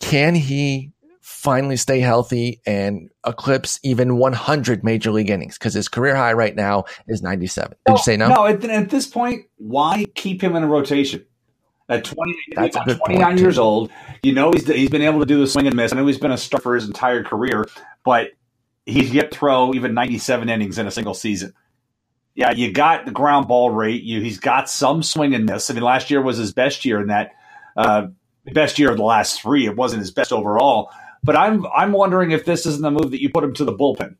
Can 0.00 0.34
he 0.34 0.90
finally 1.20 1.76
stay 1.76 2.00
healthy 2.00 2.62
and 2.64 3.10
eclipse 3.26 3.78
even 3.82 4.16
100 4.16 4.82
major 4.82 5.10
league 5.10 5.28
innings? 5.28 5.58
Because 5.58 5.74
his 5.74 5.86
career 5.86 6.16
high 6.16 6.32
right 6.32 6.56
now 6.56 6.84
is 7.06 7.20
97. 7.20 7.68
Did 7.68 7.76
no, 7.86 7.94
you 7.94 8.02
say 8.02 8.16
no? 8.16 8.28
No, 8.28 8.46
at, 8.46 8.64
at, 8.64 8.88
this 8.88 9.06
point, 9.06 9.44
why 9.58 10.06
keep 10.14 10.42
him 10.42 10.56
in 10.56 10.62
a 10.62 10.66
rotation? 10.66 11.26
At 11.90 12.04
20, 12.04 12.34
That's 12.54 12.76
29 12.76 13.38
years 13.38 13.56
too. 13.56 13.60
old, 13.62 13.90
you 14.22 14.32
know 14.32 14.50
he's 14.52 14.66
he's 14.66 14.90
been 14.90 15.00
able 15.00 15.20
to 15.20 15.26
do 15.26 15.40
the 15.40 15.46
swing 15.46 15.66
and 15.66 15.74
miss. 15.74 15.92
I 15.92 15.96
know 15.96 16.06
he's 16.06 16.18
been 16.18 16.32
a 16.32 16.36
star 16.36 16.60
for 16.60 16.74
his 16.74 16.86
entire 16.86 17.24
career, 17.24 17.66
but 18.04 18.32
he's 18.88 19.12
yet 19.12 19.30
to 19.30 19.38
throw 19.38 19.74
even 19.74 19.94
97 19.94 20.48
innings 20.48 20.78
in 20.78 20.86
a 20.86 20.90
single 20.90 21.14
season. 21.14 21.52
Yeah, 22.34 22.52
you 22.52 22.72
got 22.72 23.04
the 23.04 23.10
ground 23.10 23.48
ball 23.48 23.70
rate. 23.70 24.02
You 24.02 24.20
he's 24.20 24.38
got 24.38 24.70
some 24.70 25.02
swing 25.02 25.32
in 25.32 25.46
this. 25.46 25.70
I 25.70 25.74
mean, 25.74 25.82
last 25.82 26.10
year 26.10 26.22
was 26.22 26.38
his 26.38 26.52
best 26.52 26.84
year 26.84 27.00
in 27.00 27.08
that. 27.08 27.32
Uh, 27.76 28.08
best 28.52 28.78
year 28.78 28.90
of 28.90 28.96
the 28.96 29.04
last 29.04 29.42
three. 29.42 29.66
It 29.66 29.76
wasn't 29.76 30.00
his 30.00 30.10
best 30.10 30.32
overall. 30.32 30.90
But 31.22 31.36
I'm 31.36 31.66
I'm 31.66 31.92
wondering 31.92 32.30
if 32.30 32.44
this 32.44 32.64
isn't 32.64 32.82
the 32.82 32.90
move 32.90 33.10
that 33.10 33.20
you 33.20 33.28
put 33.30 33.44
him 33.44 33.54
to 33.54 33.64
the 33.64 33.72
bullpen 33.72 34.16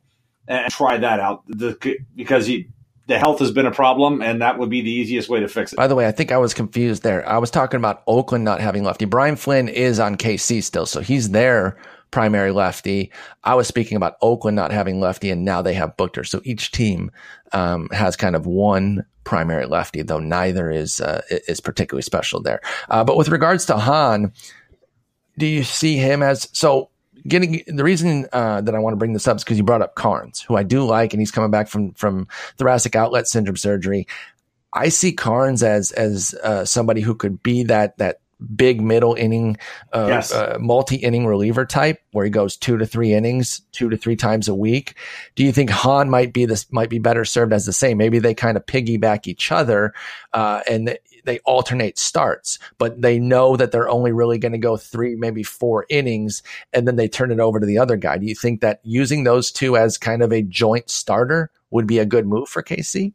and 0.47 0.71
try 0.71 0.97
that 0.97 1.19
out 1.19 1.43
the, 1.47 1.97
because 2.15 2.45
he 2.45 2.69
the 3.07 3.17
health 3.17 3.39
has 3.39 3.51
been 3.51 3.65
a 3.65 3.71
problem, 3.71 4.21
and 4.21 4.41
that 4.41 4.59
would 4.59 4.69
be 4.69 4.81
the 4.81 4.91
easiest 4.91 5.29
way 5.29 5.39
to 5.39 5.47
fix 5.47 5.73
it. 5.73 5.77
By 5.77 5.87
the 5.87 5.95
way, 5.95 6.05
I 6.07 6.11
think 6.11 6.31
I 6.31 6.37
was 6.37 6.53
confused 6.53 7.01
there. 7.01 7.27
I 7.27 7.39
was 7.39 7.49
talking 7.49 7.79
about 7.79 8.03
Oakland 8.05 8.43
not 8.43 8.61
having 8.61 8.83
lefty. 8.83 9.05
Brian 9.05 9.35
Flynn 9.35 9.67
is 9.67 9.99
on 9.99 10.15
KC 10.15 10.61
still, 10.61 10.85
so 10.85 11.01
he's 11.01 11.29
there 11.29 11.77
primary 12.11 12.51
lefty. 12.51 13.11
I 13.43 13.55
was 13.55 13.67
speaking 13.67 13.97
about 13.97 14.17
Oakland 14.21 14.55
not 14.55 14.71
having 14.71 14.99
lefty, 14.99 15.29
and 15.29 15.45
now 15.45 15.61
they 15.61 15.73
have 15.73 15.97
Buchter. 15.97 16.25
So 16.25 16.41
each 16.43 16.71
team 16.71 17.11
um, 17.53 17.89
has 17.91 18.15
kind 18.15 18.35
of 18.35 18.45
one 18.45 19.05
primary 19.23 19.65
lefty, 19.65 20.01
though 20.01 20.19
neither 20.19 20.71
is 20.71 21.01
uh, 21.01 21.21
is 21.29 21.59
particularly 21.59 22.01
special 22.01 22.41
there. 22.41 22.61
Uh, 22.89 23.03
but 23.03 23.17
with 23.17 23.29
regards 23.29 23.65
to 23.67 23.77
Hahn, 23.77 24.33
do 25.37 25.45
you 25.45 25.63
see 25.63 25.97
him 25.97 26.23
as 26.23 26.49
so? 26.53 26.89
Getting 27.27 27.61
the 27.67 27.83
reason 27.83 28.27
uh, 28.31 28.61
that 28.61 28.73
I 28.73 28.79
want 28.79 28.93
to 28.93 28.97
bring 28.97 29.11
this 29.11 29.27
up 29.27 29.35
is 29.35 29.43
because 29.43 29.57
you 29.57 29.63
brought 29.63 29.81
up 29.81 29.93
Karns, 29.93 30.41
who 30.41 30.55
I 30.55 30.63
do 30.63 30.85
like, 30.85 31.13
and 31.13 31.21
he's 31.21 31.31
coming 31.31 31.51
back 31.51 31.67
from 31.67 31.93
from 31.93 32.27
thoracic 32.57 32.95
outlet 32.95 33.27
syndrome 33.27 33.57
surgery. 33.57 34.07
I 34.71 34.87
see 34.87 35.11
Karns 35.11 35.61
as 35.61 35.91
as 35.91 36.33
uh, 36.41 36.63
somebody 36.63 37.01
who 37.01 37.15
could 37.15 37.43
be 37.43 37.63
that 37.63 37.97
that 37.97 38.21
big 38.55 38.81
middle 38.81 39.15
inning, 39.15 39.57
uh, 39.93 40.05
yes. 40.07 40.33
uh, 40.33 40.57
multi 40.59 40.95
inning 40.95 41.25
reliever 41.25 41.65
type 41.65 42.01
where 42.11 42.25
he 42.25 42.31
goes 42.31 42.57
two 42.57 42.77
to 42.77 42.85
three 42.85 43.13
innings, 43.13 43.61
two 43.71 43.89
to 43.89 43.97
three 43.97 44.15
times 44.15 44.47
a 44.47 44.55
week. 44.55 44.95
Do 45.35 45.43
you 45.43 45.51
think 45.51 45.69
Hahn 45.69 46.09
might 46.09 46.33
be 46.33 46.45
this, 46.45 46.71
might 46.71 46.89
be 46.89 46.99
better 46.99 47.25
served 47.25 47.53
as 47.53 47.65
the 47.65 47.73
same? 47.73 47.97
Maybe 47.97 48.19
they 48.19 48.33
kind 48.33 48.57
of 48.57 48.65
piggyback 48.65 49.27
each 49.27 49.51
other, 49.51 49.93
uh, 50.33 50.61
and 50.69 50.97
they 51.25 51.39
alternate 51.39 51.99
starts, 51.99 52.59
but 52.77 53.01
they 53.01 53.19
know 53.19 53.55
that 53.55 53.71
they're 53.71 53.89
only 53.89 54.11
really 54.11 54.37
going 54.37 54.53
to 54.53 54.57
go 54.57 54.77
three, 54.77 55.15
maybe 55.15 55.43
four 55.43 55.85
innings, 55.89 56.41
and 56.73 56.87
then 56.87 56.95
they 56.95 57.07
turn 57.07 57.31
it 57.31 57.39
over 57.39 57.59
to 57.59 57.65
the 57.65 57.77
other 57.77 57.97
guy. 57.97 58.17
Do 58.17 58.25
you 58.25 58.35
think 58.35 58.61
that 58.61 58.79
using 58.83 59.23
those 59.23 59.51
two 59.51 59.77
as 59.77 59.97
kind 59.97 60.23
of 60.23 60.31
a 60.31 60.41
joint 60.41 60.89
starter 60.89 61.51
would 61.71 61.87
be 61.87 61.99
a 61.99 62.05
good 62.05 62.25
move 62.25 62.49
for 62.49 62.63
KC? 62.63 63.13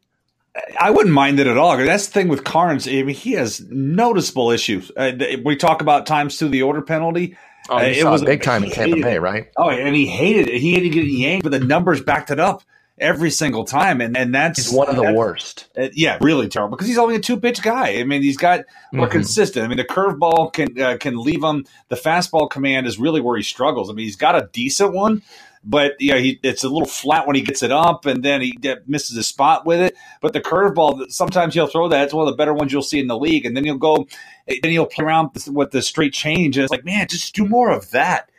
I 0.79 0.89
wouldn't 0.89 1.13
mind 1.13 1.39
it 1.39 1.47
at 1.47 1.57
all. 1.57 1.77
That's 1.77 2.07
the 2.07 2.13
thing 2.13 2.27
with 2.29 2.43
Karns. 2.43 2.87
I 2.87 3.03
mean, 3.03 3.09
he 3.09 3.33
has 3.33 3.61
noticeable 3.69 4.51
issues. 4.51 4.91
Uh, 4.95 5.11
we 5.43 5.55
talk 5.55 5.81
about 5.81 6.05
times 6.05 6.37
to 6.37 6.47
the 6.47 6.61
order 6.61 6.81
penalty. 6.81 7.37
Oh, 7.69 7.77
uh, 7.77 7.81
it 7.81 8.05
was 8.05 8.23
big 8.23 8.43
time 8.43 8.63
in 8.63 8.69
Tampa 8.69 9.01
Bay, 9.01 9.17
right? 9.17 9.51
Oh, 9.57 9.69
and 9.69 9.95
he 9.95 10.05
hated 10.05 10.49
it. 10.49 10.61
He 10.61 10.73
hated 10.73 10.89
getting 10.89 11.17
yanked, 11.17 11.43
but 11.43 11.51
the 11.51 11.59
numbers 11.59 12.01
backed 12.01 12.31
it 12.31 12.39
up 12.39 12.63
every 12.97 13.31
single 13.31 13.65
time, 13.65 14.01
and 14.01 14.15
and 14.15 14.33
that's 14.33 14.65
he's 14.65 14.71
one 14.71 14.87
of 14.87 14.95
the 14.95 15.13
worst. 15.13 15.67
Uh, 15.77 15.89
yeah, 15.93 16.17
really 16.21 16.47
terrible 16.47 16.77
because 16.77 16.87
he's 16.87 16.97
only 16.97 17.15
a 17.15 17.19
two 17.19 17.39
pitch 17.39 17.61
guy. 17.61 17.97
I 17.97 18.03
mean, 18.03 18.21
he's 18.21 18.37
got 18.37 18.61
more 18.91 19.07
mm-hmm. 19.07 19.11
consistent. 19.11 19.65
I 19.65 19.67
mean, 19.67 19.77
the 19.77 19.83
curveball 19.83 20.53
can 20.53 20.79
uh, 20.79 20.97
can 20.99 21.17
leave 21.17 21.43
him. 21.43 21.65
The 21.89 21.95
fastball 21.95 22.49
command 22.49 22.87
is 22.87 22.99
really 22.99 23.21
where 23.21 23.37
he 23.37 23.43
struggles. 23.43 23.89
I 23.89 23.93
mean, 23.93 24.05
he's 24.05 24.15
got 24.15 24.35
a 24.35 24.49
decent 24.53 24.93
one, 24.93 25.23
but 25.65 25.93
know, 25.99 26.17
he, 26.17 26.39
it's 26.43 26.63
a 26.63 26.69
little 26.69 26.87
flat 26.87 27.25
when 27.25 27.35
he 27.35 27.41
gets 27.41 27.63
it 27.63 27.71
up, 27.71 28.05
and 28.05 28.23
then 28.23 28.39
he 28.41 28.57
misses 28.85 29.17
his 29.17 29.25
spot 29.25 29.65
with 29.65 29.81
it. 29.81 29.95
But 30.21 30.33
the 30.33 30.41
curveball, 30.41 31.11
sometimes 31.11 31.55
he'll 31.55 31.67
throw 31.67 31.89
that. 31.89 32.03
It's 32.03 32.13
one 32.13 32.27
of 32.27 32.31
the 32.31 32.37
better 32.37 32.53
ones 32.53 32.71
you'll 32.71 32.83
see 32.83 32.99
in 32.99 33.07
the 33.07 33.17
league. 33.17 33.45
And 33.45 33.57
then 33.57 33.63
he'll 33.63 33.77
go, 33.77 34.07
eh, 34.47 34.57
then 34.61 34.71
he'll 34.71 34.85
play 34.85 35.03
around 35.03 35.31
with 35.47 35.71
the 35.71 35.81
straight 35.81 36.13
change, 36.13 36.57
and 36.57 36.63
it's 36.63 36.71
like, 36.71 36.85
man, 36.85 37.07
just 37.07 37.33
do 37.33 37.47
more 37.47 37.71
of 37.71 37.89
that. 37.91 38.29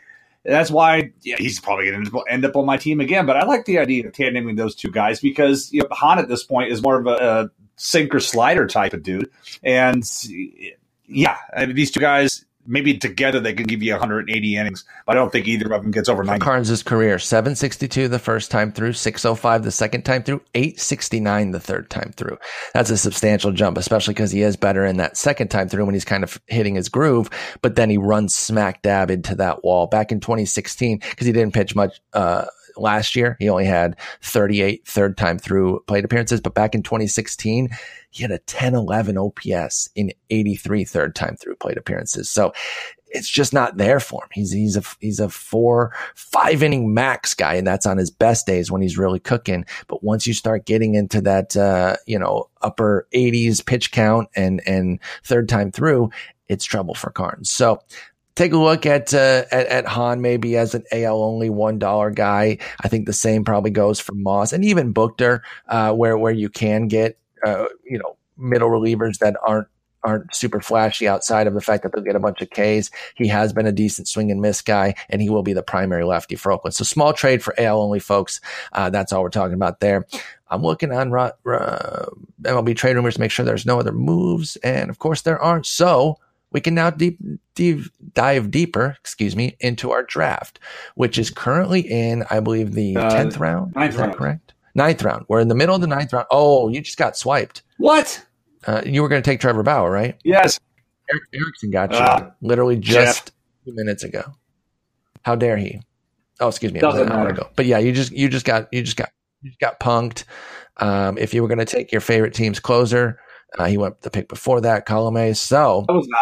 That's 0.44 0.70
why 0.70 1.12
yeah, 1.22 1.34
he's 1.38 1.58
probably 1.58 1.90
going 1.90 2.04
to 2.04 2.24
end 2.30 2.44
up 2.44 2.54
on 2.54 2.64
my 2.64 2.76
team 2.76 3.00
again. 3.00 3.26
But 3.26 3.36
I 3.36 3.44
like 3.44 3.64
the 3.64 3.80
idea 3.80 4.06
of 4.06 4.12
tandeming 4.12 4.56
those 4.56 4.76
two 4.76 4.92
guys 4.92 5.18
because 5.20 5.72
you 5.72 5.82
know, 5.82 5.88
Hahn 5.90 6.20
at 6.20 6.28
this 6.28 6.44
point 6.44 6.70
is 6.70 6.80
more 6.80 7.00
of 7.00 7.08
a, 7.08 7.10
a 7.10 7.50
sinker 7.74 8.20
slider 8.20 8.68
type 8.68 8.92
of 8.92 9.02
dude, 9.02 9.28
and 9.64 10.04
yeah, 11.08 11.36
I 11.54 11.66
mean, 11.66 11.74
these 11.74 11.90
two 11.90 12.00
guys 12.00 12.45
maybe 12.66 12.98
together 12.98 13.40
they 13.40 13.52
can 13.52 13.66
give 13.66 13.82
you 13.82 13.92
180 13.92 14.56
innings. 14.56 14.84
But 15.06 15.12
I 15.12 15.14
don't 15.20 15.30
think 15.30 15.46
either 15.46 15.72
of 15.72 15.82
them 15.82 15.90
gets 15.90 16.08
over 16.08 16.24
90. 16.24 16.44
Karns' 16.44 16.82
career 16.82 17.18
762 17.18 18.08
the 18.08 18.18
first 18.18 18.50
time 18.50 18.72
through, 18.72 18.94
605 18.94 19.64
the 19.64 19.70
second 19.70 20.02
time 20.02 20.22
through, 20.22 20.42
869 20.54 21.50
the 21.50 21.60
third 21.60 21.90
time 21.90 22.12
through. 22.16 22.38
That's 22.74 22.90
a 22.90 22.98
substantial 22.98 23.52
jump, 23.52 23.78
especially 23.78 24.14
because 24.14 24.30
he 24.30 24.42
is 24.42 24.56
better 24.56 24.84
in 24.84 24.96
that 24.98 25.16
second 25.16 25.48
time 25.48 25.68
through 25.68 25.84
when 25.84 25.94
he's 25.94 26.04
kind 26.04 26.24
of 26.24 26.40
hitting 26.46 26.74
his 26.74 26.88
groove, 26.88 27.30
but 27.62 27.76
then 27.76 27.90
he 27.90 27.98
runs 27.98 28.34
smack 28.34 28.82
dab 28.82 29.10
into 29.10 29.34
that 29.36 29.64
wall. 29.64 29.86
Back 29.86 30.12
in 30.12 30.20
2016, 30.20 30.98
because 30.98 31.26
he 31.26 31.32
didn't 31.32 31.54
pitch 31.54 31.74
much, 31.74 32.00
uh, 32.12 32.46
last 32.78 33.16
year. 33.16 33.36
He 33.38 33.48
only 33.48 33.64
had 33.64 33.96
38 34.22 34.86
third 34.86 35.16
time 35.16 35.38
through 35.38 35.82
plate 35.86 36.04
appearances, 36.04 36.40
but 36.40 36.54
back 36.54 36.74
in 36.74 36.82
2016, 36.82 37.70
he 38.16 38.22
had 38.22 38.30
a 38.30 38.38
10 38.38 38.74
11 38.74 39.18
OPS 39.18 39.90
in 39.94 40.10
83 40.30 40.84
third 40.84 41.14
time 41.14 41.36
through 41.36 41.56
plate 41.56 41.76
appearances. 41.76 42.30
So 42.30 42.52
it's 43.08 43.28
just 43.28 43.52
not 43.52 43.76
there 43.76 44.00
for 44.00 44.24
him. 44.24 44.30
He's 44.32 44.50
he's 44.52 44.76
a 44.76 44.82
he's 45.00 45.20
a 45.20 45.28
four 45.28 45.94
five 46.14 46.62
inning 46.62 46.94
max 46.94 47.34
guy, 47.34 47.54
and 47.54 47.66
that's 47.66 47.86
on 47.86 47.98
his 47.98 48.10
best 48.10 48.46
days 48.46 48.70
when 48.70 48.82
he's 48.82 48.98
really 48.98 49.20
cooking. 49.20 49.64
But 49.86 50.02
once 50.02 50.26
you 50.26 50.34
start 50.34 50.66
getting 50.66 50.94
into 50.94 51.20
that 51.22 51.56
uh, 51.56 51.96
you 52.06 52.18
know 52.18 52.48
upper 52.62 53.06
80s 53.14 53.64
pitch 53.64 53.92
count 53.92 54.28
and 54.34 54.60
and 54.66 54.98
third 55.22 55.48
time 55.48 55.70
through, 55.70 56.10
it's 56.48 56.64
trouble 56.64 56.94
for 56.94 57.10
Karns. 57.10 57.50
So 57.50 57.80
take 58.34 58.52
a 58.52 58.58
look 58.58 58.86
at, 58.86 59.14
uh, 59.14 59.44
at, 59.50 59.66
at 59.66 59.86
Hahn 59.86 60.20
maybe 60.20 60.56
as 60.56 60.74
an 60.74 60.84
AL 60.92 61.22
only 61.22 61.50
one 61.50 61.78
dollar 61.78 62.10
guy. 62.10 62.58
I 62.80 62.88
think 62.88 63.06
the 63.06 63.12
same 63.12 63.44
probably 63.44 63.70
goes 63.70 64.00
for 64.00 64.14
Moss 64.14 64.52
and 64.52 64.64
even 64.64 64.94
Buchter, 64.94 65.40
uh, 65.68 65.92
where 65.92 66.18
where 66.18 66.32
you 66.32 66.48
can 66.48 66.88
get 66.88 67.18
uh, 67.44 67.66
you 67.84 67.98
know 67.98 68.16
middle 68.36 68.68
relievers 68.68 69.18
that 69.18 69.36
aren't 69.46 69.68
aren't 70.06 70.34
super 70.34 70.60
flashy 70.60 71.08
outside 71.08 71.46
of 71.48 71.54
the 71.54 71.60
fact 71.60 71.82
that 71.82 71.92
they'll 71.92 72.04
get 72.04 72.14
a 72.14 72.20
bunch 72.20 72.40
of 72.40 72.48
Ks. 72.50 72.90
He 73.16 73.26
has 73.26 73.52
been 73.52 73.66
a 73.66 73.72
decent 73.72 74.06
swing 74.06 74.30
and 74.30 74.40
miss 74.40 74.62
guy, 74.62 74.94
and 75.08 75.20
he 75.20 75.28
will 75.28 75.42
be 75.42 75.52
the 75.52 75.64
primary 75.64 76.04
lefty 76.04 76.36
for 76.36 76.52
Oakland. 76.52 76.74
So 76.74 76.84
small 76.84 77.12
trade 77.12 77.42
for 77.42 77.58
AL 77.58 77.82
only 77.82 77.98
folks. 77.98 78.40
Uh, 78.72 78.88
that's 78.88 79.12
all 79.12 79.22
we're 79.22 79.30
talking 79.30 79.54
about 79.54 79.80
there. 79.80 80.06
I'm 80.48 80.62
looking 80.62 80.92
on 80.92 81.12
uh, 81.12 82.06
MLB 82.42 82.76
trade 82.76 82.94
rumors 82.94 83.14
to 83.14 83.20
make 83.20 83.32
sure 83.32 83.44
there's 83.44 83.66
no 83.66 83.80
other 83.80 83.92
moves, 83.92 84.56
and 84.56 84.90
of 84.90 85.00
course 85.00 85.22
there 85.22 85.40
aren't. 85.40 85.66
So 85.66 86.18
we 86.52 86.60
can 86.60 86.74
now 86.74 86.90
deep, 86.90 87.18
deep, 87.54 87.80
dive 88.14 88.50
deeper, 88.50 88.96
excuse 89.00 89.34
me, 89.34 89.56
into 89.58 89.90
our 89.90 90.04
draft, 90.04 90.60
which 90.94 91.18
is 91.18 91.30
currently 91.30 91.80
in, 91.80 92.24
I 92.30 92.40
believe, 92.40 92.72
the 92.72 92.96
uh, 92.96 93.10
tenth 93.10 93.38
round. 93.38 93.74
Ninth 93.74 93.94
is 93.94 94.00
round, 94.00 94.14
correct? 94.14 94.45
Ninth 94.76 95.02
round. 95.02 95.24
We're 95.28 95.40
in 95.40 95.48
the 95.48 95.54
middle 95.54 95.74
of 95.74 95.80
the 95.80 95.86
ninth 95.86 96.12
round. 96.12 96.26
Oh, 96.30 96.68
you 96.68 96.82
just 96.82 96.98
got 96.98 97.16
swiped. 97.16 97.62
What? 97.78 98.24
Uh, 98.66 98.82
you 98.84 99.00
were 99.00 99.08
going 99.08 99.22
to 99.22 99.28
take 99.28 99.40
Trevor 99.40 99.62
Bauer, 99.62 99.90
right? 99.90 100.16
Yes. 100.22 100.60
Eric 101.10 101.22
Erickson 101.32 101.70
got 101.70 101.92
you 101.92 101.98
uh, 101.98 102.30
literally 102.42 102.76
just 102.76 103.32
two 103.64 103.72
minutes 103.74 104.04
ago. 104.04 104.22
How 105.22 105.34
dare 105.34 105.56
he? 105.56 105.80
Oh, 106.40 106.48
excuse 106.48 106.72
me, 106.72 106.80
Doesn't 106.80 107.08
matter. 107.08 107.30
Ago. 107.30 107.48
But 107.56 107.64
yeah, 107.66 107.78
you 107.78 107.92
just 107.92 108.12
you 108.12 108.28
just 108.28 108.44
got 108.44 108.68
you 108.72 108.82
just 108.82 108.96
got 108.96 109.10
you 109.40 109.50
just 109.50 109.60
got 109.60 109.80
punked. 109.80 110.24
Um, 110.76 111.16
if 111.16 111.32
you 111.32 111.40
were 111.40 111.48
going 111.48 111.58
to 111.58 111.64
take 111.64 111.90
your 111.90 112.02
favorite 112.02 112.34
team's 112.34 112.60
closer, 112.60 113.18
uh, 113.58 113.64
he 113.64 113.78
went 113.78 114.02
the 114.02 114.10
pick 114.10 114.28
before 114.28 114.60
that, 114.60 114.86
Colome. 114.86 115.34
So 115.36 115.86
I 115.88 115.92
was 115.92 116.06
not. 116.08 116.20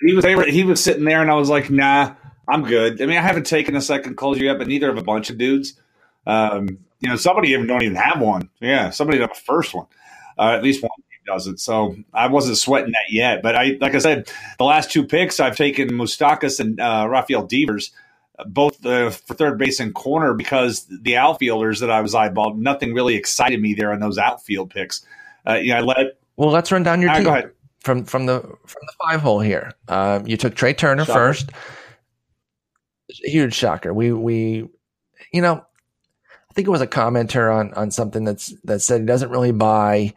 He 0.00 0.14
was 0.14 0.24
he 0.46 0.64
was 0.64 0.84
sitting 0.84 1.04
there, 1.04 1.22
and 1.22 1.30
I 1.30 1.34
was 1.34 1.48
like, 1.48 1.70
"Nah, 1.70 2.14
I'm 2.48 2.64
good." 2.64 3.00
I 3.00 3.06
mean, 3.06 3.16
I 3.16 3.22
haven't 3.22 3.46
taken 3.46 3.74
a 3.76 3.80
second 3.80 4.16
closer 4.16 4.44
yet, 4.44 4.58
but 4.58 4.66
neither 4.66 4.90
of 4.90 4.98
a 4.98 5.02
bunch 5.02 5.30
of 5.30 5.38
dudes. 5.38 5.80
Um, 6.26 6.80
you 7.00 7.08
know, 7.08 7.16
somebody 7.16 7.50
even 7.50 7.66
don't 7.66 7.82
even 7.82 7.96
have 7.96 8.20
one. 8.20 8.50
Yeah, 8.60 8.90
somebody 8.90 9.20
have 9.20 9.30
a 9.30 9.34
first 9.34 9.74
one. 9.74 9.86
Uh, 10.38 10.54
at 10.56 10.62
least 10.62 10.82
one 10.82 10.90
doesn't. 11.26 11.60
So 11.60 11.94
I 12.12 12.26
wasn't 12.28 12.56
sweating 12.56 12.92
that 12.92 13.12
yet. 13.12 13.42
But 13.42 13.54
I, 13.54 13.76
like 13.80 13.94
I 13.94 13.98
said, 13.98 14.30
the 14.58 14.64
last 14.64 14.90
two 14.90 15.04
picks 15.04 15.38
I've 15.40 15.56
taken 15.56 15.90
Moustakas 15.90 16.58
and 16.58 16.80
uh, 16.80 17.06
Rafael 17.08 17.46
Devers, 17.46 17.92
both 18.46 18.84
uh, 18.84 19.10
for 19.10 19.34
third 19.34 19.58
base 19.58 19.78
and 19.78 19.94
corner, 19.94 20.34
because 20.34 20.86
the 20.86 21.16
outfielders 21.16 21.80
that 21.80 21.90
I 21.90 22.00
was 22.00 22.14
eyeballed, 22.14 22.56
nothing 22.56 22.94
really 22.94 23.14
excited 23.14 23.60
me 23.60 23.74
there 23.74 23.92
on 23.92 24.00
those 24.00 24.18
outfield 24.18 24.70
picks. 24.70 25.04
Uh, 25.46 25.54
you 25.54 25.72
know, 25.72 25.78
I 25.78 25.80
let. 25.80 26.18
Well, 26.36 26.50
let's 26.50 26.72
run 26.72 26.82
down 26.82 27.02
your 27.02 27.12
team. 27.12 27.24
Go 27.24 27.30
ahead 27.30 27.52
from 27.80 28.04
from 28.04 28.26
the 28.26 28.40
from 28.40 28.82
the 28.86 28.92
five 29.02 29.20
hole 29.20 29.40
here. 29.40 29.72
Um, 29.88 30.26
you 30.26 30.36
took 30.36 30.54
Trea 30.54 30.74
Turner 30.74 31.04
shocker. 31.04 31.18
first. 31.18 31.50
Huge 33.08 33.54
shocker. 33.54 33.94
We 33.94 34.12
we, 34.12 34.68
you 35.32 35.42
know, 35.42 35.64
think 36.58 36.66
it 36.66 36.72
was 36.72 36.80
a 36.80 36.88
commenter 36.88 37.54
on 37.54 37.72
on 37.74 37.92
something 37.92 38.24
that's 38.24 38.52
that 38.64 38.80
said 38.80 39.02
he 39.02 39.06
doesn't 39.06 39.30
really 39.30 39.52
buy 39.52 40.12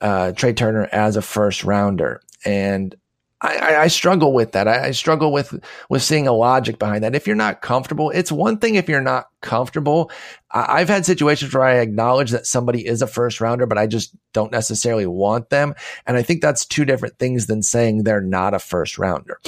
uh, 0.00 0.32
Trea 0.32 0.54
Turner 0.54 0.88
as 0.90 1.16
a 1.16 1.22
first 1.22 1.64
rounder, 1.64 2.22
and 2.46 2.96
I, 3.42 3.76
I, 3.76 3.88
struggle 3.88 4.32
with 4.32 4.52
that. 4.52 4.66
I, 4.66 4.86
I, 4.86 4.90
struggle 4.92 5.32
with 5.32 5.62
with 5.90 6.02
seeing 6.02 6.26
a 6.26 6.32
logic 6.32 6.78
behind 6.78 7.04
that. 7.04 7.14
If 7.14 7.26
you're 7.26 7.36
not 7.36 7.60
comfortable, 7.60 8.08
it's 8.08 8.32
one 8.32 8.56
thing 8.56 8.76
if 8.76 8.88
you're 8.88 9.02
not 9.02 9.26
comfortable. 9.42 10.10
I, 10.50 10.78
have 10.78 10.88
had 10.88 11.04
situations 11.04 11.52
where 11.52 11.64
I 11.64 11.80
acknowledge 11.80 12.30
that 12.30 12.46
somebody 12.46 12.86
is 12.86 13.02
a 13.02 13.06
first 13.06 13.42
rounder, 13.42 13.66
but 13.66 13.76
I 13.76 13.86
just 13.86 14.14
don't 14.32 14.50
necessarily 14.50 15.06
want 15.06 15.50
them. 15.50 15.74
And 16.06 16.16
I 16.16 16.22
think 16.22 16.40
that's 16.40 16.64
two 16.64 16.86
different 16.86 17.18
things 17.18 17.48
than 17.48 17.62
saying 17.62 18.04
they're 18.04 18.22
not 18.22 18.54
a 18.54 18.58
first 18.58 18.96
rounder. 18.96 19.38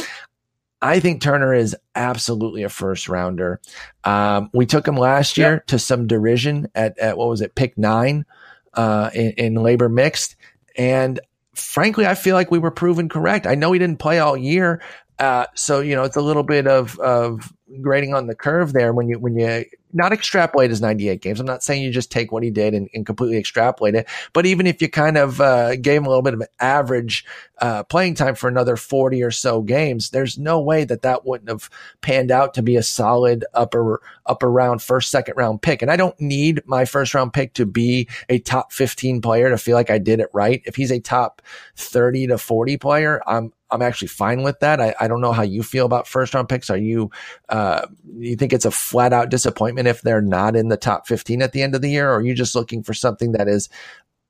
I 0.84 1.00
think 1.00 1.22
Turner 1.22 1.54
is 1.54 1.74
absolutely 1.94 2.62
a 2.62 2.68
first 2.68 3.08
rounder. 3.08 3.58
Um, 4.04 4.50
we 4.52 4.66
took 4.66 4.86
him 4.86 4.96
last 4.96 5.38
year 5.38 5.54
yep. 5.54 5.66
to 5.68 5.78
some 5.78 6.06
derision 6.06 6.68
at, 6.74 6.98
at 6.98 7.16
what 7.16 7.30
was 7.30 7.40
it, 7.40 7.54
pick 7.54 7.78
nine 7.78 8.26
uh, 8.74 9.08
in, 9.14 9.30
in 9.30 9.54
LABR 9.54 9.90
mixed. 9.90 10.36
And 10.76 11.20
frankly, 11.54 12.04
I 12.04 12.14
feel 12.14 12.34
like 12.34 12.50
we 12.50 12.58
were 12.58 12.70
proven 12.70 13.08
correct. 13.08 13.46
I 13.46 13.54
know 13.54 13.72
he 13.72 13.78
didn't 13.78 13.98
play 13.98 14.18
all 14.18 14.36
year. 14.36 14.82
Uh, 15.18 15.46
so, 15.54 15.80
you 15.80 15.94
know, 15.94 16.04
it's 16.04 16.16
a 16.16 16.22
little 16.22 16.42
bit 16.42 16.66
of, 16.66 16.98
of 16.98 17.52
grading 17.80 18.14
on 18.14 18.26
the 18.26 18.34
curve 18.34 18.72
there 18.72 18.92
when 18.92 19.08
you, 19.08 19.18
when 19.18 19.36
you 19.36 19.64
not 19.94 20.12
extrapolate 20.12 20.70
his 20.70 20.80
98 20.80 21.20
games. 21.20 21.38
I'm 21.38 21.46
not 21.46 21.62
saying 21.62 21.82
you 21.82 21.90
just 21.92 22.10
take 22.10 22.32
what 22.32 22.42
he 22.42 22.50
did 22.50 22.74
and, 22.74 22.88
and 22.92 23.06
completely 23.06 23.38
extrapolate 23.38 23.94
it, 23.94 24.08
but 24.32 24.44
even 24.44 24.66
if 24.66 24.82
you 24.82 24.88
kind 24.88 25.16
of 25.16 25.40
uh, 25.40 25.76
gave 25.76 25.98
him 25.98 26.06
a 26.06 26.08
little 26.08 26.22
bit 26.22 26.34
of 26.34 26.40
an 26.40 26.48
average 26.58 27.24
uh, 27.60 27.84
playing 27.84 28.14
time 28.14 28.34
for 28.34 28.48
another 28.48 28.76
40 28.76 29.22
or 29.22 29.30
so 29.30 29.62
games, 29.62 30.10
there's 30.10 30.36
no 30.36 30.60
way 30.60 30.84
that 30.84 31.02
that 31.02 31.24
wouldn't 31.24 31.48
have 31.48 31.70
panned 32.00 32.32
out 32.32 32.54
to 32.54 32.62
be 32.62 32.74
a 32.74 32.82
solid 32.82 33.44
upper 33.54 34.02
upper 34.26 34.50
round 34.50 34.82
first 34.82 35.10
second 35.10 35.34
round 35.36 35.62
pick. 35.62 35.80
And 35.80 35.90
I 35.90 35.96
don't 35.96 36.18
need 36.20 36.62
my 36.66 36.84
first 36.84 37.14
round 37.14 37.32
pick 37.32 37.54
to 37.54 37.64
be 37.64 38.08
a 38.28 38.40
top 38.40 38.72
15 38.72 39.22
player 39.22 39.48
to 39.48 39.58
feel 39.58 39.76
like 39.76 39.90
I 39.90 39.98
did 39.98 40.18
it 40.18 40.28
right. 40.32 40.60
If 40.66 40.74
he's 40.74 40.90
a 40.90 40.98
top 40.98 41.40
30 41.76 42.28
to 42.28 42.38
40 42.38 42.76
player, 42.78 43.22
I'm 43.28 43.52
I'm 43.74 43.82
actually 43.82 44.08
fine 44.08 44.42
with 44.42 44.60
that. 44.60 44.80
I, 44.80 44.94
I 45.00 45.08
don't 45.08 45.20
know 45.20 45.32
how 45.32 45.42
you 45.42 45.62
feel 45.62 45.84
about 45.84 46.06
first 46.06 46.32
round 46.32 46.48
picks. 46.48 46.70
Are 46.70 46.78
you, 46.78 47.10
uh, 47.48 47.86
you 48.16 48.36
think 48.36 48.52
it's 48.52 48.64
a 48.64 48.70
flat 48.70 49.12
out 49.12 49.30
disappointment 49.30 49.88
if 49.88 50.00
they're 50.00 50.22
not 50.22 50.54
in 50.54 50.68
the 50.68 50.76
top 50.76 51.08
15 51.08 51.42
at 51.42 51.52
the 51.52 51.62
end 51.62 51.74
of 51.74 51.82
the 51.82 51.90
year? 51.90 52.08
Or 52.08 52.18
are 52.18 52.22
you 52.22 52.34
just 52.34 52.54
looking 52.54 52.84
for 52.84 52.94
something 52.94 53.32
that 53.32 53.48
is 53.48 53.68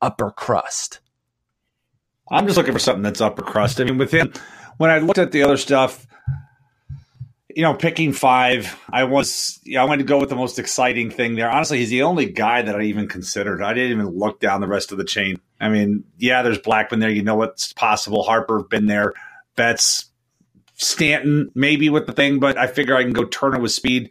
upper 0.01 0.31
crust? 0.31 0.99
I'm 2.31 2.47
just 2.47 2.57
looking 2.57 2.73
for 2.73 2.79
something 2.79 3.03
that's 3.03 3.21
upper 3.21 3.43
crust. 3.43 3.79
I 3.79 3.83
mean, 3.83 3.99
with 3.99 4.11
him, 4.11 4.33
when 4.77 4.89
I 4.89 4.97
looked 4.97 5.19
at 5.19 5.31
the 5.31 5.43
other 5.43 5.57
stuff, 5.57 6.07
you 7.55 7.61
know, 7.61 7.73
picking 7.73 8.11
five, 8.11 8.77
I 8.91 9.05
was, 9.05 9.59
know, 9.65 9.81
I 9.81 9.85
wanted 9.85 10.03
to 10.03 10.07
go 10.07 10.19
with 10.19 10.29
the 10.29 10.35
most 10.35 10.59
exciting 10.59 11.09
thing 11.09 11.35
there. 11.35 11.49
Honestly, 11.49 11.77
he's 11.77 11.89
the 11.89 12.01
only 12.01 12.25
guy 12.25 12.61
that 12.61 12.75
I 12.75 12.81
even 12.81 13.07
considered. 13.07 13.61
I 13.61 13.73
didn't 13.73 13.91
even 13.91 14.07
look 14.17 14.41
down 14.41 14.59
the 14.59 14.67
rest 14.67 14.91
of 14.91 14.97
the 14.97 15.05
chain. 15.05 15.39
I 15.61 15.69
mean, 15.69 16.03
yeah, 16.17 16.41
there's 16.41 16.59
Blackmon 16.59 16.99
there. 16.99 17.09
You 17.09 17.23
know 17.23 17.35
what's 17.35 17.71
possible. 17.71 18.23
Harper 18.23 18.63
been 18.63 18.87
there. 18.87 19.13
Betts, 19.55 20.05
Stanton, 20.75 21.51
maybe 21.55 21.89
with 21.89 22.05
the 22.05 22.13
thing, 22.13 22.39
but 22.39 22.57
I 22.57 22.67
figure 22.67 22.95
I 22.95 23.03
can 23.03 23.13
go 23.13 23.25
Turner 23.25 23.59
with 23.59 23.71
speed. 23.71 24.09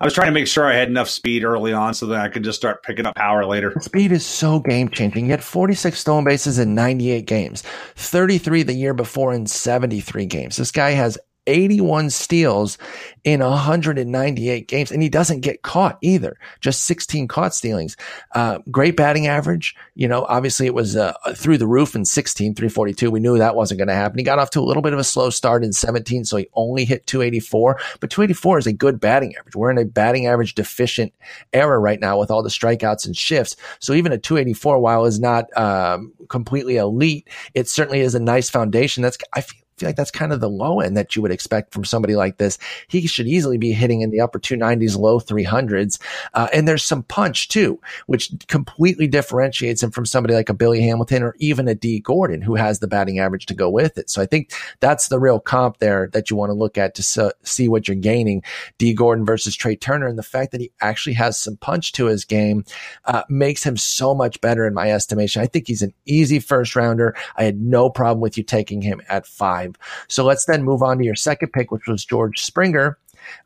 I 0.00 0.04
was 0.04 0.14
trying 0.14 0.28
to 0.28 0.32
make 0.32 0.46
sure 0.46 0.64
I 0.64 0.74
had 0.74 0.88
enough 0.88 1.08
speed 1.08 1.42
early 1.42 1.72
on 1.72 1.92
so 1.92 2.06
that 2.06 2.20
I 2.20 2.28
could 2.28 2.44
just 2.44 2.56
start 2.56 2.84
picking 2.84 3.04
up 3.04 3.16
power 3.16 3.44
later. 3.44 3.74
Speed 3.80 4.12
is 4.12 4.24
so 4.24 4.60
game 4.60 4.88
changing. 4.90 5.24
He 5.24 5.30
had 5.32 5.42
46 5.42 5.98
stolen 5.98 6.24
bases 6.24 6.60
in 6.60 6.74
98 6.76 7.26
games, 7.26 7.62
33 7.96 8.62
the 8.62 8.74
year 8.74 8.94
before 8.94 9.34
in 9.34 9.46
73 9.46 10.24
games. 10.26 10.56
This 10.56 10.70
guy 10.70 10.90
has 10.92 11.18
81 11.48 12.10
steals 12.10 12.78
in 13.24 13.40
198 13.40 14.68
games, 14.68 14.92
and 14.92 15.02
he 15.02 15.08
doesn't 15.08 15.40
get 15.40 15.62
caught 15.62 15.98
either. 16.00 16.38
Just 16.60 16.84
16 16.84 17.26
caught 17.26 17.54
stealings. 17.54 17.96
Uh, 18.34 18.58
great 18.70 18.96
batting 18.96 19.26
average. 19.26 19.74
You 19.94 20.06
know, 20.06 20.24
obviously 20.28 20.66
it 20.66 20.74
was 20.74 20.96
uh, 20.96 21.14
through 21.34 21.58
the 21.58 21.66
roof 21.66 21.94
in 21.94 22.04
16, 22.04 22.54
342. 22.54 23.10
We 23.10 23.20
knew 23.20 23.38
that 23.38 23.56
wasn't 23.56 23.78
going 23.78 23.88
to 23.88 23.94
happen. 23.94 24.18
He 24.18 24.24
got 24.24 24.38
off 24.38 24.50
to 24.50 24.60
a 24.60 24.62
little 24.62 24.82
bit 24.82 24.92
of 24.92 24.98
a 24.98 25.04
slow 25.04 25.30
start 25.30 25.64
in 25.64 25.72
17, 25.72 26.24
so 26.24 26.36
he 26.36 26.48
only 26.54 26.84
hit 26.84 27.06
284. 27.06 27.78
But 28.00 28.10
284 28.10 28.58
is 28.58 28.66
a 28.66 28.72
good 28.72 29.00
batting 29.00 29.34
average. 29.36 29.56
We're 29.56 29.70
in 29.70 29.78
a 29.78 29.84
batting 29.84 30.26
average 30.26 30.54
deficient 30.54 31.12
era 31.52 31.78
right 31.78 32.00
now 32.00 32.18
with 32.18 32.30
all 32.30 32.42
the 32.42 32.50
strikeouts 32.50 33.06
and 33.06 33.16
shifts. 33.16 33.56
So 33.80 33.94
even 33.94 34.12
a 34.12 34.18
284, 34.18 34.78
while 34.78 35.04
is 35.06 35.18
not 35.18 35.44
um, 35.56 36.12
completely 36.28 36.76
elite, 36.76 37.28
it 37.54 37.68
certainly 37.68 38.00
is 38.00 38.14
a 38.14 38.20
nice 38.20 38.50
foundation. 38.50 39.02
That's 39.02 39.18
I 39.32 39.40
feel 39.40 39.60
feel 39.78 39.88
like 39.88 39.96
that's 39.96 40.10
kind 40.10 40.32
of 40.32 40.40
the 40.40 40.50
low 40.50 40.80
end 40.80 40.96
that 40.96 41.14
you 41.16 41.22
would 41.22 41.30
expect 41.30 41.72
from 41.72 41.84
somebody 41.84 42.16
like 42.16 42.38
this. 42.38 42.58
He 42.88 43.06
should 43.06 43.26
easily 43.26 43.58
be 43.58 43.72
hitting 43.72 44.00
in 44.00 44.10
the 44.10 44.20
upper 44.20 44.38
290s, 44.38 44.98
low 44.98 45.20
300s. 45.20 46.00
Uh, 46.34 46.48
and 46.52 46.66
there's 46.66 46.84
some 46.84 47.02
punch 47.04 47.48
too, 47.48 47.80
which 48.06 48.30
completely 48.48 49.06
differentiates 49.06 49.82
him 49.82 49.90
from 49.90 50.06
somebody 50.06 50.34
like 50.34 50.48
a 50.48 50.54
Billy 50.54 50.82
Hamilton 50.82 51.22
or 51.22 51.34
even 51.38 51.68
a 51.68 51.74
D 51.74 52.00
Gordon 52.00 52.42
who 52.42 52.54
has 52.54 52.78
the 52.78 52.88
batting 52.88 53.18
average 53.18 53.46
to 53.46 53.54
go 53.54 53.70
with 53.70 53.98
it. 53.98 54.10
So 54.10 54.20
I 54.20 54.26
think 54.26 54.52
that's 54.80 55.08
the 55.08 55.18
real 55.18 55.40
comp 55.40 55.78
there 55.78 56.08
that 56.12 56.30
you 56.30 56.36
want 56.36 56.50
to 56.50 56.54
look 56.54 56.78
at 56.78 56.94
to 56.96 57.02
so, 57.02 57.32
see 57.42 57.68
what 57.68 57.88
you're 57.88 57.96
gaining. 57.96 58.42
D 58.78 58.94
Gordon 58.94 59.24
versus 59.24 59.56
Trea 59.56 59.76
Turner 59.76 60.06
and 60.06 60.18
the 60.18 60.22
fact 60.22 60.52
that 60.52 60.60
he 60.60 60.72
actually 60.80 61.14
has 61.14 61.38
some 61.38 61.56
punch 61.56 61.92
to 61.92 62.06
his 62.06 62.24
game 62.24 62.64
uh, 63.04 63.22
makes 63.28 63.62
him 63.62 63.76
so 63.76 64.14
much 64.14 64.40
better 64.40 64.66
in 64.66 64.74
my 64.74 64.90
estimation. 64.90 65.42
I 65.42 65.46
think 65.46 65.66
he's 65.66 65.82
an 65.82 65.94
easy 66.06 66.38
first 66.38 66.76
rounder. 66.76 67.14
I 67.36 67.44
had 67.44 67.60
no 67.60 67.90
problem 67.90 68.20
with 68.20 68.36
you 68.36 68.44
taking 68.44 68.82
him 68.82 69.00
at 69.08 69.26
five. 69.26 69.67
So 70.08 70.24
let's 70.24 70.44
then 70.46 70.62
move 70.62 70.82
on 70.82 70.98
to 70.98 71.04
your 71.04 71.16
second 71.16 71.52
pick, 71.52 71.70
which 71.70 71.86
was 71.86 72.04
George 72.04 72.40
Springer. 72.44 72.98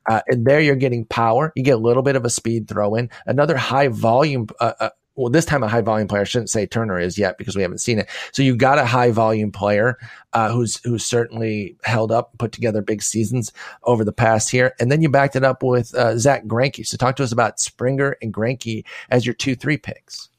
Uh, 0.09 0.21
and 0.29 0.47
there 0.47 0.61
you're 0.61 0.77
getting 0.77 1.05
power. 1.05 1.53
You 1.57 1.63
get 1.63 1.75
a 1.75 1.79
little 1.79 2.03
bit 2.03 2.17
of 2.17 2.25
a 2.25 2.31
speed 2.31 2.69
throw 2.69 2.95
in, 2.95 3.11
another 3.27 3.57
high 3.57 3.89
volume, 3.89 4.47
uh, 4.61 4.75
uh, 4.79 4.91
well, 5.15 5.31
this 5.31 5.45
time 5.45 5.63
a 5.63 5.69
high 5.69 5.83
volume 5.83 6.09
player. 6.09 6.23
I 6.23 6.25
shouldn't 6.25 6.51
say 6.51 6.67
Turner 6.67 6.99
is 6.99 7.19
yet 7.19 7.37
because 7.37 7.55
we 7.55 7.63
haven't 7.63 7.79
seen 7.79 7.99
it. 7.99 8.09
So 8.33 8.43
you 8.43 8.57
got 8.57 8.79
a 8.79 8.87
high 8.87 9.11
volume 9.11 9.53
player 9.53 9.99
uh, 10.33 10.51
who's 10.51 10.81
who's 10.85 11.05
certainly 11.05 11.77
held 11.85 12.11
up, 12.11 12.37
put 12.39 12.53
together 12.53 12.81
big 12.81 13.03
seasons 13.03 13.53
over 13.83 14.05
the 14.05 14.13
past 14.13 14.51
here, 14.51 14.75
and 14.81 14.91
then 14.91 15.03
you 15.03 15.11
backed 15.11 15.37
it 15.37 15.45
up 15.45 15.63
with 15.63 15.95
uh, 15.95 16.17
Zack 16.17 16.47
Greinke. 16.47 16.87
So 16.87 16.97
talk 16.97 17.17
to 17.17 17.25
us 17.25 17.33
about 17.33 17.61
Springer 17.61 18.17
and 18.23 18.33
Greinke 18.33 18.85
as 19.11 19.27
your 19.27 19.35
two 19.35 19.55
three 19.55 19.77
picks. 19.77 20.31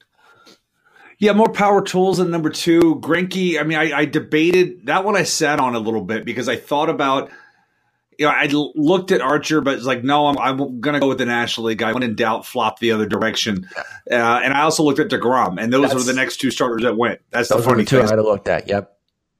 Yeah, 1.23 1.31
more 1.31 1.49
power 1.49 1.81
tools 1.81 2.17
than 2.17 2.31
number 2.31 2.49
two. 2.49 2.95
Greinke, 2.95 3.57
I 3.57 3.63
mean, 3.63 3.77
I, 3.77 3.99
I 3.99 4.03
debated 4.03 4.87
that 4.87 5.05
one. 5.05 5.15
I 5.15 5.23
sat 5.23 5.57
on 5.57 5.73
a 5.73 5.79
little 5.79 6.01
bit 6.01 6.25
because 6.25 6.49
I 6.49 6.57
thought 6.57 6.89
about 6.89 7.31
you 8.19 8.25
know, 8.25 8.31
I 8.31 8.47
looked 8.75 9.13
at 9.13 9.21
Archer, 9.21 9.61
but 9.61 9.75
it's 9.75 9.85
like, 9.85 10.03
no, 10.03 10.27
I'm, 10.27 10.37
I'm 10.37 10.81
going 10.81 10.95
to 10.95 10.99
go 10.99 11.07
with 11.07 11.19
the 11.19 11.25
National 11.25 11.67
League 11.67 11.77
guy. 11.77 11.93
When 11.93 12.03
in 12.03 12.15
doubt, 12.15 12.45
flop 12.45 12.79
the 12.79 12.91
other 12.91 13.05
direction. 13.05 13.69
Uh, 13.77 13.83
and 14.11 14.53
I 14.53 14.63
also 14.63 14.83
looked 14.83 14.99
at 14.99 15.07
DeGrom, 15.07 15.63
and 15.63 15.71
those 15.71 15.91
that's, 15.91 15.95
were 15.95 16.01
the 16.01 16.13
next 16.13 16.41
two 16.41 16.51
starters 16.51 16.81
that 16.81 16.97
went. 16.97 17.21
That's 17.29 17.47
the 17.47 17.59
funny 17.59 17.85
two 17.85 18.01
thing. 18.01 18.05
I'd 18.09 18.17
have 18.17 18.25
looked 18.25 18.49
at. 18.49 18.67
Yep. 18.67 18.93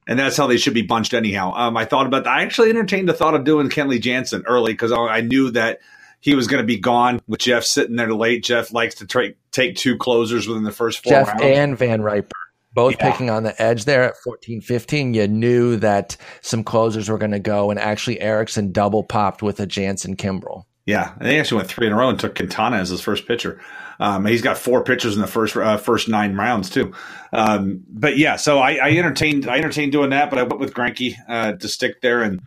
And 0.08 0.18
that's 0.18 0.38
how 0.38 0.46
they 0.46 0.56
should 0.56 0.72
be 0.72 0.82
bunched 0.82 1.12
anyhow. 1.12 1.52
Um, 1.54 1.76
I 1.76 1.84
thought 1.84 2.06
about. 2.06 2.26
I 2.26 2.44
actually 2.44 2.70
entertained 2.70 3.10
the 3.10 3.14
thought 3.14 3.34
of 3.34 3.44
doing 3.44 3.68
Kenley 3.68 4.00
Jansen 4.00 4.42
early 4.46 4.72
because 4.72 4.90
I 4.90 5.20
knew 5.20 5.50
that 5.50 5.80
he 6.24 6.34
was 6.34 6.46
going 6.46 6.62
to 6.62 6.66
be 6.66 6.78
gone 6.78 7.20
with 7.26 7.40
Jeff 7.40 7.64
sitting 7.64 7.96
there 7.96 8.14
late. 8.14 8.42
Jeff 8.42 8.72
likes 8.72 8.94
to 8.94 9.06
tra- 9.06 9.34
take 9.52 9.76
two 9.76 9.98
closers 9.98 10.48
within 10.48 10.62
the 10.62 10.72
first 10.72 11.04
four 11.04 11.10
Jeff 11.10 11.28
rounds. 11.28 11.42
and 11.42 11.78
Van 11.78 12.00
Riper 12.00 12.32
both 12.72 12.96
yeah. 12.98 13.10
picking 13.10 13.28
on 13.28 13.42
the 13.42 13.62
edge 13.62 13.84
there 13.84 14.02
at 14.02 14.16
14 14.16 14.60
15 14.60 15.14
you 15.14 15.28
knew 15.28 15.76
that 15.76 16.16
some 16.40 16.64
closers 16.64 17.08
were 17.08 17.18
going 17.18 17.30
to 17.30 17.38
go 17.38 17.70
and 17.70 17.78
actually 17.78 18.20
erickson 18.20 18.72
double 18.72 19.04
popped 19.04 19.44
with 19.44 19.60
a 19.60 19.66
jansen 19.66 20.16
kimbrel 20.16 20.64
yeah 20.84 21.12
and 21.20 21.28
they 21.28 21.38
actually 21.38 21.58
went 21.58 21.68
three 21.68 21.86
in 21.86 21.92
a 21.92 21.96
row 21.96 22.08
and 22.08 22.18
took 22.18 22.34
quintana 22.34 22.78
as 22.78 22.88
his 22.88 23.00
first 23.00 23.28
pitcher 23.28 23.60
um, 24.00 24.26
he's 24.26 24.42
got 24.42 24.58
four 24.58 24.82
pitchers 24.82 25.14
in 25.14 25.20
the 25.20 25.28
first 25.28 25.56
uh, 25.56 25.76
first 25.76 26.08
nine 26.08 26.34
rounds 26.34 26.68
too 26.68 26.92
um, 27.32 27.80
but 27.88 28.18
yeah 28.18 28.34
so 28.34 28.58
I, 28.58 28.72
I, 28.72 28.90
entertained 28.90 29.46
i 29.46 29.56
entertained 29.56 29.92
doing 29.92 30.10
that 30.10 30.30
but 30.30 30.40
i 30.40 30.42
went 30.42 30.58
with 30.58 30.74
Greinke 30.74 31.14
uh, 31.28 31.52
to 31.52 31.68
stick 31.68 32.00
there 32.00 32.22
and 32.22 32.42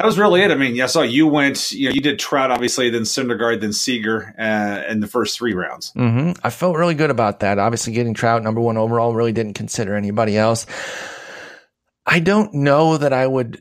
that 0.00 0.06
was 0.06 0.18
really 0.18 0.40
it. 0.40 0.50
I 0.50 0.54
mean, 0.54 0.80
I 0.80 0.86
saw 0.86 1.02
you 1.02 1.26
went, 1.26 1.72
you 1.72 1.90
know, 1.90 1.94
you 1.94 2.00
did 2.00 2.18
Trout, 2.18 2.50
obviously, 2.50 2.88
then 2.88 3.02
Syndergaard, 3.02 3.60
then 3.60 3.74
Seager 3.74 4.34
uh, 4.38 4.90
in 4.90 5.00
the 5.00 5.06
first 5.06 5.36
three 5.36 5.52
rounds. 5.52 5.92
Mm-hmm. 5.92 6.40
I 6.42 6.48
felt 6.48 6.78
really 6.78 6.94
good 6.94 7.10
about 7.10 7.40
that. 7.40 7.58
Obviously, 7.58 7.92
getting 7.92 8.14
Trout 8.14 8.42
number 8.42 8.62
one 8.62 8.78
overall, 8.78 9.12
really 9.12 9.32
didn't 9.32 9.52
consider 9.52 9.94
anybody 9.94 10.38
else. 10.38 10.64
I 12.06 12.20
don't 12.20 12.54
know 12.54 12.96
that 12.96 13.12
I 13.12 13.26
would 13.26 13.60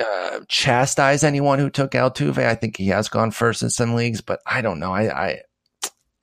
uh, 0.00 0.40
chastise 0.48 1.22
anyone 1.22 1.60
who 1.60 1.70
took 1.70 1.92
Altuve. 1.92 2.38
I 2.38 2.56
think 2.56 2.76
he 2.76 2.88
has 2.88 3.08
gone 3.08 3.30
first 3.30 3.62
in 3.62 3.70
some 3.70 3.94
leagues, 3.94 4.20
but 4.20 4.40
I 4.44 4.62
don't 4.62 4.80
know. 4.80 4.92
I, 4.92 5.26
I, 5.26 5.40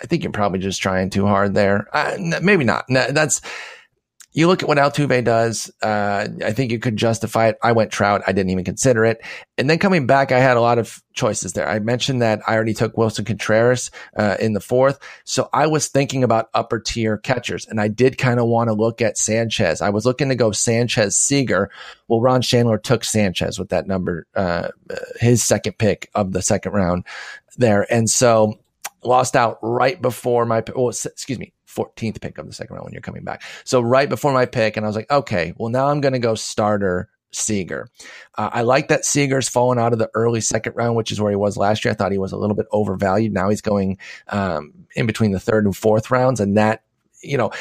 I 0.02 0.08
think 0.08 0.24
you're 0.24 0.34
probably 0.34 0.60
just 0.60 0.82
trying 0.82 1.12
too 1.12 1.26
hard 1.26 1.54
there. 1.54 1.88
Uh, 1.94 2.40
maybe 2.42 2.66
not. 2.66 2.84
That's 2.90 3.40
you 4.38 4.46
look 4.46 4.62
at 4.62 4.70
what 4.70 4.78
Altuve 4.78 5.24
does. 5.24 5.72
Uh, 5.82 6.28
I 6.46 6.52
think 6.54 6.72
you 6.72 6.78
could 6.78 6.96
justify 6.96 7.48
it. 7.48 7.58
I 7.64 7.72
went 7.72 7.92
Trout. 7.92 8.22
I 8.28 8.34
didn't 8.34 8.52
even 8.52 8.66
consider 8.66 9.04
it. 9.04 9.20
And 9.58 9.68
then 9.68 9.80
coming 9.80 10.06
back, 10.06 10.32
I 10.32 10.38
had 10.38 10.58
a 10.58 10.62
lot 10.62 10.78
of 10.78 11.02
choices 11.14 11.54
there. 11.54 11.68
I 11.68 11.80
mentioned 11.80 12.22
that 12.22 12.42
I 12.48 12.54
already 12.54 12.76
took 12.76 12.94
Willson 12.94 13.26
Contreras 13.26 13.90
uh, 14.16 14.38
in 14.40 14.54
the 14.54 14.60
fourth. 14.60 15.00
So 15.24 15.50
I 15.54 15.66
was 15.66 15.88
thinking 15.88 16.24
about 16.24 16.52
upper 16.54 16.80
tier 16.80 17.18
catchers 17.18 17.66
and 17.66 17.82
I 17.82 17.88
did 17.88 18.20
kind 18.20 18.40
of 18.40 18.46
want 18.46 18.68
to 18.68 18.76
look 18.76 19.02
at 19.02 19.18
Sanchez. 19.18 19.82
I 19.82 19.90
was 19.90 20.06
looking 20.06 20.30
to 20.30 20.36
go 20.36 20.52
Sanchez 20.52 21.18
Seager. 21.18 21.72
Well, 22.08 22.22
Ron 22.22 22.44
Chandler 22.44 22.78
took 22.78 23.06
Sanchez 23.06 23.58
with 23.58 23.70
that 23.70 23.88
number, 23.88 24.28
uh, 24.36 24.68
his 25.20 25.44
second 25.44 25.80
pick 25.80 26.12
of 26.14 26.32
the 26.32 26.44
second 26.44 26.74
round 26.74 27.06
there. 27.58 27.92
And 27.92 28.08
so 28.08 28.60
lost 29.04 29.36
out 29.36 29.58
right 29.64 30.00
before 30.00 30.46
my, 30.46 30.64
well, 30.76 30.90
excuse 30.90 31.40
me, 31.40 31.54
14th 31.78 32.22
pick 32.22 32.38
of 32.38 32.48
the 32.48 32.54
second 32.54 32.76
round 32.76 32.86
when 32.86 32.94
you're 32.94 33.02
coming 33.02 33.24
back. 33.24 33.44
So 33.64 33.82
right 33.82 34.10
before 34.10 34.34
my 34.34 34.46
pick, 34.46 34.78
and 34.78 34.86
I 34.86 34.90
was 34.90 34.96
like, 34.96 35.12
okay, 35.12 35.54
well 35.58 35.70
now 35.70 35.88
I'm 35.88 36.02
going 36.02 36.14
to 36.14 36.20
go 36.20 36.36
starter 36.36 37.10
Seager. 37.32 37.90
Uh, 38.36 38.50
I 38.52 38.62
like 38.62 38.88
that 38.88 39.06
Seager's 39.06 39.50
fallen 39.50 39.78
out 39.78 39.94
of 39.94 40.00
the 40.00 40.10
early 40.14 40.42
second 40.42 40.74
round, 40.76 40.96
which 40.96 41.12
is 41.12 41.20
where 41.20 41.32
he 41.32 41.36
was 41.36 41.58
last 41.58 41.84
year. 41.84 41.92
I 41.92 41.96
thought 41.96 42.12
he 42.12 42.18
was 42.18 42.32
a 42.32 42.38
little 42.38 42.56
bit 42.56 42.68
overvalued. 42.72 43.34
Now 43.34 43.50
he's 43.50 43.62
going 43.62 43.98
um, 44.30 44.74
in 44.96 45.06
between 45.06 45.32
the 45.32 45.40
third 45.40 45.66
and 45.66 45.76
fourth 45.76 46.10
rounds, 46.10 46.40
and 46.40 46.58
that 46.58 46.84
you 47.22 47.38
know 47.38 47.52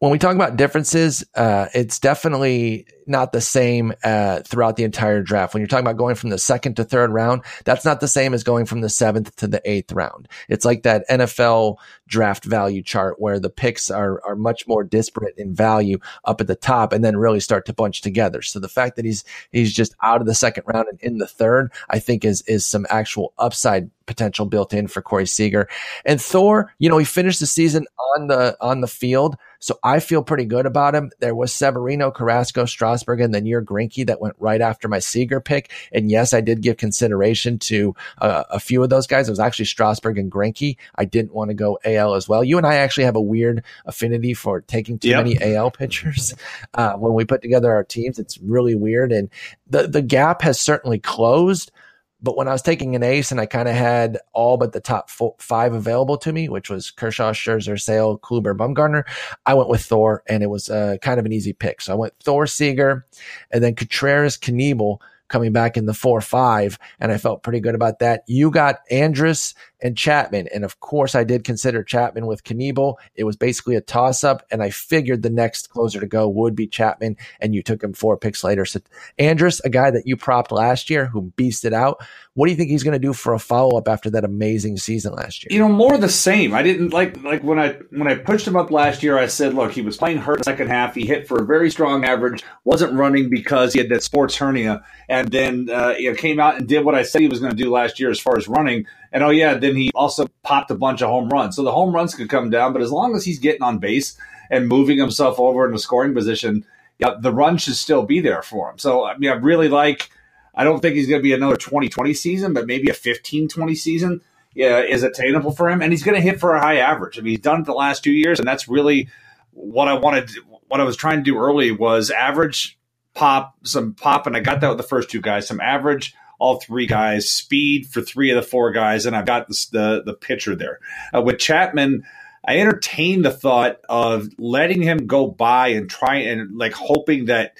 when 0.00 0.12
we 0.12 0.18
talk 0.18 0.36
about 0.36 0.56
differences, 0.56 1.24
uh, 1.34 1.66
it's 1.74 1.98
definitely 1.98 2.86
not 3.08 3.32
the 3.32 3.40
same 3.40 3.92
uh, 4.04 4.40
throughout 4.40 4.76
the 4.76 4.84
entire 4.84 5.22
draft. 5.22 5.54
When 5.54 5.60
you're 5.60 5.66
talking 5.66 5.84
about 5.84 5.96
going 5.96 6.14
from 6.14 6.30
the 6.30 6.38
second 6.38 6.76
to 6.76 6.84
third 6.84 7.10
round, 7.10 7.42
that's 7.64 7.84
not 7.84 7.98
the 7.98 8.06
same 8.06 8.32
as 8.32 8.44
going 8.44 8.66
from 8.66 8.80
the 8.80 8.88
seventh 8.88 9.34
to 9.36 9.48
the 9.48 9.60
eighth 9.68 9.90
round. 9.90 10.28
It's 10.48 10.64
like 10.64 10.84
that 10.84 11.08
NFL 11.08 11.78
draft 12.06 12.44
value 12.44 12.82
chart 12.82 13.16
where 13.18 13.40
the 13.40 13.50
picks 13.50 13.90
are 13.90 14.22
are 14.24 14.36
much 14.36 14.68
more 14.68 14.84
disparate 14.84 15.34
in 15.36 15.52
value 15.52 15.98
up 16.24 16.40
at 16.40 16.46
the 16.46 16.54
top, 16.54 16.92
and 16.92 17.04
then 17.04 17.16
really 17.16 17.40
start 17.40 17.66
to 17.66 17.72
bunch 17.72 18.00
together. 18.00 18.40
So 18.42 18.60
the 18.60 18.68
fact 18.68 18.96
that 18.96 19.04
he's 19.04 19.24
he's 19.50 19.72
just 19.72 19.96
out 20.02 20.20
of 20.20 20.28
the 20.28 20.34
second 20.34 20.62
round 20.66 20.86
and 20.88 21.00
in 21.00 21.18
the 21.18 21.26
third, 21.26 21.72
I 21.90 21.98
think 21.98 22.24
is 22.24 22.42
is 22.42 22.64
some 22.64 22.86
actual 22.88 23.32
upside 23.38 23.90
potential 24.08 24.46
built 24.46 24.74
in 24.74 24.88
for 24.88 25.00
Corey 25.00 25.26
Seager. 25.26 25.68
And 26.04 26.20
Thor, 26.20 26.72
you 26.78 26.88
know, 26.88 26.98
he 26.98 27.04
finished 27.04 27.38
the 27.38 27.46
season 27.46 27.86
on 28.16 28.26
the 28.26 28.56
on 28.60 28.80
the 28.80 28.88
field 28.88 29.36
so 29.60 29.78
I 29.82 30.00
feel 30.00 30.22
pretty 30.22 30.44
good 30.44 30.66
about 30.66 30.94
him. 30.94 31.10
There 31.18 31.34
was 31.34 31.52
Severino, 31.52 32.10
Carrasco, 32.10 32.64
Strasburg, 32.64 33.20
and 33.20 33.34
then 33.34 33.46
your 33.46 33.62
Greinke 33.62 34.06
that 34.06 34.20
went 34.20 34.36
right 34.38 34.60
after 34.60 34.88
my 34.88 35.00
Seager 35.00 35.40
pick. 35.40 35.72
And 35.92 36.10
yes, 36.10 36.32
I 36.32 36.40
did 36.40 36.60
give 36.60 36.76
consideration 36.76 37.58
to 37.60 37.94
uh, 38.18 38.44
a 38.50 38.60
few 38.60 38.82
of 38.82 38.90
those 38.90 39.06
guys. 39.06 39.28
It 39.28 39.32
was 39.32 39.40
actually 39.40 39.64
Strasburg 39.64 40.18
and 40.18 40.30
Greinke. 40.30 40.76
I 40.94 41.04
didn't 41.04 41.34
want 41.34 41.50
to 41.50 41.54
go 41.54 41.78
AL 41.84 42.14
as 42.14 42.28
well. 42.28 42.44
You 42.44 42.58
and 42.58 42.66
I 42.66 42.76
actually 42.76 43.04
have 43.04 43.16
a 43.16 43.20
weird 43.20 43.64
affinity 43.84 44.34
for 44.34 44.60
taking 44.60 44.98
too 44.98 45.08
yep. 45.08 45.24
many 45.24 45.38
AL 45.40 45.70
pitchers. 45.72 46.34
Uh, 46.74 46.94
when 46.94 47.14
we 47.14 47.24
put 47.24 47.42
together 47.42 47.72
our 47.72 47.84
teams, 47.84 48.18
it's 48.18 48.38
really 48.38 48.74
weird. 48.74 49.10
And 49.10 49.30
the, 49.68 49.88
the 49.88 50.02
gap 50.02 50.42
has 50.42 50.60
certainly 50.60 50.98
closed. 50.98 51.72
But 52.20 52.36
when 52.36 52.48
I 52.48 52.52
was 52.52 52.62
taking 52.62 52.96
an 52.96 53.02
ace 53.02 53.30
and 53.30 53.40
I 53.40 53.46
kind 53.46 53.68
of 53.68 53.74
had 53.74 54.18
all 54.32 54.56
but 54.56 54.72
the 54.72 54.80
top 54.80 55.08
four, 55.08 55.34
five 55.38 55.72
available 55.72 56.16
to 56.18 56.32
me, 56.32 56.48
which 56.48 56.68
was 56.68 56.90
Kershaw, 56.90 57.32
Scherzer, 57.32 57.80
Sale, 57.80 58.18
Kluber, 58.18 58.56
Bumgarner, 58.56 59.04
I 59.46 59.54
went 59.54 59.68
with 59.68 59.84
Thor 59.84 60.22
and 60.26 60.42
it 60.42 60.50
was 60.50 60.68
uh, 60.68 60.96
kind 61.00 61.20
of 61.20 61.26
an 61.26 61.32
easy 61.32 61.52
pick. 61.52 61.80
So 61.80 61.92
I 61.92 61.96
went 61.96 62.14
Thor 62.22 62.46
Seager 62.46 63.06
and 63.50 63.62
then 63.62 63.74
Contreras 63.74 64.36
Knebel 64.36 64.98
coming 65.28 65.52
back 65.52 65.76
in 65.76 65.86
the 65.86 65.94
four 65.94 66.20
five, 66.20 66.78
and 66.98 67.12
I 67.12 67.18
felt 67.18 67.42
pretty 67.42 67.60
good 67.60 67.74
about 67.74 67.98
that. 68.00 68.24
You 68.26 68.50
got 68.50 68.80
Andrus 68.90 69.54
and 69.80 69.96
Chapman, 69.96 70.48
and 70.52 70.64
of 70.64 70.80
course 70.80 71.14
I 71.14 71.24
did 71.24 71.44
consider 71.44 71.82
Chapman 71.82 72.26
with 72.26 72.44
Knebel. 72.44 72.96
It 73.14 73.24
was 73.24 73.36
basically 73.36 73.76
a 73.76 73.80
toss 73.80 74.24
up, 74.24 74.44
and 74.50 74.62
I 74.62 74.70
figured 74.70 75.22
the 75.22 75.30
next 75.30 75.70
closer 75.70 76.00
to 76.00 76.06
go 76.06 76.28
would 76.28 76.54
be 76.54 76.66
Chapman, 76.66 77.16
and 77.40 77.54
you 77.54 77.62
took 77.62 77.82
him 77.82 77.92
four 77.92 78.16
picks 78.16 78.42
later. 78.42 78.64
So 78.64 78.80
Andrus, 79.18 79.60
a 79.60 79.70
guy 79.70 79.90
that 79.90 80.06
you 80.06 80.16
propped 80.16 80.52
last 80.52 80.90
year 80.90 81.06
who 81.06 81.32
beasted 81.36 81.72
out, 81.72 82.02
what 82.34 82.46
do 82.46 82.52
you 82.52 82.56
think 82.56 82.70
he's 82.70 82.84
going 82.84 82.92
to 82.92 83.00
do 83.00 83.12
for 83.12 83.34
a 83.34 83.38
follow 83.38 83.76
up 83.76 83.88
after 83.88 84.10
that 84.10 84.24
amazing 84.24 84.76
season 84.76 85.12
last 85.12 85.42
year? 85.42 85.48
You 85.50 85.58
know, 85.58 85.68
more 85.68 85.98
the 85.98 86.08
same. 86.08 86.54
I 86.54 86.62
didn't 86.62 86.90
like 86.90 87.20
like 87.24 87.42
when 87.42 87.58
I 87.58 87.72
when 87.90 88.06
I 88.06 88.14
pushed 88.14 88.46
him 88.46 88.54
up 88.54 88.70
last 88.70 89.02
year. 89.02 89.18
I 89.18 89.26
said, 89.26 89.54
look, 89.54 89.72
he 89.72 89.80
was 89.80 89.96
playing 89.96 90.18
hurt 90.18 90.44
second 90.44 90.68
half. 90.68 90.94
He 90.94 91.04
hit 91.04 91.26
for 91.26 91.42
a 91.42 91.44
very 91.44 91.68
strong 91.68 92.04
average. 92.04 92.44
wasn't 92.62 92.92
running 92.92 93.28
because 93.28 93.72
he 93.72 93.80
had 93.80 93.88
that 93.88 94.04
sports 94.04 94.36
hernia, 94.36 94.84
and 95.08 95.28
then 95.32 95.68
uh, 95.68 95.94
you 95.98 96.10
know 96.10 96.16
came 96.16 96.38
out 96.38 96.56
and 96.56 96.68
did 96.68 96.84
what 96.84 96.94
I 96.94 97.02
said 97.02 97.22
he 97.22 97.28
was 97.28 97.40
going 97.40 97.50
to 97.50 97.60
do 97.60 97.72
last 97.72 97.98
year 97.98 98.10
as 98.10 98.20
far 98.20 98.36
as 98.36 98.46
running. 98.46 98.86
And 99.10 99.24
oh 99.24 99.30
yeah, 99.30 99.54
then 99.54 99.67
he 99.76 99.90
also 99.94 100.26
popped 100.42 100.70
a 100.70 100.74
bunch 100.74 101.02
of 101.02 101.08
home 101.08 101.28
runs. 101.28 101.56
So 101.56 101.62
the 101.62 101.72
home 101.72 101.94
runs 101.94 102.14
could 102.14 102.28
come 102.28 102.50
down, 102.50 102.72
but 102.72 102.82
as 102.82 102.90
long 102.90 103.14
as 103.14 103.24
he's 103.24 103.38
getting 103.38 103.62
on 103.62 103.78
base 103.78 104.16
and 104.50 104.68
moving 104.68 104.98
himself 104.98 105.38
over 105.38 105.66
in 105.66 105.72
the 105.72 105.78
scoring 105.78 106.14
position, 106.14 106.64
yeah, 106.98 107.14
the 107.18 107.32
run 107.32 107.58
should 107.58 107.76
still 107.76 108.04
be 108.04 108.20
there 108.20 108.42
for 108.42 108.70
him. 108.70 108.78
So 108.78 109.04
I 109.04 109.16
mean, 109.18 109.30
I 109.30 109.34
really 109.34 109.68
like 109.68 110.10
I 110.54 110.64
don't 110.64 110.80
think 110.80 110.96
he's 110.96 111.08
going 111.08 111.20
to 111.20 111.22
be 111.22 111.32
another 111.32 111.56
2020 111.56 112.12
season, 112.14 112.52
but 112.52 112.66
maybe 112.66 112.90
a 112.90 112.94
15 112.94 113.48
20 113.48 113.74
season 113.74 114.20
yeah, 114.54 114.80
is 114.80 115.04
attainable 115.04 115.52
for 115.52 115.70
him. 115.70 115.80
And 115.80 115.92
he's 115.92 116.02
going 116.02 116.16
to 116.16 116.20
hit 116.20 116.40
for 116.40 116.54
a 116.54 116.60
high 116.60 116.78
average. 116.78 117.16
I 117.16 117.22
mean, 117.22 117.30
he's 117.30 117.40
done 117.40 117.60
it 117.60 117.66
the 117.66 117.72
last 117.72 118.02
two 118.02 118.12
years, 118.12 118.40
and 118.40 118.48
that's 118.48 118.68
really 118.68 119.08
what 119.52 119.86
I 119.86 119.94
wanted. 119.94 120.30
What 120.66 120.80
I 120.80 120.84
was 120.84 120.96
trying 120.96 121.18
to 121.18 121.22
do 121.22 121.38
early 121.38 121.70
was 121.70 122.10
average 122.10 122.76
pop, 123.14 123.54
some 123.62 123.94
pop, 123.94 124.26
and 124.26 124.36
I 124.36 124.40
got 124.40 124.60
that 124.60 124.68
with 124.68 124.78
the 124.78 124.82
first 124.82 125.10
two 125.10 125.20
guys, 125.20 125.46
some 125.46 125.60
average, 125.60 126.14
all 126.38 126.60
three 126.60 126.86
guys, 126.86 127.28
speed 127.28 127.86
for 127.86 128.00
three 128.00 128.30
of 128.30 128.36
the 128.36 128.48
four 128.48 128.70
guys, 128.72 129.06
and 129.06 129.16
I've 129.16 129.26
got 129.26 129.48
the 129.48 130.02
the 130.04 130.14
pitcher 130.14 130.54
there. 130.54 130.78
Uh, 131.14 131.22
with 131.22 131.38
Chapman, 131.38 132.04
I 132.44 132.58
entertained 132.58 133.24
the 133.24 133.30
thought 133.30 133.78
of 133.88 134.28
letting 134.38 134.82
him 134.82 135.06
go 135.06 135.26
by 135.26 135.68
and 135.68 135.90
try 135.90 136.16
and 136.16 136.56
like 136.56 136.72
hoping 136.72 137.26
that 137.26 137.54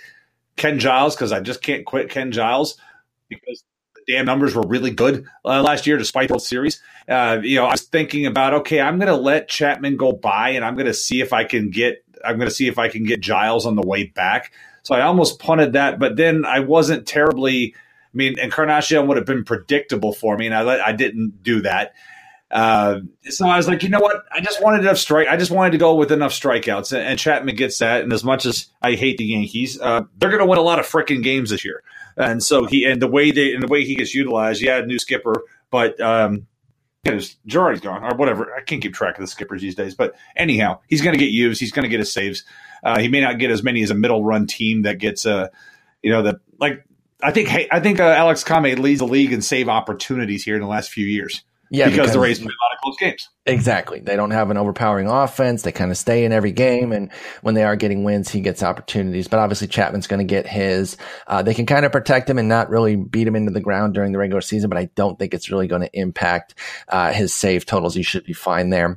Ken 0.56 0.78
Giles, 0.78 1.14
because 1.14 1.32
I 1.32 1.40
just 1.40 1.62
can't 1.62 1.84
quit 1.84 2.10
Ken 2.10 2.32
Giles 2.32 2.78
because 3.28 3.64
the 3.94 4.12
damn 4.12 4.26
numbers 4.26 4.54
were 4.54 4.64
really 4.66 4.90
good 4.90 5.26
uh, 5.44 5.62
last 5.62 5.86
year 5.86 5.98
despite 5.98 6.28
the 6.28 6.34
World 6.34 6.42
Series. 6.42 6.82
Uh, 7.08 7.38
you 7.42 7.56
know, 7.56 7.66
I 7.66 7.72
was 7.72 7.82
thinking 7.82 8.26
about 8.26 8.54
okay, 8.54 8.80
I'm 8.80 8.98
going 8.98 9.08
to 9.08 9.16
let 9.16 9.48
Chapman 9.48 9.96
go 9.96 10.12
by, 10.12 10.50
and 10.50 10.64
I'm 10.64 10.74
going 10.74 10.86
to 10.86 10.94
see 10.94 11.20
if 11.20 11.32
I 11.32 11.44
can 11.44 11.70
get 11.70 12.04
I'm 12.24 12.36
going 12.36 12.48
to 12.48 12.54
see 12.54 12.68
if 12.68 12.78
I 12.78 12.88
can 12.88 13.04
get 13.04 13.20
Giles 13.20 13.66
on 13.66 13.76
the 13.76 13.86
way 13.86 14.04
back. 14.04 14.52
So 14.82 14.94
I 14.94 15.02
almost 15.02 15.38
punted 15.38 15.74
that, 15.74 15.98
but 15.98 16.16
then 16.16 16.44
I 16.44 16.60
wasn't 16.60 17.06
terribly. 17.06 17.74
I 18.12 18.16
mean, 18.16 18.38
Encarnacion 18.38 19.06
would 19.06 19.16
have 19.16 19.26
been 19.26 19.44
predictable 19.44 20.12
for 20.12 20.36
me, 20.36 20.46
and 20.46 20.54
I 20.54 20.88
I 20.88 20.92
didn't 20.92 21.42
do 21.42 21.62
that. 21.62 21.94
Uh, 22.50 23.00
so 23.24 23.46
I 23.46 23.58
was 23.58 23.68
like, 23.68 23.82
you 23.82 23.90
know 23.90 24.00
what? 24.00 24.24
I 24.32 24.40
just 24.40 24.62
wanted 24.62 24.80
enough 24.80 24.96
strike. 24.96 25.28
I 25.28 25.36
just 25.36 25.50
wanted 25.50 25.72
to 25.72 25.78
go 25.78 25.94
with 25.94 26.10
enough 26.10 26.32
strikeouts, 26.32 26.92
and, 26.92 27.06
and 27.06 27.18
Chapman 27.18 27.54
gets 27.56 27.78
that. 27.78 28.02
And 28.02 28.12
as 28.12 28.24
much 28.24 28.46
as 28.46 28.68
I 28.80 28.94
hate 28.94 29.18
the 29.18 29.24
Yankees, 29.24 29.78
uh, 29.80 30.02
they're 30.16 30.30
going 30.30 30.40
to 30.40 30.46
win 30.46 30.58
a 30.58 30.62
lot 30.62 30.78
of 30.78 30.86
freaking 30.86 31.22
games 31.22 31.50
this 31.50 31.64
year. 31.64 31.82
And 32.16 32.42
so 32.42 32.64
he 32.64 32.84
and 32.84 33.02
the 33.02 33.06
way 33.06 33.30
they 33.30 33.52
and 33.52 33.62
the 33.62 33.68
way 33.68 33.84
he 33.84 33.94
gets 33.94 34.14
utilized, 34.14 34.62
yeah, 34.62 34.80
new 34.80 34.98
skipper, 34.98 35.44
but 35.70 36.00
um, 36.00 36.46
his 37.04 37.36
Girardi's 37.46 37.80
gone 37.80 38.02
or 38.02 38.16
whatever. 38.16 38.52
I 38.54 38.62
can't 38.62 38.82
keep 38.82 38.94
track 38.94 39.16
of 39.16 39.20
the 39.20 39.28
skippers 39.28 39.60
these 39.60 39.74
days, 39.74 39.94
but 39.94 40.16
anyhow, 40.34 40.80
he's 40.88 41.02
going 41.02 41.16
to 41.16 41.22
get 41.22 41.30
used. 41.30 41.60
He's 41.60 41.70
going 41.70 41.84
to 41.84 41.88
get 41.88 42.00
his 42.00 42.12
saves. 42.12 42.44
Uh, 42.82 42.98
he 42.98 43.08
may 43.08 43.20
not 43.20 43.38
get 43.38 43.50
as 43.50 43.62
many 43.62 43.82
as 43.82 43.90
a 43.90 43.94
middle 43.94 44.24
run 44.24 44.46
team 44.46 44.82
that 44.82 44.98
gets, 44.98 45.26
uh, 45.26 45.48
you 46.02 46.10
know, 46.10 46.22
the 46.22 46.40
like. 46.58 46.84
I 47.22 47.32
think 47.32 47.48
hey, 47.48 47.68
I 47.70 47.80
think 47.80 48.00
uh, 48.00 48.04
Alex 48.04 48.44
Colome 48.44 48.78
leads 48.78 49.00
the 49.00 49.06
league 49.06 49.32
in 49.32 49.42
save 49.42 49.68
opportunities 49.68 50.44
here 50.44 50.54
in 50.54 50.60
the 50.60 50.68
last 50.68 50.90
few 50.90 51.06
years. 51.06 51.42
Yeah, 51.70 51.86
because, 51.86 51.98
because 51.98 52.12
the 52.12 52.20
Rays 52.20 52.38
play 52.38 52.46
a 52.46 52.64
lot 52.64 52.74
of 52.74 52.80
close 52.80 52.96
games. 52.98 53.28
Exactly. 53.44 54.00
They 54.00 54.16
don't 54.16 54.30
have 54.30 54.50
an 54.50 54.56
overpowering 54.56 55.06
offense. 55.06 55.62
They 55.62 55.72
kind 55.72 55.90
of 55.90 55.98
stay 55.98 56.24
in 56.24 56.32
every 56.32 56.52
game. 56.52 56.92
And 56.92 57.10
when 57.42 57.54
they 57.54 57.64
are 57.64 57.76
getting 57.76 58.04
wins, 58.04 58.30
he 58.30 58.40
gets 58.40 58.62
opportunities. 58.62 59.28
But 59.28 59.40
obviously, 59.40 59.68
Chapman's 59.68 60.06
going 60.06 60.18
to 60.20 60.24
get 60.24 60.46
his. 60.46 60.96
Uh, 61.26 61.42
they 61.42 61.52
can 61.52 61.66
kind 61.66 61.84
of 61.84 61.92
protect 61.92 62.30
him 62.30 62.38
and 62.38 62.48
not 62.48 62.70
really 62.70 62.96
beat 62.96 63.26
him 63.26 63.36
into 63.36 63.52
the 63.52 63.60
ground 63.60 63.92
during 63.92 64.12
the 64.12 64.18
regular 64.18 64.40
season. 64.40 64.70
But 64.70 64.78
I 64.78 64.86
don't 64.94 65.18
think 65.18 65.34
it's 65.34 65.50
really 65.50 65.66
going 65.66 65.82
to 65.82 65.90
impact 65.92 66.54
uh, 66.88 67.12
his 67.12 67.34
save 67.34 67.66
totals. 67.66 67.94
He 67.94 68.02
should 68.02 68.24
be 68.24 68.32
fine 68.32 68.70
there. 68.70 68.96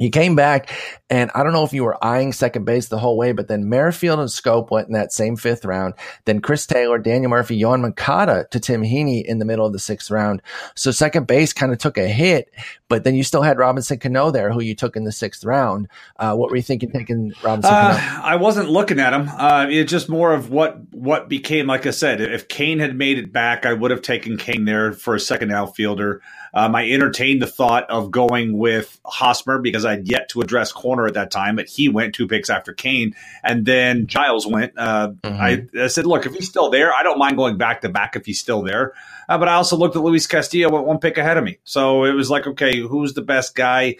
He 0.00 0.08
came 0.08 0.34
back, 0.34 0.72
and 1.10 1.30
I 1.34 1.42
don't 1.42 1.52
know 1.52 1.62
if 1.62 1.74
you 1.74 1.84
were 1.84 2.02
eyeing 2.02 2.32
second 2.32 2.64
base 2.64 2.88
the 2.88 2.98
whole 2.98 3.18
way, 3.18 3.32
but 3.32 3.48
then 3.48 3.68
Merrifield 3.68 4.18
and 4.18 4.30
Schoop 4.30 4.70
went 4.70 4.86
in 4.86 4.94
that 4.94 5.12
same 5.12 5.36
fifth 5.36 5.62
round. 5.62 5.92
Then 6.24 6.40
Chris 6.40 6.66
Taylor, 6.66 6.96
Daniel 6.96 7.28
Murphy, 7.28 7.60
Yoan 7.60 7.82
Moncada 7.82 8.46
to 8.50 8.58
Tim 8.58 8.80
Heaney 8.80 9.22
in 9.22 9.40
the 9.40 9.44
middle 9.44 9.66
of 9.66 9.74
the 9.74 9.78
sixth 9.78 10.10
round. 10.10 10.40
So 10.74 10.90
second 10.90 11.26
base 11.26 11.52
kind 11.52 11.70
of 11.70 11.76
took 11.76 11.98
a 11.98 12.08
hit, 12.08 12.50
but 12.88 13.04
then 13.04 13.14
you 13.14 13.22
still 13.22 13.42
had 13.42 13.58
Robinson 13.58 13.98
Cano 13.98 14.30
there, 14.30 14.50
who 14.50 14.62
you 14.62 14.74
took 14.74 14.96
in 14.96 15.04
the 15.04 15.12
sixth 15.12 15.44
round. 15.44 15.86
Uh, 16.16 16.34
what 16.34 16.48
were 16.48 16.56
you 16.56 16.62
thinking 16.62 16.90
taking 16.90 17.34
Robinson 17.42 17.74
uh, 17.74 17.98
Cano? 17.98 18.22
I 18.22 18.36
wasn't 18.36 18.70
looking 18.70 19.00
at 19.00 19.12
him. 19.12 19.28
Uh, 19.28 19.66
it's 19.68 19.90
just 19.90 20.08
more 20.08 20.32
of 20.32 20.50
what 20.50 20.78
what 20.94 21.28
became. 21.28 21.66
Like 21.66 21.84
I 21.84 21.90
said, 21.90 22.22
if 22.22 22.48
Cain 22.48 22.78
had 22.78 22.96
made 22.96 23.18
it 23.18 23.34
back, 23.34 23.66
I 23.66 23.74
would 23.74 23.90
have 23.90 24.00
taken 24.00 24.38
Cain 24.38 24.64
there 24.64 24.94
for 24.94 25.14
a 25.14 25.20
second 25.20 25.52
outfielder. 25.52 26.22
Um, 26.52 26.74
I 26.74 26.90
entertained 26.90 27.42
the 27.42 27.46
thought 27.46 27.88
of 27.90 28.10
going 28.10 28.58
with 28.58 29.00
Hosmer 29.04 29.58
because 29.58 29.84
I'd 29.84 30.08
yet 30.08 30.28
to 30.30 30.40
address 30.40 30.72
corner 30.72 31.06
at 31.06 31.14
that 31.14 31.30
time, 31.30 31.56
but 31.56 31.68
he 31.68 31.88
went 31.88 32.14
two 32.14 32.26
picks 32.26 32.50
after 32.50 32.72
Cain, 32.72 33.14
and 33.42 33.64
then 33.64 34.06
Giles 34.06 34.46
went. 34.46 34.72
Uh, 34.76 35.12
mm-hmm. 35.22 35.40
I, 35.40 35.82
I, 35.84 35.86
said, 35.86 36.06
look, 36.06 36.26
if 36.26 36.34
he's 36.34 36.48
still 36.48 36.70
there, 36.70 36.92
I 36.92 37.02
don't 37.02 37.18
mind 37.18 37.36
going 37.36 37.56
back 37.56 37.82
to 37.82 37.88
back 37.88 38.16
if 38.16 38.26
he's 38.26 38.40
still 38.40 38.62
there. 38.62 38.94
Uh, 39.28 39.38
but 39.38 39.48
I 39.48 39.54
also 39.54 39.76
looked 39.76 39.96
at 39.96 40.02
Luis 40.02 40.26
Castillo, 40.26 40.70
went 40.70 40.86
one 40.86 40.98
pick 40.98 41.18
ahead 41.18 41.36
of 41.36 41.44
me, 41.44 41.58
so 41.64 42.04
it 42.04 42.12
was 42.12 42.30
like, 42.30 42.46
okay, 42.46 42.80
who's 42.80 43.14
the 43.14 43.22
best 43.22 43.54
guy? 43.54 43.96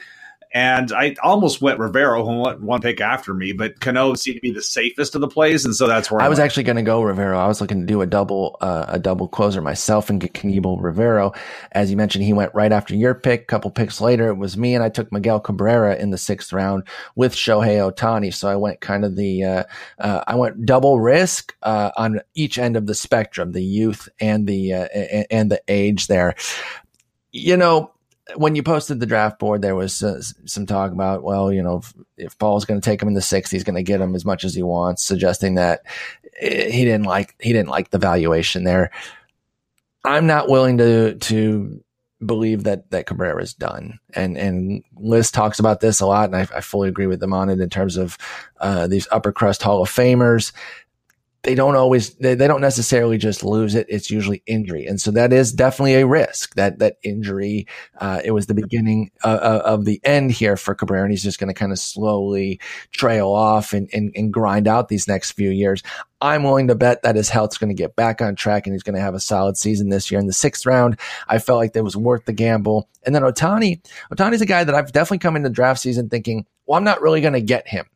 And 0.53 0.91
I 0.93 1.15
almost 1.23 1.63
went 1.63 1.79
Rivero, 1.79 2.25
who 2.25 2.41
went 2.43 2.61
one 2.61 2.81
pick 2.81 3.01
after 3.01 3.33
me, 3.33 3.53
but 3.53 3.79
Cano 3.79 4.15
seemed 4.15 4.37
to 4.37 4.41
be 4.41 4.51
the 4.51 4.63
safest 4.63 5.15
of 5.15 5.21
the 5.21 5.29
plays, 5.29 5.65
and 5.65 5.77
so 5.77 5.87
that's 5.87 6.11
where 6.11 6.21
I, 6.21 6.27
I 6.27 6.29
was 6.29 6.41
actually 6.41 6.65
going 6.65 6.77
to 6.77 6.83
go 6.83 7.03
Rivero. 7.03 7.39
I 7.39 7.47
was 7.47 7.61
looking 7.61 7.81
to 7.81 7.87
do 7.87 8.01
a 8.01 8.07
double 8.07 8.57
uh, 8.61 8.87
a 8.89 8.99
double 8.99 9.29
closer 9.29 9.61
myself 9.61 10.11
and 10.11 10.21
get 10.21 10.33
Knebel 10.33 10.83
Rivero. 10.83 11.33
As 11.71 11.89
you 11.91 11.97
mentioned, 11.97 12.25
he 12.25 12.33
went 12.33 12.53
right 12.53 12.73
after 12.73 12.97
your 12.97 13.15
pick. 13.15 13.43
A 13.43 13.45
couple 13.45 13.71
picks 13.71 14.01
later, 14.01 14.29
it 14.29 14.39
was 14.39 14.57
me, 14.57 14.75
and 14.75 14.83
I 14.83 14.89
took 14.89 15.13
Miguel 15.13 15.39
Cabrera 15.39 15.95
in 15.97 16.11
the 16.11 16.19
sixth 16.19 16.53
round 16.53 16.83
with 17.15 17.33
Shohei 17.33 17.79
Ohtani. 17.89 18.35
So 18.35 18.49
I 18.49 18.57
went 18.57 18.81
kind 18.81 19.05
of 19.05 19.15
the 19.15 19.45
uh, 19.45 19.65
uh, 20.01 20.25
I 20.27 20.35
went 20.35 20.67
double 20.67 20.99
risk 20.99 21.55
uh, 21.63 21.93
on 21.97 22.21
each 22.35 22.59
end 22.59 22.77
of 22.77 22.87
the 22.87 22.95
spectrum, 22.97 23.53
the 23.53 23.63
youth 23.63 24.09
and 24.21 24.49
the 24.49 24.75
uh, 24.75 24.89
and 25.31 25.49
the 25.49 25.63
age 25.69 26.09
there. 26.09 26.35
You 27.33 27.57
know, 27.57 27.93
when 28.37 28.55
you 28.55 28.63
posted 28.63 29.01
the 29.01 29.07
draft 29.07 29.39
board, 29.39 29.63
there 29.63 29.75
was 29.75 30.03
uh, 30.03 30.21
some 30.45 30.67
talk 30.67 30.93
about, 30.93 31.23
well, 31.23 31.53
you 31.53 31.63
know, 31.63 31.79
if, 31.79 31.95
if 32.17 32.39
Paul's 32.39 32.65
going 32.65 32.81
to 32.81 32.85
take 32.85 33.01
him 33.01 33.09
in 33.09 33.15
the 33.15 33.23
sixth, 33.23 33.53
he's 33.53 33.65
going 33.65 33.77
to 33.77 33.83
get 33.83 34.01
him 34.01 34.15
as 34.15 34.25
much 34.25 34.45
as 34.45 34.55
he 34.55 34.63
wants, 34.63 35.03
suggesting 35.03 35.55
that 35.55 35.81
eh, 36.41 36.71
he 36.71 36.85
didn't 36.85 37.05
like 37.05 37.35
he 37.41 37.53
didn't 37.53 37.69
like 37.69 37.91
the 37.91 37.99
valuation 37.99 38.65
there. 38.65 38.91
I'm 40.05 40.27
not 40.27 40.49
willing 40.49 40.79
to 40.79 41.15
to 41.15 41.85
believe 42.25 42.65
that 42.65 42.91
that 42.91 43.07
Cabrera 43.07 43.43
is 43.43 43.55
done, 43.55 43.99
and 44.15 44.37
and 44.37 44.85
Liz 44.97 45.31
talks 45.31 45.59
about 45.59 45.81
this 45.81 46.01
a 46.01 46.07
lot, 46.07 46.27
and 46.27 46.37
I, 46.37 46.43
I 46.55 46.61
fully 46.61 46.89
agree 46.89 47.07
with 47.07 47.21
them 47.21 47.33
on 47.33 47.51
it 47.51 47.61
in 47.61 47.71
terms 47.71 47.97
of 47.97 48.17
uh, 48.61 48.87
these 48.87 49.09
upper 49.11 49.33
crust 49.33 49.63
Hall 49.63 49.83
of 49.83 49.91
Famers 49.91 50.53
they 51.43 51.55
don't 51.55 51.75
always 51.75 52.15
they, 52.17 52.35
they 52.35 52.47
don't 52.47 52.61
necessarily 52.61 53.17
just 53.17 53.43
lose 53.43 53.75
it. 53.75 53.87
It's 53.89 54.11
usually 54.11 54.43
injury. 54.47 54.87
And 54.87 55.01
so 55.01 55.11
that 55.13 55.33
is 55.33 55.53
definitely 55.53 55.95
a 55.95 56.07
risk. 56.07 56.55
That 56.55 56.79
that 56.81 56.97
injury 57.03 57.67
uh, 57.99 58.21
it 58.25 58.33
was 58.33 58.47
the 58.47 58.55
beginning 58.55 59.11
uh, 59.25 59.39
uh 59.41 59.63
of 59.65 59.85
the 59.85 60.01
end 60.05 60.33
here 60.33 60.57
for 60.57 60.75
cabrera 60.75 61.03
and 61.05 61.11
he's 61.11 61.23
just 61.23 61.39
going 61.39 61.49
to 61.49 61.55
kind 61.55 61.73
of 61.73 61.79
slowly 61.79 62.61
trail 62.93 63.29
off 63.29 63.73
and, 63.73 63.89
and, 63.93 64.13
and 64.15 64.33
grind 64.33 64.69
out 64.69 64.89
these 64.89 65.09
next 65.09 65.33
few 65.33 65.51
years. 65.51 65.83
I'm 66.21 66.43
willing 66.43 66.69
to 66.69 66.75
bet 66.75 67.03
that 67.03 67.17
his 67.17 67.31
health's 67.31 67.57
going 67.57 67.75
to 67.75 67.83
get 67.83 67.97
back 67.97 68.21
on 68.21 68.37
track 68.37 68.67
and 68.67 68.75
he's 68.75 68.83
going 68.83 68.95
to 68.95 69.01
have 69.01 69.15
a 69.15 69.21
solid 69.21 69.57
season 69.57 69.89
this 69.89 70.11
year. 70.11 70.21
In 70.21 70.27
the 70.27 70.35
sixth 70.35 70.67
round, 70.67 71.01
I 71.29 71.39
felt 71.39 71.57
like 71.57 71.73
that 71.73 71.85
was 71.85 71.97
worth 71.97 72.27
the 72.27 72.35
gamble. 72.35 72.89
And 73.07 73.15
then 73.15 73.23
ohtani 73.23 73.81
ohtani's 74.13 74.43
a 74.43 74.47
guy 74.47 74.65
that 74.65 74.75
I've 74.75 74.93
definitely 74.93 75.19
come 75.19 75.37
into 75.37 75.49
draft 75.49 75.81
season 75.81 76.11
thinking, 76.11 76.45
well, 76.67 76.77
I'm 76.77 76.85
not 76.85 77.01
really 77.01 77.23
going 77.23 77.33
to 77.33 77.41
get 77.41 77.67
him 77.67 77.87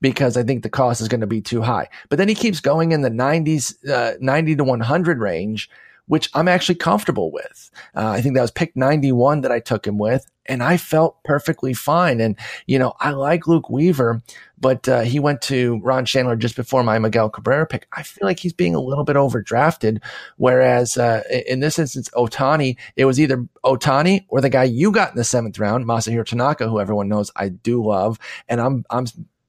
because 0.00 0.36
I 0.36 0.42
think 0.42 0.62
the 0.62 0.70
cost 0.70 1.00
is 1.00 1.08
going 1.08 1.20
to 1.20 1.26
be 1.26 1.40
too 1.40 1.62
high. 1.62 1.88
But 2.08 2.18
then 2.18 2.28
he 2.28 2.34
keeps 2.34 2.60
going 2.60 2.92
in 2.92 3.02
the 3.02 3.10
90s, 3.10 3.88
uh, 3.88 4.14
90 4.20 4.56
to 4.56 4.64
100 4.64 5.18
range, 5.18 5.70
which 6.06 6.30
I'm 6.34 6.48
actually 6.48 6.76
comfortable 6.76 7.30
with. 7.32 7.70
Uh, 7.94 8.08
I 8.08 8.20
think 8.20 8.34
that 8.34 8.42
was 8.42 8.50
pick 8.50 8.76
91 8.76 9.40
that 9.42 9.52
I 9.52 9.60
took 9.60 9.86
him 9.86 9.98
with, 9.98 10.26
and 10.46 10.62
I 10.62 10.76
felt 10.76 11.22
perfectly 11.24 11.74
fine. 11.74 12.20
And, 12.20 12.36
you 12.66 12.78
know, 12.78 12.94
I 13.00 13.10
like 13.10 13.48
Luke 13.48 13.68
Weaver, 13.68 14.22
but 14.58 14.88
uh, 14.88 15.00
he 15.00 15.18
went 15.18 15.42
to 15.42 15.80
Ron 15.82 16.04
Chandler 16.04 16.36
just 16.36 16.54
before 16.54 16.84
my 16.84 16.98
Miguel 16.98 17.28
Cabrera 17.28 17.66
pick. 17.66 17.88
I 17.92 18.04
feel 18.04 18.26
like 18.26 18.38
he's 18.38 18.52
being 18.52 18.74
a 18.74 18.80
little 18.80 19.04
bit 19.04 19.16
overdrafted. 19.16 20.00
Whereas 20.36 20.96
uh, 20.96 21.22
in 21.46 21.60
this 21.60 21.78
instance, 21.78 22.08
Ohtani, 22.10 22.76
it 22.94 23.04
was 23.04 23.18
either 23.18 23.44
Ohtani 23.64 24.26
or 24.28 24.40
the 24.40 24.48
guy 24.48 24.64
you 24.64 24.92
got 24.92 25.10
in 25.10 25.16
the 25.16 25.24
seventh 25.24 25.58
round, 25.58 25.86
Masahiro 25.86 26.24
Tanaka, 26.24 26.68
who 26.68 26.78
everyone 26.78 27.08
knows 27.08 27.32
I 27.34 27.48
do 27.48 27.84
love. 27.84 28.18
And 28.48 28.60
I'm, 28.60 28.84
I'm 28.90 29.06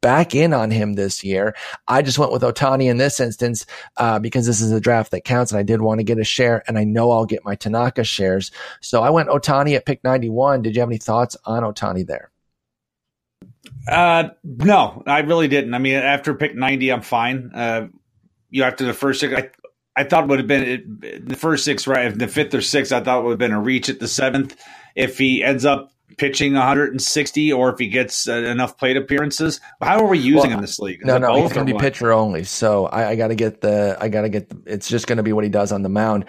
back 0.08 0.34
in 0.34 0.54
on 0.54 0.72
him 0.72 0.94
this 0.94 1.22
year. 1.22 1.54
I 1.86 2.02
just 2.02 2.18
went 2.18 2.32
with 2.32 2.42
Ohtani 2.42 2.90
in 2.90 2.96
this 2.96 3.20
instance 3.20 3.66
uh, 3.98 4.20
because 4.20 4.46
this 4.46 4.62
is 4.62 4.72
a 4.72 4.80
draft 4.80 5.12
that 5.12 5.26
counts, 5.26 5.52
and 5.52 5.60
I 5.60 5.64
did 5.64 5.82
want 5.82 6.00
to 6.00 6.06
get 6.06 6.18
a 6.18 6.24
share, 6.24 6.64
and 6.66 6.80
I 6.80 6.86
know 6.86 7.12
I'll 7.12 7.26
get 7.26 7.44
my 7.44 7.56
Tanaka 7.56 8.06
shares. 8.06 8.50
So 8.80 9.04
I 9.04 9.10
went 9.10 9.28
Ohtani 9.28 9.76
at 9.76 9.86
pick 9.86 10.02
91. 10.06 10.62
Did 10.62 10.78
you 10.78 10.80
have 10.80 10.88
any 10.88 10.98
thoughts 10.98 11.36
on 11.44 11.64
Ohtani 11.64 12.08
there? 12.08 12.32
Uh, 13.86 14.30
no, 14.46 15.04
I 15.06 15.20
really 15.20 15.50
didn't. 15.50 15.74
I 15.74 15.80
mean, 15.80 15.96
after 15.96 16.34
pick 16.36 16.56
90, 16.56 16.90
I'm 16.90 17.02
fine. 17.02 17.52
Uh, 17.54 17.88
you 18.50 18.64
after 18.64 18.86
the 18.86 18.94
first 18.94 19.20
six, 19.20 19.34
I, 19.34 19.50
I 19.94 20.06
thought 20.06 20.30
would 20.30 20.40
have 20.40 20.48
been 20.48 21.02
the 21.22 21.36
first 21.36 21.66
six, 21.66 21.86
right? 21.86 22.18
The 22.18 22.30
fifth 22.30 22.54
or 22.54 22.62
sixth, 22.62 22.94
I 22.94 23.02
thought 23.02 23.26
would 23.26 23.32
have 23.32 23.40
been 23.40 23.52
a 23.52 23.60
reach 23.60 23.90
at 23.90 24.00
the 24.00 24.08
seventh. 24.08 24.56
If 24.96 25.18
he 25.18 25.44
ends 25.44 25.66
up 25.66 25.92
pitching 26.18 26.54
160 26.54 27.54
or 27.54 27.70
if 27.70 27.80
he 27.80 27.88
gets 27.88 28.28
uh, 28.28 28.34
enough 28.34 28.78
plate 28.78 28.96
appearances. 28.96 29.60
How 29.82 30.00
are 30.00 30.08
we 30.08 30.18
using 30.18 30.50
well, 30.50 30.60
in 30.60 30.62
this 30.62 30.80
league? 30.80 31.02
Is 31.02 31.06
no, 31.06 31.18
no, 31.18 31.42
he's 31.42 31.52
going 31.52 31.66
to 31.66 31.70
be 31.70 31.74
what? 31.74 31.82
pitcher 31.82 32.14
only. 32.14 32.44
So 32.44 32.86
I, 32.88 33.10
I 33.10 33.16
got 33.16 33.28
to 33.28 33.36
get 33.36 33.62
the, 33.62 33.98
I 34.00 34.08
got 34.08 34.22
to 34.22 34.30
get, 34.30 34.50
the, 34.50 34.62
it's 34.66 34.88
just 34.88 35.08
going 35.08 35.18
to 35.18 35.24
be 35.24 35.34
what 35.34 35.44
he 35.44 35.50
does 35.50 35.72
on 35.72 35.82
the 35.82 35.90
mound. 35.90 36.26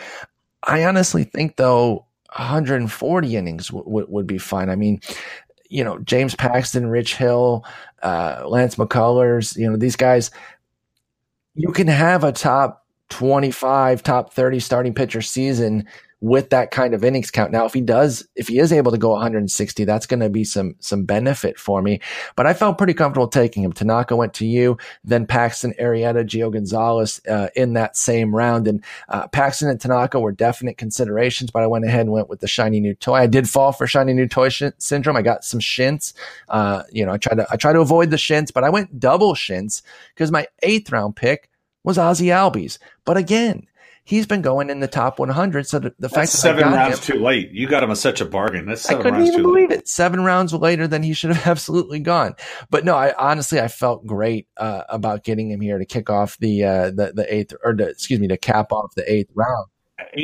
I 0.66 0.84
honestly 0.84 1.24
think 1.24 1.56
though, 1.56 2.06
140 2.36 3.36
innings 3.36 3.68
w- 3.68 3.84
w- 3.84 4.06
would 4.10 4.26
be 4.26 4.38
fine. 4.38 4.68
I 4.68 4.76
mean, 4.76 5.00
you 5.70 5.84
know, 5.84 5.98
James 5.98 6.34
Paxton, 6.34 6.88
Rich 6.88 7.16
Hill, 7.16 7.64
uh, 8.02 8.44
Lance 8.46 8.74
McCullers, 8.74 9.56
you 9.56 9.70
know, 9.70 9.76
these 9.76 9.96
guys, 9.96 10.30
you 11.54 11.72
can 11.72 11.86
have 11.86 12.24
a 12.24 12.32
top 12.32 12.86
25, 13.10 14.02
top 14.02 14.32
30 14.32 14.60
starting 14.60 14.94
pitcher 14.94 15.22
season 15.22 15.86
with 16.20 16.50
that 16.50 16.72
kind 16.72 16.94
of 16.94 17.04
innings 17.04 17.30
count. 17.30 17.52
Now, 17.52 17.64
if 17.64 17.72
he 17.72 17.80
does, 17.80 18.26
if 18.34 18.48
he 18.48 18.58
is 18.58 18.72
able 18.72 18.90
to 18.90 18.98
go 18.98 19.10
160, 19.10 19.84
that's 19.84 20.06
going 20.06 20.20
to 20.20 20.28
be 20.28 20.42
some, 20.42 20.74
some 20.80 21.04
benefit 21.04 21.58
for 21.58 21.80
me. 21.80 22.00
But 22.34 22.46
I 22.46 22.54
felt 22.54 22.76
pretty 22.76 22.94
comfortable 22.94 23.28
taking 23.28 23.62
him. 23.62 23.72
Tanaka 23.72 24.16
went 24.16 24.34
to 24.34 24.46
you, 24.46 24.78
then 25.04 25.26
Paxton, 25.26 25.74
Arrieta, 25.80 26.24
Gio 26.24 26.52
Gonzalez 26.52 27.20
uh, 27.28 27.48
in 27.54 27.74
that 27.74 27.96
same 27.96 28.34
round. 28.34 28.66
And 28.66 28.84
uh, 29.08 29.28
Paxton 29.28 29.68
and 29.68 29.80
Tanaka 29.80 30.18
were 30.18 30.32
definite 30.32 30.76
considerations, 30.76 31.52
but 31.52 31.62
I 31.62 31.68
went 31.68 31.84
ahead 31.84 32.00
and 32.00 32.12
went 32.12 32.28
with 32.28 32.40
the 32.40 32.48
shiny 32.48 32.80
new 32.80 32.94
toy. 32.94 33.14
I 33.14 33.26
did 33.28 33.48
fall 33.48 33.70
for 33.70 33.86
shiny 33.86 34.12
new 34.12 34.26
toy 34.26 34.48
sh- 34.48 34.64
syndrome. 34.78 35.16
I 35.16 35.22
got 35.22 35.44
some 35.44 35.60
shints. 35.60 36.14
Uh, 36.48 36.82
you 36.90 37.06
know, 37.06 37.12
I 37.12 37.18
tried 37.18 37.36
to 37.36 37.46
I 37.50 37.56
tried 37.56 37.74
to 37.74 37.80
avoid 37.80 38.10
the 38.10 38.18
shints, 38.18 38.50
but 38.50 38.64
I 38.64 38.70
went 38.70 38.98
double 38.98 39.36
shints 39.36 39.82
because 40.14 40.32
my 40.32 40.48
eighth 40.64 40.90
round 40.90 41.14
pick 41.14 41.48
was 41.84 41.96
Ozzy 41.96 42.26
Albies. 42.26 42.78
But 43.04 43.16
again, 43.16 43.67
he's 44.08 44.26
been 44.26 44.40
going 44.40 44.70
in 44.70 44.80
the 44.80 44.88
top 44.88 45.18
100. 45.18 45.66
So 45.66 45.78
the, 45.78 45.94
the 45.98 46.08
fact 46.08 46.32
that 46.32 46.38
seven 46.38 46.64
rounds 46.72 47.06
him, 47.06 47.16
too 47.16 47.22
late, 47.22 47.50
you 47.52 47.68
got 47.68 47.82
him 47.82 47.90
at 47.90 47.98
such 47.98 48.22
a 48.22 48.24
bargain. 48.24 48.64
That's 48.64 48.80
seven 48.80 49.00
I 49.00 49.02
couldn't 49.02 49.18
rounds 49.18 49.28
even 49.28 49.40
too 49.40 49.46
believe 49.46 49.68
late. 49.68 49.80
it. 49.80 49.88
Seven 49.88 50.24
rounds 50.24 50.54
later 50.54 50.88
than 50.88 51.02
he 51.02 51.12
should 51.12 51.30
have 51.30 51.46
absolutely 51.46 52.00
gone. 52.00 52.34
But 52.70 52.86
no, 52.86 52.94
I 52.96 53.12
honestly 53.18 53.60
I 53.60 53.68
felt 53.68 54.06
great 54.06 54.48
uh, 54.56 54.84
about 54.88 55.24
getting 55.24 55.50
him 55.50 55.60
here 55.60 55.78
to 55.78 55.84
kick 55.84 56.08
off 56.08 56.38
the 56.38 56.64
uh, 56.64 56.90
the 56.90 57.12
the 57.14 57.34
eighth 57.34 57.52
or 57.62 57.74
the, 57.74 57.90
excuse 57.90 58.18
me 58.18 58.28
to 58.28 58.38
cap 58.38 58.72
off 58.72 58.94
the 58.94 59.12
eighth 59.12 59.30
round. 59.34 59.66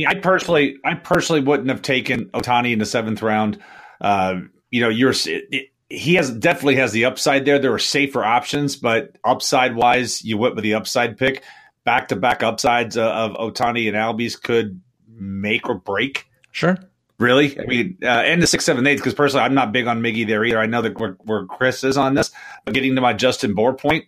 I 0.09 0.15
personally, 0.15 0.77
I 0.85 0.95
personally 0.95 1.43
wouldn't 1.43 1.69
have 1.69 1.83
taken 1.83 2.27
Ohtani 2.27 2.73
in 2.73 2.79
the 2.79 2.87
seventh 2.87 3.21
round. 3.21 3.59
Uh, 4.01 4.37
you 4.71 4.81
know, 4.81 4.89
you're 4.89 5.13
it, 5.27 5.69
he 5.91 6.15
has 6.15 6.31
definitely 6.31 6.77
has 6.77 6.93
the 6.93 7.05
upside 7.05 7.45
there. 7.45 7.59
There 7.59 7.75
are 7.75 7.79
safer 7.79 8.25
options, 8.25 8.77
but 8.77 9.19
upside 9.25 9.77
wise, 9.77 10.25
you 10.25 10.39
went 10.39 10.55
with 10.55 10.65
the 10.65 10.75
upside 10.75 11.19
pick. 11.19 11.43
Back 11.85 12.09
to 12.09 12.17
back 12.17 12.43
upsides 12.43 12.97
uh, 12.97 13.13
of 13.13 13.33
Ohtani 13.33 13.89
and 13.89 13.97
Albies 13.97 14.41
could 14.41 14.81
make 15.09 15.69
or 15.69 15.75
break. 15.75 16.27
Sure. 16.51 16.79
Really? 17.19 17.59
I 17.59 17.65
mean, 17.65 17.99
uh, 18.03 18.07
and 18.07 18.43
the 18.43 18.47
six, 18.47 18.65
seven, 18.65 18.87
eight, 18.87 18.97
because 18.97 19.15
personally, 19.15 19.45
I'm 19.45 19.55
not 19.55 19.73
big 19.73 19.87
on 19.87 20.01
Miggy 20.01 20.27
there 20.27 20.45
either. 20.45 20.59
I 20.59 20.67
know 20.67 20.83
that 20.83 20.99
where, 20.99 21.17
where 21.25 21.47
Chris 21.47 21.85
is 21.85 21.97
on 21.97 22.15
this, 22.15 22.33
but 22.65 22.75
getting 22.75 22.95
to 22.97 23.01
my 23.01 23.13
Justin 23.13 23.55
Bour 23.55 23.75
point, 23.75 24.07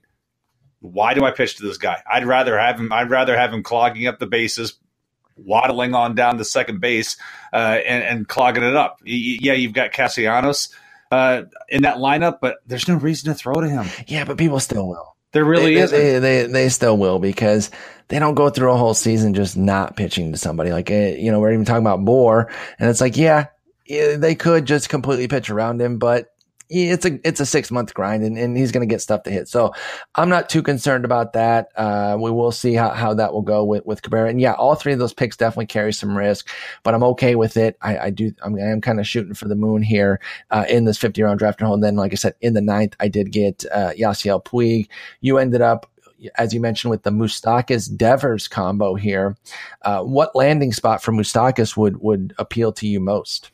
why 0.81 1.14
do 1.14 1.24
I 1.24 1.31
pitch 1.31 1.57
to 1.57 1.62
this 1.62 1.79
guy? 1.79 2.03
I'd 2.11 2.27
rather 2.27 2.59
have 2.59 2.79
him. 2.79 2.93
I'd 2.93 3.11
rather 3.11 3.37
have 3.37 3.53
him 3.53 3.62
clogging 3.62 4.07
up 4.07 4.18
the 4.18 4.27
bases, 4.27 4.74
waddling 5.37 5.95
on 5.95 6.14
down 6.14 6.39
to 6.39 6.45
second 6.45 6.81
base, 6.81 7.16
uh, 7.53 7.79
and, 7.87 8.03
and, 8.05 8.29
clogging 8.29 8.64
it 8.64 8.77
up. 8.77 9.01
Yeah, 9.05 9.53
you've 9.53 9.72
got 9.72 9.93
Castellanos 9.93 10.74
uh, 11.11 11.43
in 11.68 11.83
that 11.83 11.99
lineup, 11.99 12.39
but 12.41 12.57
there's 12.66 12.89
no 12.89 12.97
reason 12.97 13.33
to 13.33 13.39
throw 13.39 13.55
to 13.55 13.68
him. 13.68 13.87
Yeah, 14.07 14.24
but 14.24 14.37
people 14.37 14.61
still 14.61 14.89
will. 14.89 15.16
There 15.37 15.45
really 15.45 15.74
they, 15.74 15.80
is. 15.82 15.91
They, 15.91 16.18
they, 16.18 16.47
they 16.47 16.68
still 16.70 16.97
will 16.97 17.18
because 17.18 17.70
they 18.09 18.18
don't 18.18 18.37
go 18.37 18.49
through 18.49 18.72
a 18.72 18.76
whole 18.78 18.95
season 18.95 19.34
just 19.34 19.55
not 19.55 19.95
pitching 19.95 20.32
to 20.32 20.39
somebody. 20.39 20.72
Like, 20.72 20.91
eh, 20.91 21.16
you 21.18 21.30
know, 21.30 21.41
we're 21.41 21.53
even 21.53 21.66
talking 21.66 21.82
about 21.82 22.07
Bour, 22.07 22.51
and 22.78 22.89
it's 22.89 23.03
like, 23.03 23.18
yeah, 23.18 23.49
they 23.87 24.34
could 24.34 24.64
just 24.64 24.89
completely 24.89 25.28
pitch 25.28 25.51
around 25.51 25.78
him, 25.78 25.99
but 25.99 26.34
it's 26.69 27.05
a 27.05 27.21
it's 27.27 27.41
a 27.41 27.47
six 27.47 27.71
month 27.71 27.95
grind 27.95 28.25
and, 28.25 28.37
and 28.37 28.57
he's 28.57 28.73
going 28.73 28.87
to 28.87 28.93
get 28.93 29.01
stuff 29.01 29.23
to 29.25 29.31
hit. 29.31 29.49
So 29.49 29.73
I'm 30.14 30.29
not 30.29 30.49
too 30.49 30.62
concerned 30.62 31.05
about 31.05 31.33
that. 31.35 31.69
Uh, 31.77 32.17
we 32.21 32.31
will 32.31 32.53
see 32.53 32.75
how, 32.75 32.91
how 32.91 33.14
that 33.14 33.33
will 33.33 33.43
go 33.43 33.64
with 33.64 33.87
with 33.87 34.03
Cabrera. 34.03 34.29
And 34.29 34.41
yeah, 34.41 34.53
all 34.55 34.75
three 34.75 34.93
of 34.93 34.99
those 34.99 35.14
picks 35.14 35.37
definitely 35.37 35.67
carry 35.67 35.93
some 35.93 36.17
risk, 36.17 36.49
but 36.83 36.95
I'm 36.95 37.05
okay 37.05 37.35
with 37.35 37.57
it. 37.57 37.77
I, 37.83 37.99
I 37.99 38.11
do 38.11 38.33
I'm, 38.43 38.57
I 38.57 38.71
am 38.71 38.81
kind 38.81 39.01
of 39.01 39.07
shooting 39.07 39.35
for 39.35 39.49
the 39.49 39.55
moon 39.55 39.83
here 39.83 40.21
uh, 40.51 40.64
in 40.69 40.85
this 40.85 40.99
50 40.99 41.23
round 41.23 41.39
draft 41.39 41.61
and 41.61 41.67
hold. 41.67 41.79
And 41.79 41.85
then, 41.85 41.97
like 41.97 42.12
I 42.12 42.17
said, 42.17 42.35
in 42.41 42.55
the 42.55 42.61
ninth, 42.61 42.97
I 43.01 43.09
did 43.09 43.33
get 43.33 43.64
uh, 43.73 43.91
Yasiel 43.91 44.45
Puig. 44.45 44.89
You 45.21 45.39
ended 45.39 45.61
up 45.61 45.91
as 46.37 46.55
you 46.55 46.61
mentioned 46.61 46.91
with 46.91 47.03
the 47.03 47.11
Moustakas 47.11 47.95
Devers 47.95 48.49
combo 48.49 48.95
here, 48.95 49.37
uh, 49.83 50.03
what 50.03 50.35
landing 50.35 50.73
spot 50.73 51.03
for 51.03 51.12
Moustakas 51.12 51.77
would 51.77 51.99
would 52.01 52.35
appeal 52.39 52.73
to 52.73 52.89
you 52.89 53.01
most? 53.01 53.51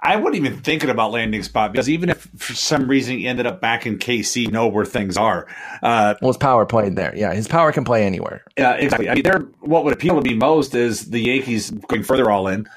I 0.00 0.16
wasn't 0.16 0.36
even 0.36 0.60
thinking 0.60 0.90
about 0.90 1.12
landing 1.12 1.42
spot 1.42 1.72
because 1.72 1.88
even 1.88 2.08
if 2.08 2.28
for 2.36 2.54
some 2.54 2.88
reason 2.88 3.18
he 3.18 3.26
ended 3.26 3.46
up 3.46 3.60
back 3.60 3.86
in 3.86 3.98
KC, 3.98 4.50
know 4.50 4.66
where 4.68 4.84
things 4.84 5.16
are. 5.16 5.46
Uh, 5.82 6.14
well, 6.20 6.30
his 6.30 6.36
power 6.36 6.66
played 6.66 6.96
there. 6.96 7.14
Yeah, 7.16 7.32
his 7.32 7.48
power 7.48 7.72
can 7.72 7.84
play 7.84 8.04
anywhere. 8.04 8.44
Yeah, 8.56 8.72
exactly. 8.72 9.08
I 9.08 9.14
mean, 9.14 9.22
there. 9.22 9.40
What 9.60 9.84
would 9.84 9.92
appeal 9.92 10.20
to 10.20 10.22
me 10.22 10.34
most 10.34 10.74
is 10.74 11.10
the 11.10 11.20
Yankees 11.20 11.70
going 11.70 12.02
further 12.02 12.30
all 12.30 12.48
in. 12.48 12.68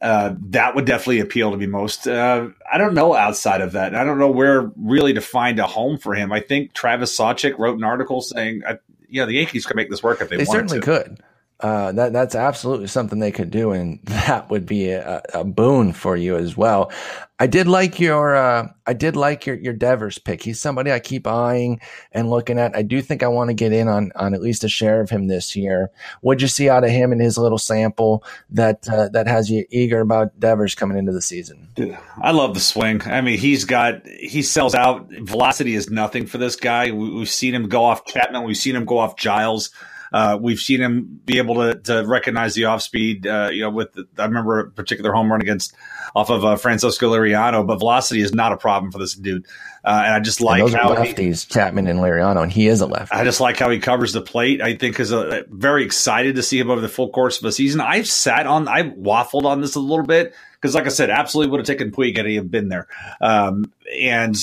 Uh, 0.00 0.34
that 0.40 0.76
would 0.76 0.84
definitely 0.84 1.20
appeal 1.20 1.50
to 1.50 1.56
me 1.56 1.66
most. 1.66 2.06
Uh, 2.06 2.48
I 2.70 2.78
don't 2.78 2.94
know 2.94 3.14
outside 3.14 3.60
of 3.60 3.72
that. 3.72 3.94
I 3.94 4.04
don't 4.04 4.18
know 4.18 4.30
where 4.30 4.70
really 4.76 5.14
to 5.14 5.20
find 5.20 5.58
a 5.58 5.66
home 5.66 5.98
for 5.98 6.14
him. 6.14 6.32
I 6.32 6.40
think 6.40 6.72
Travis 6.72 7.16
Sawchik 7.16 7.58
wrote 7.58 7.76
an 7.76 7.84
article 7.84 8.20
saying, 8.20 8.62
uh, 8.64 8.76
"Yeah, 9.08 9.24
the 9.24 9.34
Yankees 9.34 9.66
could 9.66 9.76
make 9.76 9.90
this 9.90 10.02
work 10.02 10.20
if 10.20 10.28
they, 10.28 10.36
they 10.36 10.44
certainly 10.44 10.78
to. 10.78 10.84
could." 10.84 11.22
Uh, 11.60 11.90
that 11.90 12.12
that's 12.12 12.36
absolutely 12.36 12.86
something 12.86 13.18
they 13.18 13.32
could 13.32 13.50
do, 13.50 13.72
and 13.72 13.98
that 14.04 14.48
would 14.48 14.64
be 14.64 14.90
a, 14.90 15.22
a 15.34 15.44
boon 15.44 15.92
for 15.92 16.16
you 16.16 16.36
as 16.36 16.56
well. 16.56 16.92
I 17.40 17.46
did 17.46 17.68
like 17.68 18.00
your 18.00 18.36
uh, 18.36 18.68
I 18.86 18.92
did 18.92 19.16
like 19.16 19.46
your 19.46 19.56
your 19.56 19.72
Devers 19.72 20.18
pick. 20.18 20.42
He's 20.42 20.60
somebody 20.60 20.92
I 20.92 21.00
keep 21.00 21.26
eyeing 21.26 21.80
and 22.12 22.30
looking 22.30 22.58
at. 22.58 22.76
I 22.76 22.82
do 22.82 23.02
think 23.02 23.22
I 23.22 23.28
want 23.28 23.50
to 23.50 23.54
get 23.54 23.72
in 23.72 23.88
on 23.88 24.12
on 24.14 24.34
at 24.34 24.42
least 24.42 24.62
a 24.62 24.68
share 24.68 25.00
of 25.00 25.10
him 25.10 25.26
this 25.26 25.56
year. 25.56 25.90
What'd 26.20 26.42
you 26.42 26.48
see 26.48 26.68
out 26.68 26.84
of 26.84 26.90
him 26.90 27.12
in 27.12 27.18
his 27.18 27.38
little 27.38 27.58
sample 27.58 28.24
that 28.50 28.88
uh, 28.88 29.08
that 29.08 29.26
has 29.26 29.50
you 29.50 29.64
eager 29.70 30.00
about 30.00 30.38
Devers 30.38 30.76
coming 30.76 30.96
into 30.96 31.12
the 31.12 31.22
season? 31.22 31.68
Dude, 31.74 31.98
I 32.20 32.30
love 32.30 32.54
the 32.54 32.60
swing. 32.60 33.02
I 33.02 33.20
mean, 33.20 33.38
he's 33.38 33.64
got 33.64 34.06
he 34.06 34.42
sells 34.42 34.76
out. 34.76 35.08
Velocity 35.10 35.74
is 35.74 35.90
nothing 35.90 36.26
for 36.26 36.38
this 36.38 36.54
guy. 36.54 36.92
We, 36.92 37.18
have 37.18 37.28
seen 37.28 37.54
him 37.54 37.68
go 37.68 37.84
off 37.84 38.04
Chapman. 38.04 38.44
We've 38.44 38.56
seen 38.56 38.76
him 38.76 38.84
go 38.84 38.98
off 38.98 39.16
Giles. 39.16 39.70
Uh, 40.12 40.38
we've 40.40 40.60
seen 40.60 40.80
him 40.80 41.20
be 41.24 41.38
able 41.38 41.56
to, 41.56 41.74
to 41.74 42.06
recognize 42.06 42.54
the 42.54 42.64
off 42.66 42.82
speed. 42.82 43.26
Uh, 43.26 43.50
you 43.52 43.62
know, 43.62 43.70
with 43.70 43.92
the, 43.92 44.06
I 44.18 44.24
remember 44.24 44.60
a 44.60 44.70
particular 44.70 45.12
home 45.12 45.30
run 45.30 45.40
against 45.40 45.74
off 46.14 46.30
of 46.30 46.44
uh, 46.44 46.56
Francisco 46.56 47.12
Liriano, 47.12 47.66
but 47.66 47.78
velocity 47.78 48.20
is 48.20 48.34
not 48.34 48.52
a 48.52 48.56
problem 48.56 48.90
for 48.92 48.98
this 48.98 49.14
dude. 49.14 49.46
Uh, 49.84 50.02
and 50.04 50.14
I 50.14 50.20
just 50.20 50.40
like 50.40 50.62
and 50.62 50.74
how 50.74 50.94
lefties, 50.94 51.46
he, 51.46 51.54
Chapman 51.54 51.86
and 51.86 52.00
Liriano, 52.00 52.42
and 52.42 52.52
he 52.52 52.66
is 52.66 52.80
a 52.80 52.86
lefty. 52.86 53.14
I 53.14 53.24
just 53.24 53.40
like 53.40 53.58
how 53.58 53.70
he 53.70 53.78
covers 53.78 54.12
the 54.12 54.20
plate. 54.20 54.60
I 54.60 54.76
think 54.76 54.98
is 55.00 55.12
a, 55.12 55.44
very 55.48 55.84
excited 55.84 56.36
to 56.36 56.42
see 56.42 56.58
him 56.58 56.70
over 56.70 56.80
the 56.80 56.88
full 56.88 57.10
course 57.10 57.36
of 57.38 57.42
the 57.42 57.52
season. 57.52 57.80
I've 57.80 58.08
sat 58.08 58.46
on, 58.46 58.68
I 58.68 58.82
waffled 58.82 59.44
on 59.44 59.60
this 59.60 59.76
a 59.76 59.80
little 59.80 60.04
bit 60.04 60.34
because, 60.54 60.74
like 60.74 60.86
I 60.86 60.90
said, 60.90 61.10
absolutely 61.10 61.52
would 61.52 61.60
have 61.60 61.66
taken 61.66 61.90
Puig 61.90 62.16
had 62.16 62.26
he 62.26 62.38
been 62.40 62.68
there. 62.68 62.88
Um, 63.20 63.72
and 63.98 64.36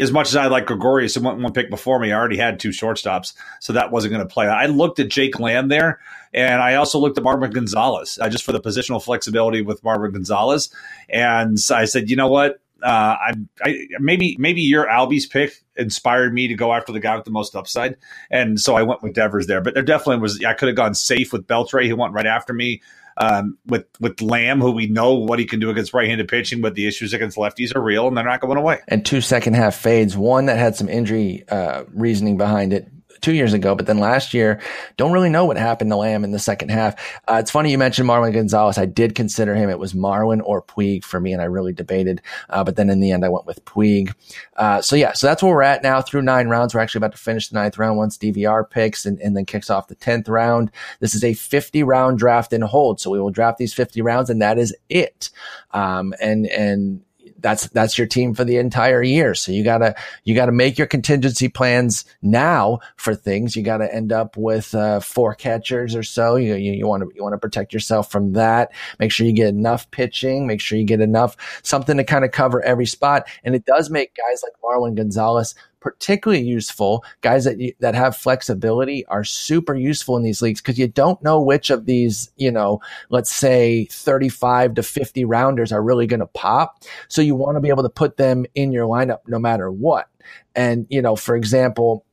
as 0.00 0.12
much 0.12 0.28
as 0.28 0.36
I 0.36 0.46
like 0.46 0.66
Gregorius 0.66 1.16
and 1.16 1.24
went 1.24 1.38
one 1.38 1.52
pick 1.52 1.70
before 1.70 1.98
me, 1.98 2.12
I 2.12 2.16
already 2.16 2.36
had 2.36 2.60
two 2.60 2.70
shortstops, 2.70 3.34
so 3.60 3.72
that 3.72 3.90
wasn't 3.90 4.12
going 4.12 4.26
to 4.26 4.32
play. 4.32 4.46
I 4.46 4.66
looked 4.66 4.98
at 5.00 5.08
Jake 5.08 5.38
Lamb 5.38 5.68
there, 5.68 6.00
and 6.32 6.62
I 6.62 6.74
also 6.74 6.98
looked 6.98 7.18
at 7.18 7.24
Marwin 7.24 7.52
Gonzalez 7.52 8.18
uh, 8.20 8.28
just 8.28 8.44
for 8.44 8.52
the 8.52 8.60
positional 8.60 9.02
flexibility 9.02 9.62
with 9.62 9.82
Marwin 9.82 10.12
Gonzalez. 10.12 10.70
And 11.08 11.58
I 11.70 11.84
said, 11.84 12.10
you 12.10 12.16
know 12.16 12.28
what? 12.28 12.60
Uh, 12.82 13.16
I, 13.20 13.34
I 13.62 13.86
maybe 13.98 14.36
maybe 14.38 14.62
your 14.62 14.86
Albies 14.86 15.28
pick 15.28 15.64
inspired 15.76 16.32
me 16.32 16.48
to 16.48 16.54
go 16.54 16.72
after 16.72 16.92
the 16.92 17.00
guy 17.00 17.16
with 17.16 17.24
the 17.24 17.30
most 17.30 17.56
upside, 17.56 17.96
and 18.30 18.60
so 18.60 18.76
I 18.76 18.82
went 18.82 19.02
with 19.02 19.14
Devers 19.14 19.46
there. 19.46 19.60
But 19.60 19.74
there 19.74 19.82
definitely 19.82 20.20
was 20.22 20.42
I 20.44 20.54
could 20.54 20.68
have 20.68 20.76
gone 20.76 20.94
safe 20.94 21.32
with 21.32 21.46
Beltre, 21.46 21.88
who 21.88 21.96
went 21.96 22.14
right 22.14 22.26
after 22.26 22.52
me 22.52 22.82
um, 23.18 23.58
with 23.66 23.86
with 24.00 24.20
Lamb, 24.20 24.60
who 24.60 24.70
we 24.70 24.86
know 24.86 25.14
what 25.14 25.38
he 25.38 25.44
can 25.44 25.60
do 25.60 25.70
against 25.70 25.92
right-handed 25.92 26.28
pitching, 26.28 26.60
but 26.60 26.74
the 26.74 26.86
issues 26.86 27.12
against 27.12 27.36
lefties 27.36 27.74
are 27.74 27.82
real 27.82 28.06
and 28.06 28.16
they're 28.16 28.24
not 28.24 28.40
going 28.40 28.58
away. 28.58 28.80
And 28.88 29.04
two 29.04 29.20
second 29.20 29.54
half 29.54 29.74
fades, 29.74 30.16
one 30.16 30.46
that 30.46 30.56
had 30.56 30.76
some 30.76 30.88
injury 30.88 31.44
uh, 31.48 31.84
reasoning 31.92 32.36
behind 32.36 32.72
it 32.72 32.88
two 33.20 33.32
years 33.32 33.52
ago, 33.52 33.74
but 33.74 33.86
then 33.86 33.98
last 33.98 34.34
year, 34.34 34.60
don't 34.96 35.12
really 35.12 35.28
know 35.28 35.44
what 35.44 35.56
happened 35.56 35.90
to 35.90 35.96
Lamb 35.96 36.24
in 36.24 36.30
the 36.30 36.38
second 36.38 36.70
half. 36.70 36.94
Uh, 37.28 37.36
it's 37.40 37.50
funny 37.50 37.70
you 37.70 37.78
mentioned 37.78 38.08
Marwin 38.08 38.32
Gonzalez. 38.32 38.78
I 38.78 38.86
did 38.86 39.14
consider 39.14 39.54
him. 39.54 39.70
It 39.70 39.78
was 39.78 39.92
Marwin 39.92 40.40
or 40.44 40.62
Puig 40.62 41.04
for 41.04 41.20
me, 41.20 41.32
and 41.32 41.42
I 41.42 41.46
really 41.46 41.72
debated. 41.72 42.20
Uh, 42.50 42.64
but 42.64 42.76
then 42.76 42.90
in 42.90 43.00
the 43.00 43.10
end, 43.10 43.24
I 43.24 43.28
went 43.28 43.46
with 43.46 43.64
Puig. 43.64 44.14
Uh, 44.56 44.80
so 44.80 44.96
yeah, 44.96 45.12
so 45.12 45.26
that's 45.26 45.42
where 45.42 45.52
we're 45.52 45.62
at 45.62 45.82
now 45.82 46.00
through 46.00 46.22
nine 46.22 46.48
rounds. 46.48 46.74
We're 46.74 46.80
actually 46.80 47.00
about 47.00 47.12
to 47.12 47.18
finish 47.18 47.48
the 47.48 47.54
ninth 47.54 47.78
round 47.78 47.98
once 47.98 48.18
DVR 48.18 48.68
picks 48.68 49.06
and, 49.06 49.20
and 49.20 49.36
then 49.36 49.44
kicks 49.44 49.70
off 49.70 49.88
the 49.88 49.96
10th 49.96 50.28
round. 50.28 50.70
This 51.00 51.14
is 51.14 51.24
a 51.24 51.34
50 51.34 51.82
round 51.82 52.18
draft 52.18 52.52
and 52.52 52.64
hold. 52.64 53.00
So 53.00 53.10
we 53.10 53.20
will 53.20 53.30
draft 53.30 53.58
these 53.58 53.74
50 53.74 54.00
rounds 54.02 54.30
and 54.30 54.40
that 54.42 54.58
is 54.58 54.74
it. 54.88 55.30
Um, 55.72 56.14
and, 56.20 56.46
and, 56.46 57.02
that's 57.38 57.68
that's 57.68 57.96
your 57.96 58.06
team 58.06 58.34
for 58.34 58.44
the 58.44 58.56
entire 58.56 59.02
year. 59.02 59.34
So 59.34 59.52
you 59.52 59.64
gotta 59.64 59.94
you 60.24 60.34
gotta 60.34 60.52
make 60.52 60.78
your 60.78 60.86
contingency 60.86 61.48
plans 61.48 62.04
now 62.20 62.80
for 62.96 63.14
things. 63.14 63.56
You 63.56 63.62
gotta 63.62 63.92
end 63.92 64.12
up 64.12 64.36
with 64.36 64.74
uh, 64.74 65.00
four 65.00 65.34
catchers 65.34 65.94
or 65.94 66.02
so. 66.02 66.36
You 66.36 66.54
you 66.54 66.86
want 66.86 67.02
to 67.02 67.10
you 67.14 67.22
want 67.22 67.34
to 67.34 67.38
protect 67.38 67.72
yourself 67.72 68.10
from 68.10 68.32
that. 68.32 68.72
Make 68.98 69.12
sure 69.12 69.26
you 69.26 69.32
get 69.32 69.48
enough 69.48 69.90
pitching. 69.90 70.46
Make 70.46 70.60
sure 70.60 70.78
you 70.78 70.84
get 70.84 71.00
enough 71.00 71.36
something 71.62 71.96
to 71.96 72.04
kind 72.04 72.24
of 72.24 72.32
cover 72.32 72.62
every 72.62 72.86
spot. 72.86 73.28
And 73.44 73.54
it 73.54 73.64
does 73.64 73.90
make 73.90 74.16
guys 74.16 74.42
like 74.42 74.52
Marwin 74.62 74.96
Gonzalez 74.96 75.54
particularly 75.80 76.42
useful. 76.42 77.04
Guys 77.20 77.44
that 77.44 77.58
that 77.80 77.94
have 77.94 78.16
flexibility 78.16 79.04
are 79.06 79.24
super 79.24 79.74
useful 79.74 80.16
in 80.16 80.22
these 80.22 80.42
leagues 80.42 80.60
because 80.60 80.78
you 80.78 80.88
don't 80.88 81.22
know 81.22 81.40
which 81.40 81.70
of 81.70 81.86
these, 81.86 82.30
you 82.36 82.50
know, 82.50 82.80
let's 83.10 83.32
say 83.32 83.86
35 83.86 84.74
to 84.74 84.82
50 84.82 85.24
rounders 85.24 85.72
are 85.72 85.82
really 85.82 86.06
going 86.06 86.20
to 86.20 86.26
pop. 86.26 86.82
So 87.08 87.22
you 87.22 87.34
want 87.34 87.56
to 87.56 87.60
be 87.60 87.68
able 87.68 87.82
to 87.82 87.88
put 87.88 88.16
them 88.16 88.46
in 88.54 88.72
your 88.72 88.86
lineup 88.86 89.20
no 89.26 89.38
matter 89.38 89.70
what. 89.70 90.08
And, 90.54 90.86
you 90.90 91.00
know, 91.00 91.16
for 91.16 91.36
example, 91.36 92.04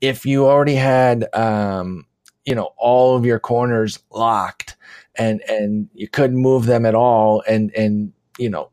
if 0.00 0.26
you 0.26 0.46
already 0.46 0.74
had, 0.74 1.26
um, 1.34 2.06
you 2.44 2.54
know, 2.54 2.70
all 2.76 3.16
of 3.16 3.24
your 3.24 3.40
corners 3.40 3.98
locked 4.10 4.76
and 5.16 5.42
and 5.48 5.88
you 5.94 6.08
couldn't 6.08 6.36
move 6.36 6.66
them 6.66 6.86
at 6.86 6.94
all, 6.94 7.42
and 7.48 7.74
and 7.74 8.12
you 8.38 8.48
know 8.48 8.70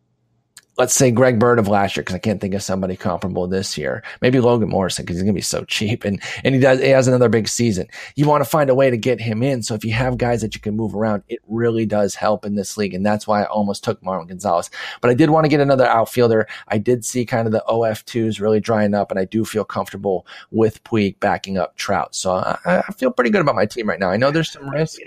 let's 0.77 0.93
say 0.93 1.11
Greg 1.11 1.39
Bird 1.39 1.59
of 1.59 1.67
last 1.67 1.95
year, 1.95 2.01
because 2.01 2.15
I 2.15 2.19
can't 2.19 2.41
think 2.41 2.53
of 2.53 2.63
somebody 2.63 2.95
comparable 2.95 3.47
this 3.47 3.77
year. 3.77 4.03
Maybe 4.21 4.39
Logan 4.39 4.69
Morrison, 4.69 5.03
because 5.03 5.17
he's 5.17 5.23
going 5.23 5.33
to 5.33 5.37
be 5.37 5.41
so 5.41 5.63
cheap, 5.67 6.03
and 6.03 6.21
and 6.43 6.55
he 6.55 6.61
does 6.61 6.79
he 6.79 6.89
has 6.89 7.07
another 7.07 7.29
big 7.29 7.47
season. 7.47 7.87
You 8.15 8.27
want 8.27 8.43
to 8.43 8.49
find 8.49 8.69
a 8.69 8.75
way 8.75 8.89
to 8.89 8.97
get 8.97 9.19
him 9.19 9.43
in. 9.43 9.63
So 9.63 9.75
if 9.75 9.85
you 9.85 9.93
have 9.93 10.17
guys 10.17 10.41
that 10.41 10.55
you 10.55 10.61
can 10.61 10.75
move 10.75 10.95
around, 10.95 11.23
it 11.27 11.39
really 11.47 11.85
does 11.85 12.15
help 12.15 12.45
in 12.45 12.55
this 12.55 12.77
league, 12.77 12.93
and 12.93 13.05
that's 13.05 13.27
why 13.27 13.43
I 13.43 13.45
almost 13.45 13.83
took 13.83 14.01
Marwin 14.01 14.27
Gonzalez. 14.27 14.69
But 15.01 15.11
I 15.11 15.13
did 15.13 15.29
want 15.29 15.45
to 15.45 15.49
get 15.49 15.59
another 15.59 15.85
outfielder. 15.85 16.47
I 16.67 16.77
did 16.77 17.05
see 17.05 17.25
kind 17.25 17.47
of 17.47 17.51
the 17.51 17.63
OF 17.65 18.05
twos 18.05 18.39
really 18.39 18.59
drying 18.59 18.93
up, 18.93 19.11
and 19.11 19.19
I 19.19 19.25
do 19.25 19.45
feel 19.45 19.65
comfortable 19.65 20.25
with 20.51 20.83
Puig 20.83 21.19
backing 21.19 21.57
up 21.57 21.75
Trout. 21.75 22.15
So 22.15 22.33
I, 22.33 22.57
I 22.65 22.93
feel 22.93 23.11
pretty 23.11 23.29
good 23.29 23.41
about 23.41 23.55
my 23.55 23.65
team 23.65 23.87
right 23.87 23.99
now. 23.99 24.09
I 24.09 24.17
know 24.17 24.31
there's 24.31 24.51
some 24.51 24.69
risk. 24.69 24.99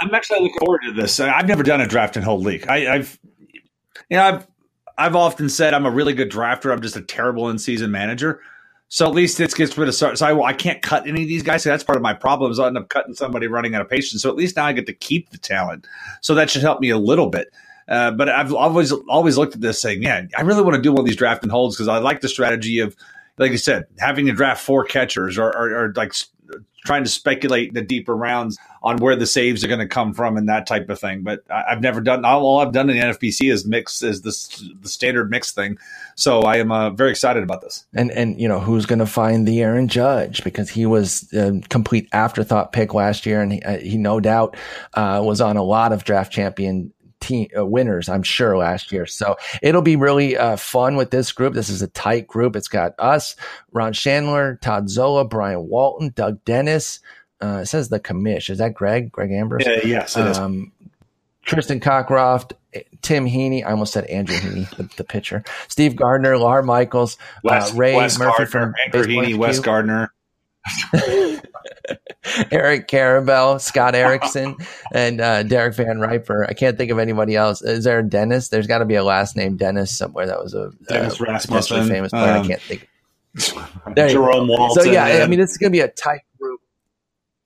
I'm 0.00 0.14
actually 0.14 0.40
looking 0.40 0.58
forward 0.60 0.80
to 0.86 0.92
this. 0.92 1.20
I've 1.20 1.46
never 1.46 1.62
done 1.62 1.82
a 1.82 1.86
draft 1.86 2.16
and 2.16 2.24
hold 2.24 2.42
league. 2.42 2.66
I, 2.68 2.94
I've 2.94 3.18
you 4.08 4.16
know, 4.16 4.24
I've 4.24 4.46
I've 5.00 5.16
often 5.16 5.48
said 5.48 5.72
I'm 5.72 5.86
a 5.86 5.90
really 5.90 6.12
good 6.12 6.30
drafter. 6.30 6.72
I'm 6.72 6.82
just 6.82 6.96
a 6.96 7.00
terrible 7.00 7.48
in 7.48 7.58
season 7.58 7.90
manager. 7.90 8.40
So 8.88 9.06
at 9.06 9.14
least 9.14 9.38
it 9.40 9.54
gets 9.54 9.78
rid 9.78 9.88
of 9.88 9.94
so 9.94 10.12
I, 10.20 10.48
I 10.48 10.52
can't 10.52 10.82
cut 10.82 11.06
any 11.06 11.22
of 11.22 11.28
these 11.28 11.42
guys. 11.42 11.62
So 11.62 11.70
that's 11.70 11.84
part 11.84 11.96
of 11.96 12.02
my 12.02 12.12
problem. 12.12 12.50
Is 12.50 12.58
I 12.58 12.66
end 12.66 12.76
up 12.76 12.88
cutting 12.88 13.14
somebody 13.14 13.46
running 13.46 13.74
out 13.74 13.80
of 13.80 13.88
patience. 13.88 14.22
So 14.22 14.28
at 14.28 14.36
least 14.36 14.56
now 14.56 14.66
I 14.66 14.72
get 14.72 14.86
to 14.86 14.92
keep 14.92 15.30
the 15.30 15.38
talent. 15.38 15.86
So 16.20 16.34
that 16.34 16.50
should 16.50 16.62
help 16.62 16.80
me 16.80 16.90
a 16.90 16.98
little 16.98 17.28
bit. 17.28 17.52
Uh, 17.88 18.10
but 18.10 18.28
I've 18.28 18.52
always 18.52 18.92
always 19.08 19.38
looked 19.38 19.54
at 19.54 19.60
this 19.60 19.80
saying, 19.80 20.02
yeah, 20.02 20.26
I 20.36 20.42
really 20.42 20.62
want 20.62 20.76
to 20.76 20.82
do 20.82 20.92
one 20.92 21.00
of 21.00 21.06
these 21.06 21.16
draft 21.16 21.42
and 21.42 21.50
holds 21.50 21.76
because 21.76 21.88
I 21.88 21.98
like 21.98 22.20
the 22.20 22.28
strategy 22.28 22.80
of, 22.80 22.94
like 23.38 23.52
I 23.52 23.56
said, 23.56 23.86
having 23.98 24.26
to 24.26 24.32
draft 24.32 24.62
four 24.62 24.84
catchers 24.84 25.38
or, 25.38 25.48
or, 25.56 25.84
or 25.84 25.92
like 25.96 26.12
trying 26.84 27.04
to 27.04 27.10
speculate 27.10 27.74
the 27.74 27.82
deeper 27.82 28.16
rounds 28.16 28.58
on 28.82 28.96
where 28.96 29.14
the 29.14 29.26
saves 29.26 29.62
are 29.62 29.68
going 29.68 29.80
to 29.80 29.86
come 29.86 30.14
from 30.14 30.36
and 30.36 30.48
that 30.48 30.66
type 30.66 30.88
of 30.88 30.98
thing. 30.98 31.22
But 31.22 31.42
I, 31.50 31.64
have 31.68 31.82
never 31.82 32.00
done 32.00 32.24
all 32.24 32.60
I've 32.60 32.72
done 32.72 32.88
in 32.88 32.96
the 32.96 33.02
NFBC 33.02 33.52
is 33.52 33.66
mix 33.66 34.02
is 34.02 34.22
this 34.22 34.48
the 34.80 34.88
standard 34.88 35.30
mix 35.30 35.52
thing. 35.52 35.78
So 36.14 36.42
I 36.42 36.56
am 36.56 36.72
uh, 36.72 36.90
very 36.90 37.10
excited 37.10 37.42
about 37.42 37.60
this. 37.60 37.86
And 37.94 38.10
and 38.10 38.40
you 38.40 38.48
know 38.48 38.60
who's 38.60 38.86
going 38.86 38.98
to 39.00 39.06
find 39.06 39.46
the 39.46 39.60
Aaron 39.62 39.88
Judge 39.88 40.42
because 40.42 40.70
he 40.70 40.86
was 40.86 41.30
a 41.32 41.60
complete 41.68 42.08
afterthought 42.12 42.72
pick 42.72 42.94
last 42.94 43.26
year, 43.26 43.42
and 43.42 43.52
he, 43.52 43.62
uh, 43.62 43.78
he 43.78 43.98
no 43.98 44.20
doubt 44.20 44.56
uh, 44.94 45.20
was 45.22 45.40
on 45.40 45.56
a 45.56 45.62
lot 45.62 45.92
of 45.92 46.04
draft 46.04 46.32
champion 46.32 46.92
team 47.20 47.48
uh, 47.56 47.64
winners, 47.64 48.08
I'm 48.08 48.22
sure, 48.22 48.56
last 48.56 48.92
year. 48.92 49.06
So 49.06 49.36
it'll 49.62 49.82
be 49.82 49.96
really 49.96 50.36
uh, 50.36 50.56
fun 50.56 50.96
with 50.96 51.10
this 51.10 51.32
group. 51.32 51.54
This 51.54 51.68
is 51.68 51.82
a 51.82 51.88
tight 51.88 52.26
group. 52.26 52.56
It's 52.56 52.68
got 52.68 52.94
us, 52.98 53.36
Ron 53.72 53.92
Chandler, 53.92 54.58
Todd 54.62 54.88
Zola, 54.88 55.24
Brian 55.24 55.68
Walton, 55.68 56.12
Doug 56.14 56.44
Dennis. 56.44 57.00
Uh, 57.42 57.60
it 57.62 57.66
says 57.66 57.88
the 57.88 58.00
commish. 58.00 58.50
Is 58.50 58.58
that 58.58 58.74
Greg? 58.74 59.10
Greg 59.12 59.30
Ambrose? 59.30 59.64
Yeah, 59.66 59.80
yes, 59.84 60.16
it 60.16 60.36
um, 60.36 60.72
is. 60.80 60.90
Tristan 61.42 61.80
Cockcroft, 61.80 62.52
Tim 63.02 63.26
Heaney. 63.26 63.64
I 63.64 63.70
almost 63.70 63.92
said 63.92 64.04
Andrew 64.04 64.36
Heaney, 64.36 64.68
the, 64.76 64.82
the 64.96 65.04
pitcher. 65.04 65.42
Steve 65.68 65.96
Gardner, 65.96 66.36
Lawr 66.36 66.62
Michaels, 66.62 67.16
Wes, 67.42 67.72
uh, 67.72 67.76
Ray 67.76 67.94
Murphy 67.96 68.18
Gardner, 68.18 68.46
from 68.46 68.74
Andrew 68.84 69.04
Heaney, 69.04 69.36
Wes 69.36 69.58
Gardner. 69.58 70.12
Eric 72.50 72.88
Karabell, 72.88 73.60
Scott 73.60 73.94
Erickson, 73.94 74.56
and 74.92 75.20
uh, 75.20 75.42
Derek 75.42 75.74
Van 75.74 75.98
Riper. 75.98 76.46
I 76.48 76.52
can't 76.52 76.76
think 76.76 76.90
of 76.90 76.98
anybody 76.98 77.36
else. 77.36 77.62
Is 77.62 77.84
there 77.84 78.00
a 78.00 78.02
Dennis? 78.02 78.48
There's 78.48 78.66
got 78.66 78.78
to 78.78 78.84
be 78.84 78.94
a 78.94 79.04
last 79.04 79.36
name 79.36 79.56
Dennis 79.56 79.96
somewhere. 79.96 80.26
That 80.26 80.42
was 80.42 80.54
a 80.54 80.70
Dennis 80.88 81.20
uh, 81.20 81.24
Rasmussen, 81.24 81.88
famous 81.88 82.10
player. 82.10 82.32
Um, 82.32 82.42
I 82.42 82.46
can't 82.46 82.62
think. 82.62 82.88
Jerome 83.96 84.48
Walton. 84.48 84.84
So 84.84 84.90
yeah, 84.90 85.22
I 85.22 85.26
mean, 85.26 85.38
this 85.38 85.52
is 85.52 85.58
going 85.58 85.72
to 85.72 85.76
be 85.76 85.80
a 85.80 85.88
tight 85.88 86.22
group 86.38 86.60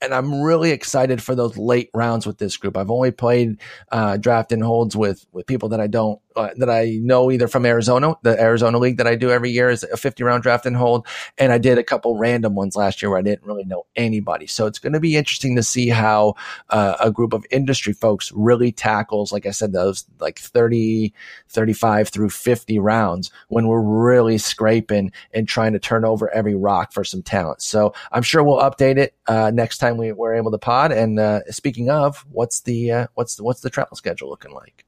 and 0.05 0.15
I'm 0.15 0.43
really 0.43 0.71
excited 0.71 1.23
for 1.23 1.35
those 1.35 1.57
late 1.57 1.91
rounds 1.95 2.27
with 2.27 2.39
this 2.39 2.57
group. 2.57 2.77
I've 2.77 2.91
only 2.91 3.11
played 3.11 3.61
uh, 3.91 4.19
draft 4.19 4.53
and 4.53 4.63
holds 4.63 4.95
with 4.95 5.27
with 5.33 5.47
people 5.47 5.71
that 5.71 5.81
I 5.81 5.87
don't 5.87 6.21
uh, 6.37 6.51
that 6.57 6.71
I 6.71 6.99
know 7.03 7.31
either 7.31 7.49
from 7.49 7.67
Arizona, 7.67 8.15
the 8.23 8.41
Arizona 8.41 8.79
League 8.79 8.99
that 8.99 9.07
I 9.07 9.15
do 9.15 9.31
every 9.31 9.51
year 9.51 9.71
is 9.71 9.85
a 9.85 9.97
50 9.97 10.23
round 10.25 10.43
draft 10.43 10.67
and 10.67 10.77
hold, 10.77 11.07
and 11.39 11.53
I 11.53 11.59
did 11.59 11.79
a 11.79 11.85
couple 11.85 12.17
random 12.17 12.55
ones 12.55 12.77
last 12.77 13.03
year 13.03 13.11
where 13.11 13.19
I 13.19 13.23
didn't 13.23 13.47
really 13.47 13.65
know 13.65 13.87
anybody. 13.97 14.47
So 14.47 14.67
it's 14.67 14.79
going 14.79 14.93
to 14.93 15.01
be 15.01 15.17
interesting 15.17 15.57
to 15.57 15.63
see 15.63 15.89
how 15.89 16.35
uh, 16.71 16.97
a 17.01 17.11
group 17.11 17.33
of 17.33 17.45
industry 17.51 17.93
folks 17.93 18.33
really 18.33 18.73
tackles, 18.73 19.33
like 19.33 19.47
I 19.47 19.51
said, 19.51 19.73
those 19.73 20.05
like 20.19 20.39
30, 20.39 21.13
35 21.49 22.09
through 22.09 22.31
50 22.31 22.79
rounds 22.79 23.31
when 23.49 23.67
we're 23.67 23.81
really 23.81 24.39
scraping 24.39 25.13
and 25.33 25.49
trying 25.49 25.73
to 25.73 25.79
turn 25.79 26.05
over 26.05 26.31
every 26.31 26.55
rock 26.55 26.93
for 26.93 27.05
some 27.05 27.23
talent. 27.23 27.63
So 27.63 27.95
I'm 28.13 28.23
sure 28.23 28.43
we'll 28.43 28.59
update 28.59 28.99
it 28.99 29.15
uh, 29.27 29.51
next 29.53 29.79
time 29.79 29.97
we, 29.97 30.13
we're 30.13 30.35
able 30.35 30.51
to 30.51 30.59
pod. 30.59 30.93
And 30.93 31.19
uh, 31.19 31.41
speaking 31.51 31.91
of, 31.91 32.25
what's 32.31 32.61
the 32.61 32.91
uh, 32.91 33.07
what's 33.15 33.37
the, 33.37 33.45
what's 33.45 33.61
the 33.61 33.71
travel 33.71 33.97
schedule 33.97 34.29
looking 34.29 34.53
like? 34.53 34.84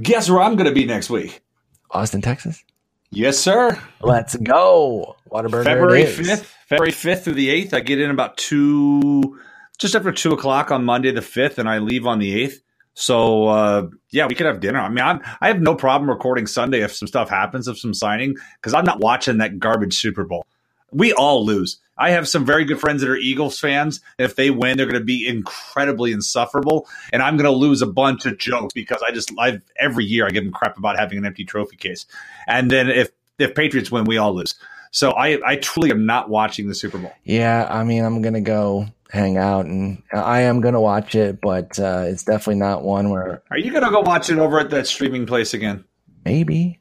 Guess 0.00 0.30
where 0.30 0.40
I'm 0.40 0.56
going 0.56 0.66
to 0.68 0.72
be 0.72 0.86
next 0.86 1.10
week? 1.10 1.42
Austin, 1.90 2.22
Texas. 2.22 2.62
Yes, 3.10 3.38
sir. 3.38 3.78
Let's 4.00 4.34
go. 4.36 5.16
Whataburger. 5.30 5.64
February 5.64 6.06
fifth. 6.06 6.46
February 6.66 6.92
fifth 6.92 7.24
through 7.24 7.34
the 7.34 7.50
eighth. 7.50 7.74
I 7.74 7.80
get 7.80 8.00
in 8.00 8.10
about 8.10 8.36
two, 8.36 9.38
just 9.78 9.94
after 9.94 10.10
two 10.10 10.32
o'clock 10.32 10.70
on 10.70 10.84
Monday 10.84 11.12
the 11.12 11.22
fifth, 11.22 11.58
and 11.58 11.68
I 11.68 11.78
leave 11.78 12.06
on 12.06 12.18
the 12.18 12.42
eighth. 12.42 12.62
So 12.94 13.48
uh, 13.48 13.88
yeah, 14.10 14.26
we 14.26 14.34
could 14.34 14.46
have 14.46 14.60
dinner. 14.60 14.80
I 14.80 14.88
mean, 14.88 15.04
I'm, 15.04 15.20
I 15.40 15.48
have 15.48 15.60
no 15.60 15.74
problem 15.74 16.08
recording 16.08 16.46
Sunday 16.46 16.80
if 16.82 16.92
some 16.92 17.08
stuff 17.08 17.28
happens, 17.28 17.68
if 17.68 17.78
some 17.78 17.94
signing, 17.94 18.36
because 18.56 18.72
I'm 18.74 18.84
not 18.84 19.00
watching 19.00 19.38
that 19.38 19.58
garbage 19.58 19.94
Super 19.94 20.24
Bowl. 20.24 20.46
We 20.90 21.12
all 21.12 21.44
lose. 21.44 21.80
I 21.96 22.10
have 22.10 22.28
some 22.28 22.44
very 22.44 22.64
good 22.64 22.80
friends 22.80 23.02
that 23.02 23.10
are 23.10 23.16
Eagles 23.16 23.58
fans. 23.58 24.00
If 24.18 24.36
they 24.36 24.50
win, 24.50 24.76
they're 24.76 24.86
going 24.86 24.98
to 24.98 25.04
be 25.04 25.26
incredibly 25.26 26.12
insufferable, 26.12 26.88
and 27.12 27.22
I'm 27.22 27.36
going 27.36 27.50
to 27.50 27.56
lose 27.56 27.82
a 27.82 27.86
bunch 27.86 28.26
of 28.26 28.38
jokes 28.38 28.72
because 28.72 29.02
I 29.06 29.12
just 29.12 29.32
I've 29.38 29.62
every 29.78 30.04
year 30.04 30.26
I 30.26 30.30
give 30.30 30.44
them 30.44 30.52
crap 30.52 30.76
about 30.78 30.98
having 30.98 31.18
an 31.18 31.26
empty 31.26 31.44
trophy 31.44 31.76
case, 31.76 32.06
and 32.46 32.70
then 32.70 32.88
if 32.88 33.10
if 33.38 33.54
Patriots 33.54 33.90
win, 33.90 34.04
we 34.04 34.18
all 34.18 34.34
lose. 34.34 34.54
So 34.90 35.10
I 35.12 35.38
I 35.44 35.56
truly 35.56 35.90
am 35.90 36.06
not 36.06 36.28
watching 36.30 36.68
the 36.68 36.74
Super 36.74 36.98
Bowl. 36.98 37.12
Yeah, 37.24 37.66
I 37.70 37.84
mean 37.84 38.04
I'm 38.04 38.22
going 38.22 38.34
to 38.34 38.40
go 38.40 38.86
hang 39.14 39.36
out 39.36 39.64
and 39.66 40.02
I 40.12 40.40
am 40.40 40.60
going 40.60 40.74
to 40.74 40.80
watch 40.80 41.14
it, 41.14 41.40
but 41.40 41.78
uh, 41.78 42.04
it's 42.06 42.24
definitely 42.24 42.56
not 42.56 42.82
one 42.82 43.10
where. 43.10 43.42
Are 43.50 43.58
you 43.58 43.70
going 43.70 43.84
to 43.84 43.90
go 43.90 44.00
watch 44.00 44.28
it 44.28 44.38
over 44.38 44.58
at 44.58 44.70
that 44.70 44.86
streaming 44.86 45.24
place 45.24 45.54
again? 45.54 45.84
Maybe. 46.24 46.80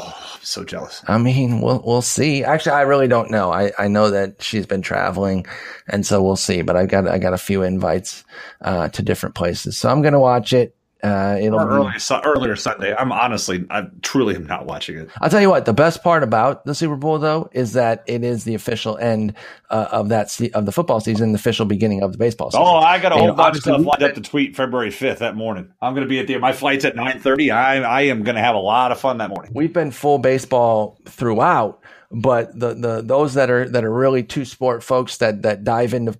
Oh, 0.00 0.32
I'm 0.34 0.44
so 0.44 0.64
jealous. 0.64 1.02
I 1.08 1.18
mean, 1.18 1.60
we'll 1.60 1.82
we'll 1.84 2.02
see. 2.02 2.44
Actually, 2.44 2.72
I 2.72 2.82
really 2.82 3.08
don't 3.08 3.30
know. 3.30 3.50
I, 3.50 3.72
I 3.78 3.88
know 3.88 4.10
that 4.10 4.40
she's 4.40 4.66
been 4.66 4.82
traveling, 4.82 5.44
and 5.88 6.06
so 6.06 6.22
we'll 6.22 6.36
see. 6.36 6.62
But 6.62 6.76
I've 6.76 6.88
got 6.88 7.08
I 7.08 7.18
got 7.18 7.32
a 7.32 7.38
few 7.38 7.62
invites 7.62 8.24
uh, 8.60 8.88
to 8.90 9.02
different 9.02 9.34
places, 9.34 9.76
so 9.76 9.88
I'm 9.88 10.02
gonna 10.02 10.20
watch 10.20 10.52
it. 10.52 10.74
Uh, 11.02 11.38
it'll 11.40 11.60
early, 11.60 11.92
earlier 12.24 12.56
Sunday. 12.56 12.92
I'm 12.92 13.12
honestly, 13.12 13.64
I 13.70 13.86
truly 14.02 14.34
am 14.34 14.46
not 14.46 14.66
watching 14.66 14.98
it. 14.98 15.08
I'll 15.20 15.30
tell 15.30 15.40
you 15.40 15.48
what. 15.48 15.64
The 15.64 15.72
best 15.72 16.02
part 16.02 16.24
about 16.24 16.64
the 16.64 16.74
Super 16.74 16.96
Bowl, 16.96 17.20
though, 17.20 17.48
is 17.52 17.74
that 17.74 18.02
it 18.06 18.24
is 18.24 18.42
the 18.42 18.54
official 18.54 18.98
end 18.98 19.34
uh, 19.70 19.88
of 19.92 20.08
that 20.08 20.28
se- 20.28 20.50
of 20.50 20.66
the 20.66 20.72
football 20.72 20.98
season, 20.98 21.30
the 21.30 21.36
official 21.36 21.66
beginning 21.66 22.02
of 22.02 22.10
the 22.10 22.18
baseball 22.18 22.50
season. 22.50 22.66
Oh, 22.66 22.76
I 22.76 22.98
got 22.98 23.12
a 23.12 23.16
whole 23.16 23.32
bunch 23.32 23.56
of 23.56 23.62
stuff 23.62 23.80
lined 23.80 24.02
up 24.02 24.14
to 24.14 24.20
tweet 24.20 24.56
February 24.56 24.90
5th 24.90 25.18
that 25.18 25.36
morning. 25.36 25.72
I'm 25.80 25.94
going 25.94 26.04
to 26.04 26.08
be 26.08 26.18
at 26.18 26.26
the 26.26 26.36
my 26.38 26.52
flight's 26.52 26.84
at 26.84 26.96
9:30. 26.96 27.54
I 27.54 27.76
I 27.82 28.00
am 28.02 28.24
going 28.24 28.36
to 28.36 28.42
have 28.42 28.56
a 28.56 28.60
lot 28.60 28.90
of 28.90 28.98
fun 28.98 29.18
that 29.18 29.30
morning. 29.30 29.52
We've 29.54 29.72
been 29.72 29.92
full 29.92 30.18
baseball 30.18 30.98
throughout, 31.06 31.80
but 32.10 32.58
the 32.58 32.74
the 32.74 33.02
those 33.02 33.34
that 33.34 33.50
are 33.50 33.68
that 33.68 33.84
are 33.84 33.92
really 33.92 34.24
two 34.24 34.44
sport 34.44 34.82
folks 34.82 35.18
that 35.18 35.42
that 35.42 35.62
dive 35.62 35.94
into 35.94 36.18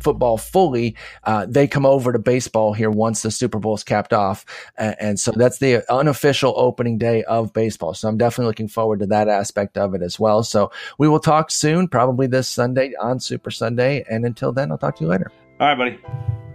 football 0.00 0.36
fully, 0.36 0.96
uh, 1.24 1.46
they 1.48 1.66
come 1.66 1.86
over 1.86 2.12
to 2.12 2.18
baseball 2.18 2.72
here 2.72 2.90
once 2.90 3.22
the 3.22 3.30
Super 3.30 3.58
Bowl 3.58 3.74
is 3.74 3.84
capped 3.84 4.12
off. 4.12 4.44
And, 4.76 4.96
and, 5.00 5.20
so 5.20 5.32
that's 5.32 5.58
the 5.58 5.90
unofficial 5.92 6.54
opening 6.56 6.98
day 6.98 7.24
of 7.24 7.52
baseball. 7.52 7.94
So 7.94 8.08
I'm 8.08 8.18
definitely 8.18 8.46
looking 8.48 8.68
forward 8.68 9.00
to 9.00 9.06
that 9.06 9.28
aspect 9.28 9.76
of 9.76 9.94
it 9.94 10.02
as 10.02 10.20
well. 10.20 10.42
So 10.42 10.70
we 10.98 11.08
will 11.08 11.20
talk 11.20 11.50
soon, 11.50 11.88
probably 11.88 12.26
this 12.26 12.48
Sunday 12.48 12.92
on 13.00 13.20
Super 13.20 13.50
Sunday. 13.50 14.04
And 14.08 14.24
until 14.24 14.52
then, 14.52 14.70
I'll 14.70 14.78
talk 14.78 14.96
to 14.96 15.04
you 15.04 15.10
later. 15.10 15.30
All 15.60 15.74
right, 15.74 15.76
buddy. 15.76 16.47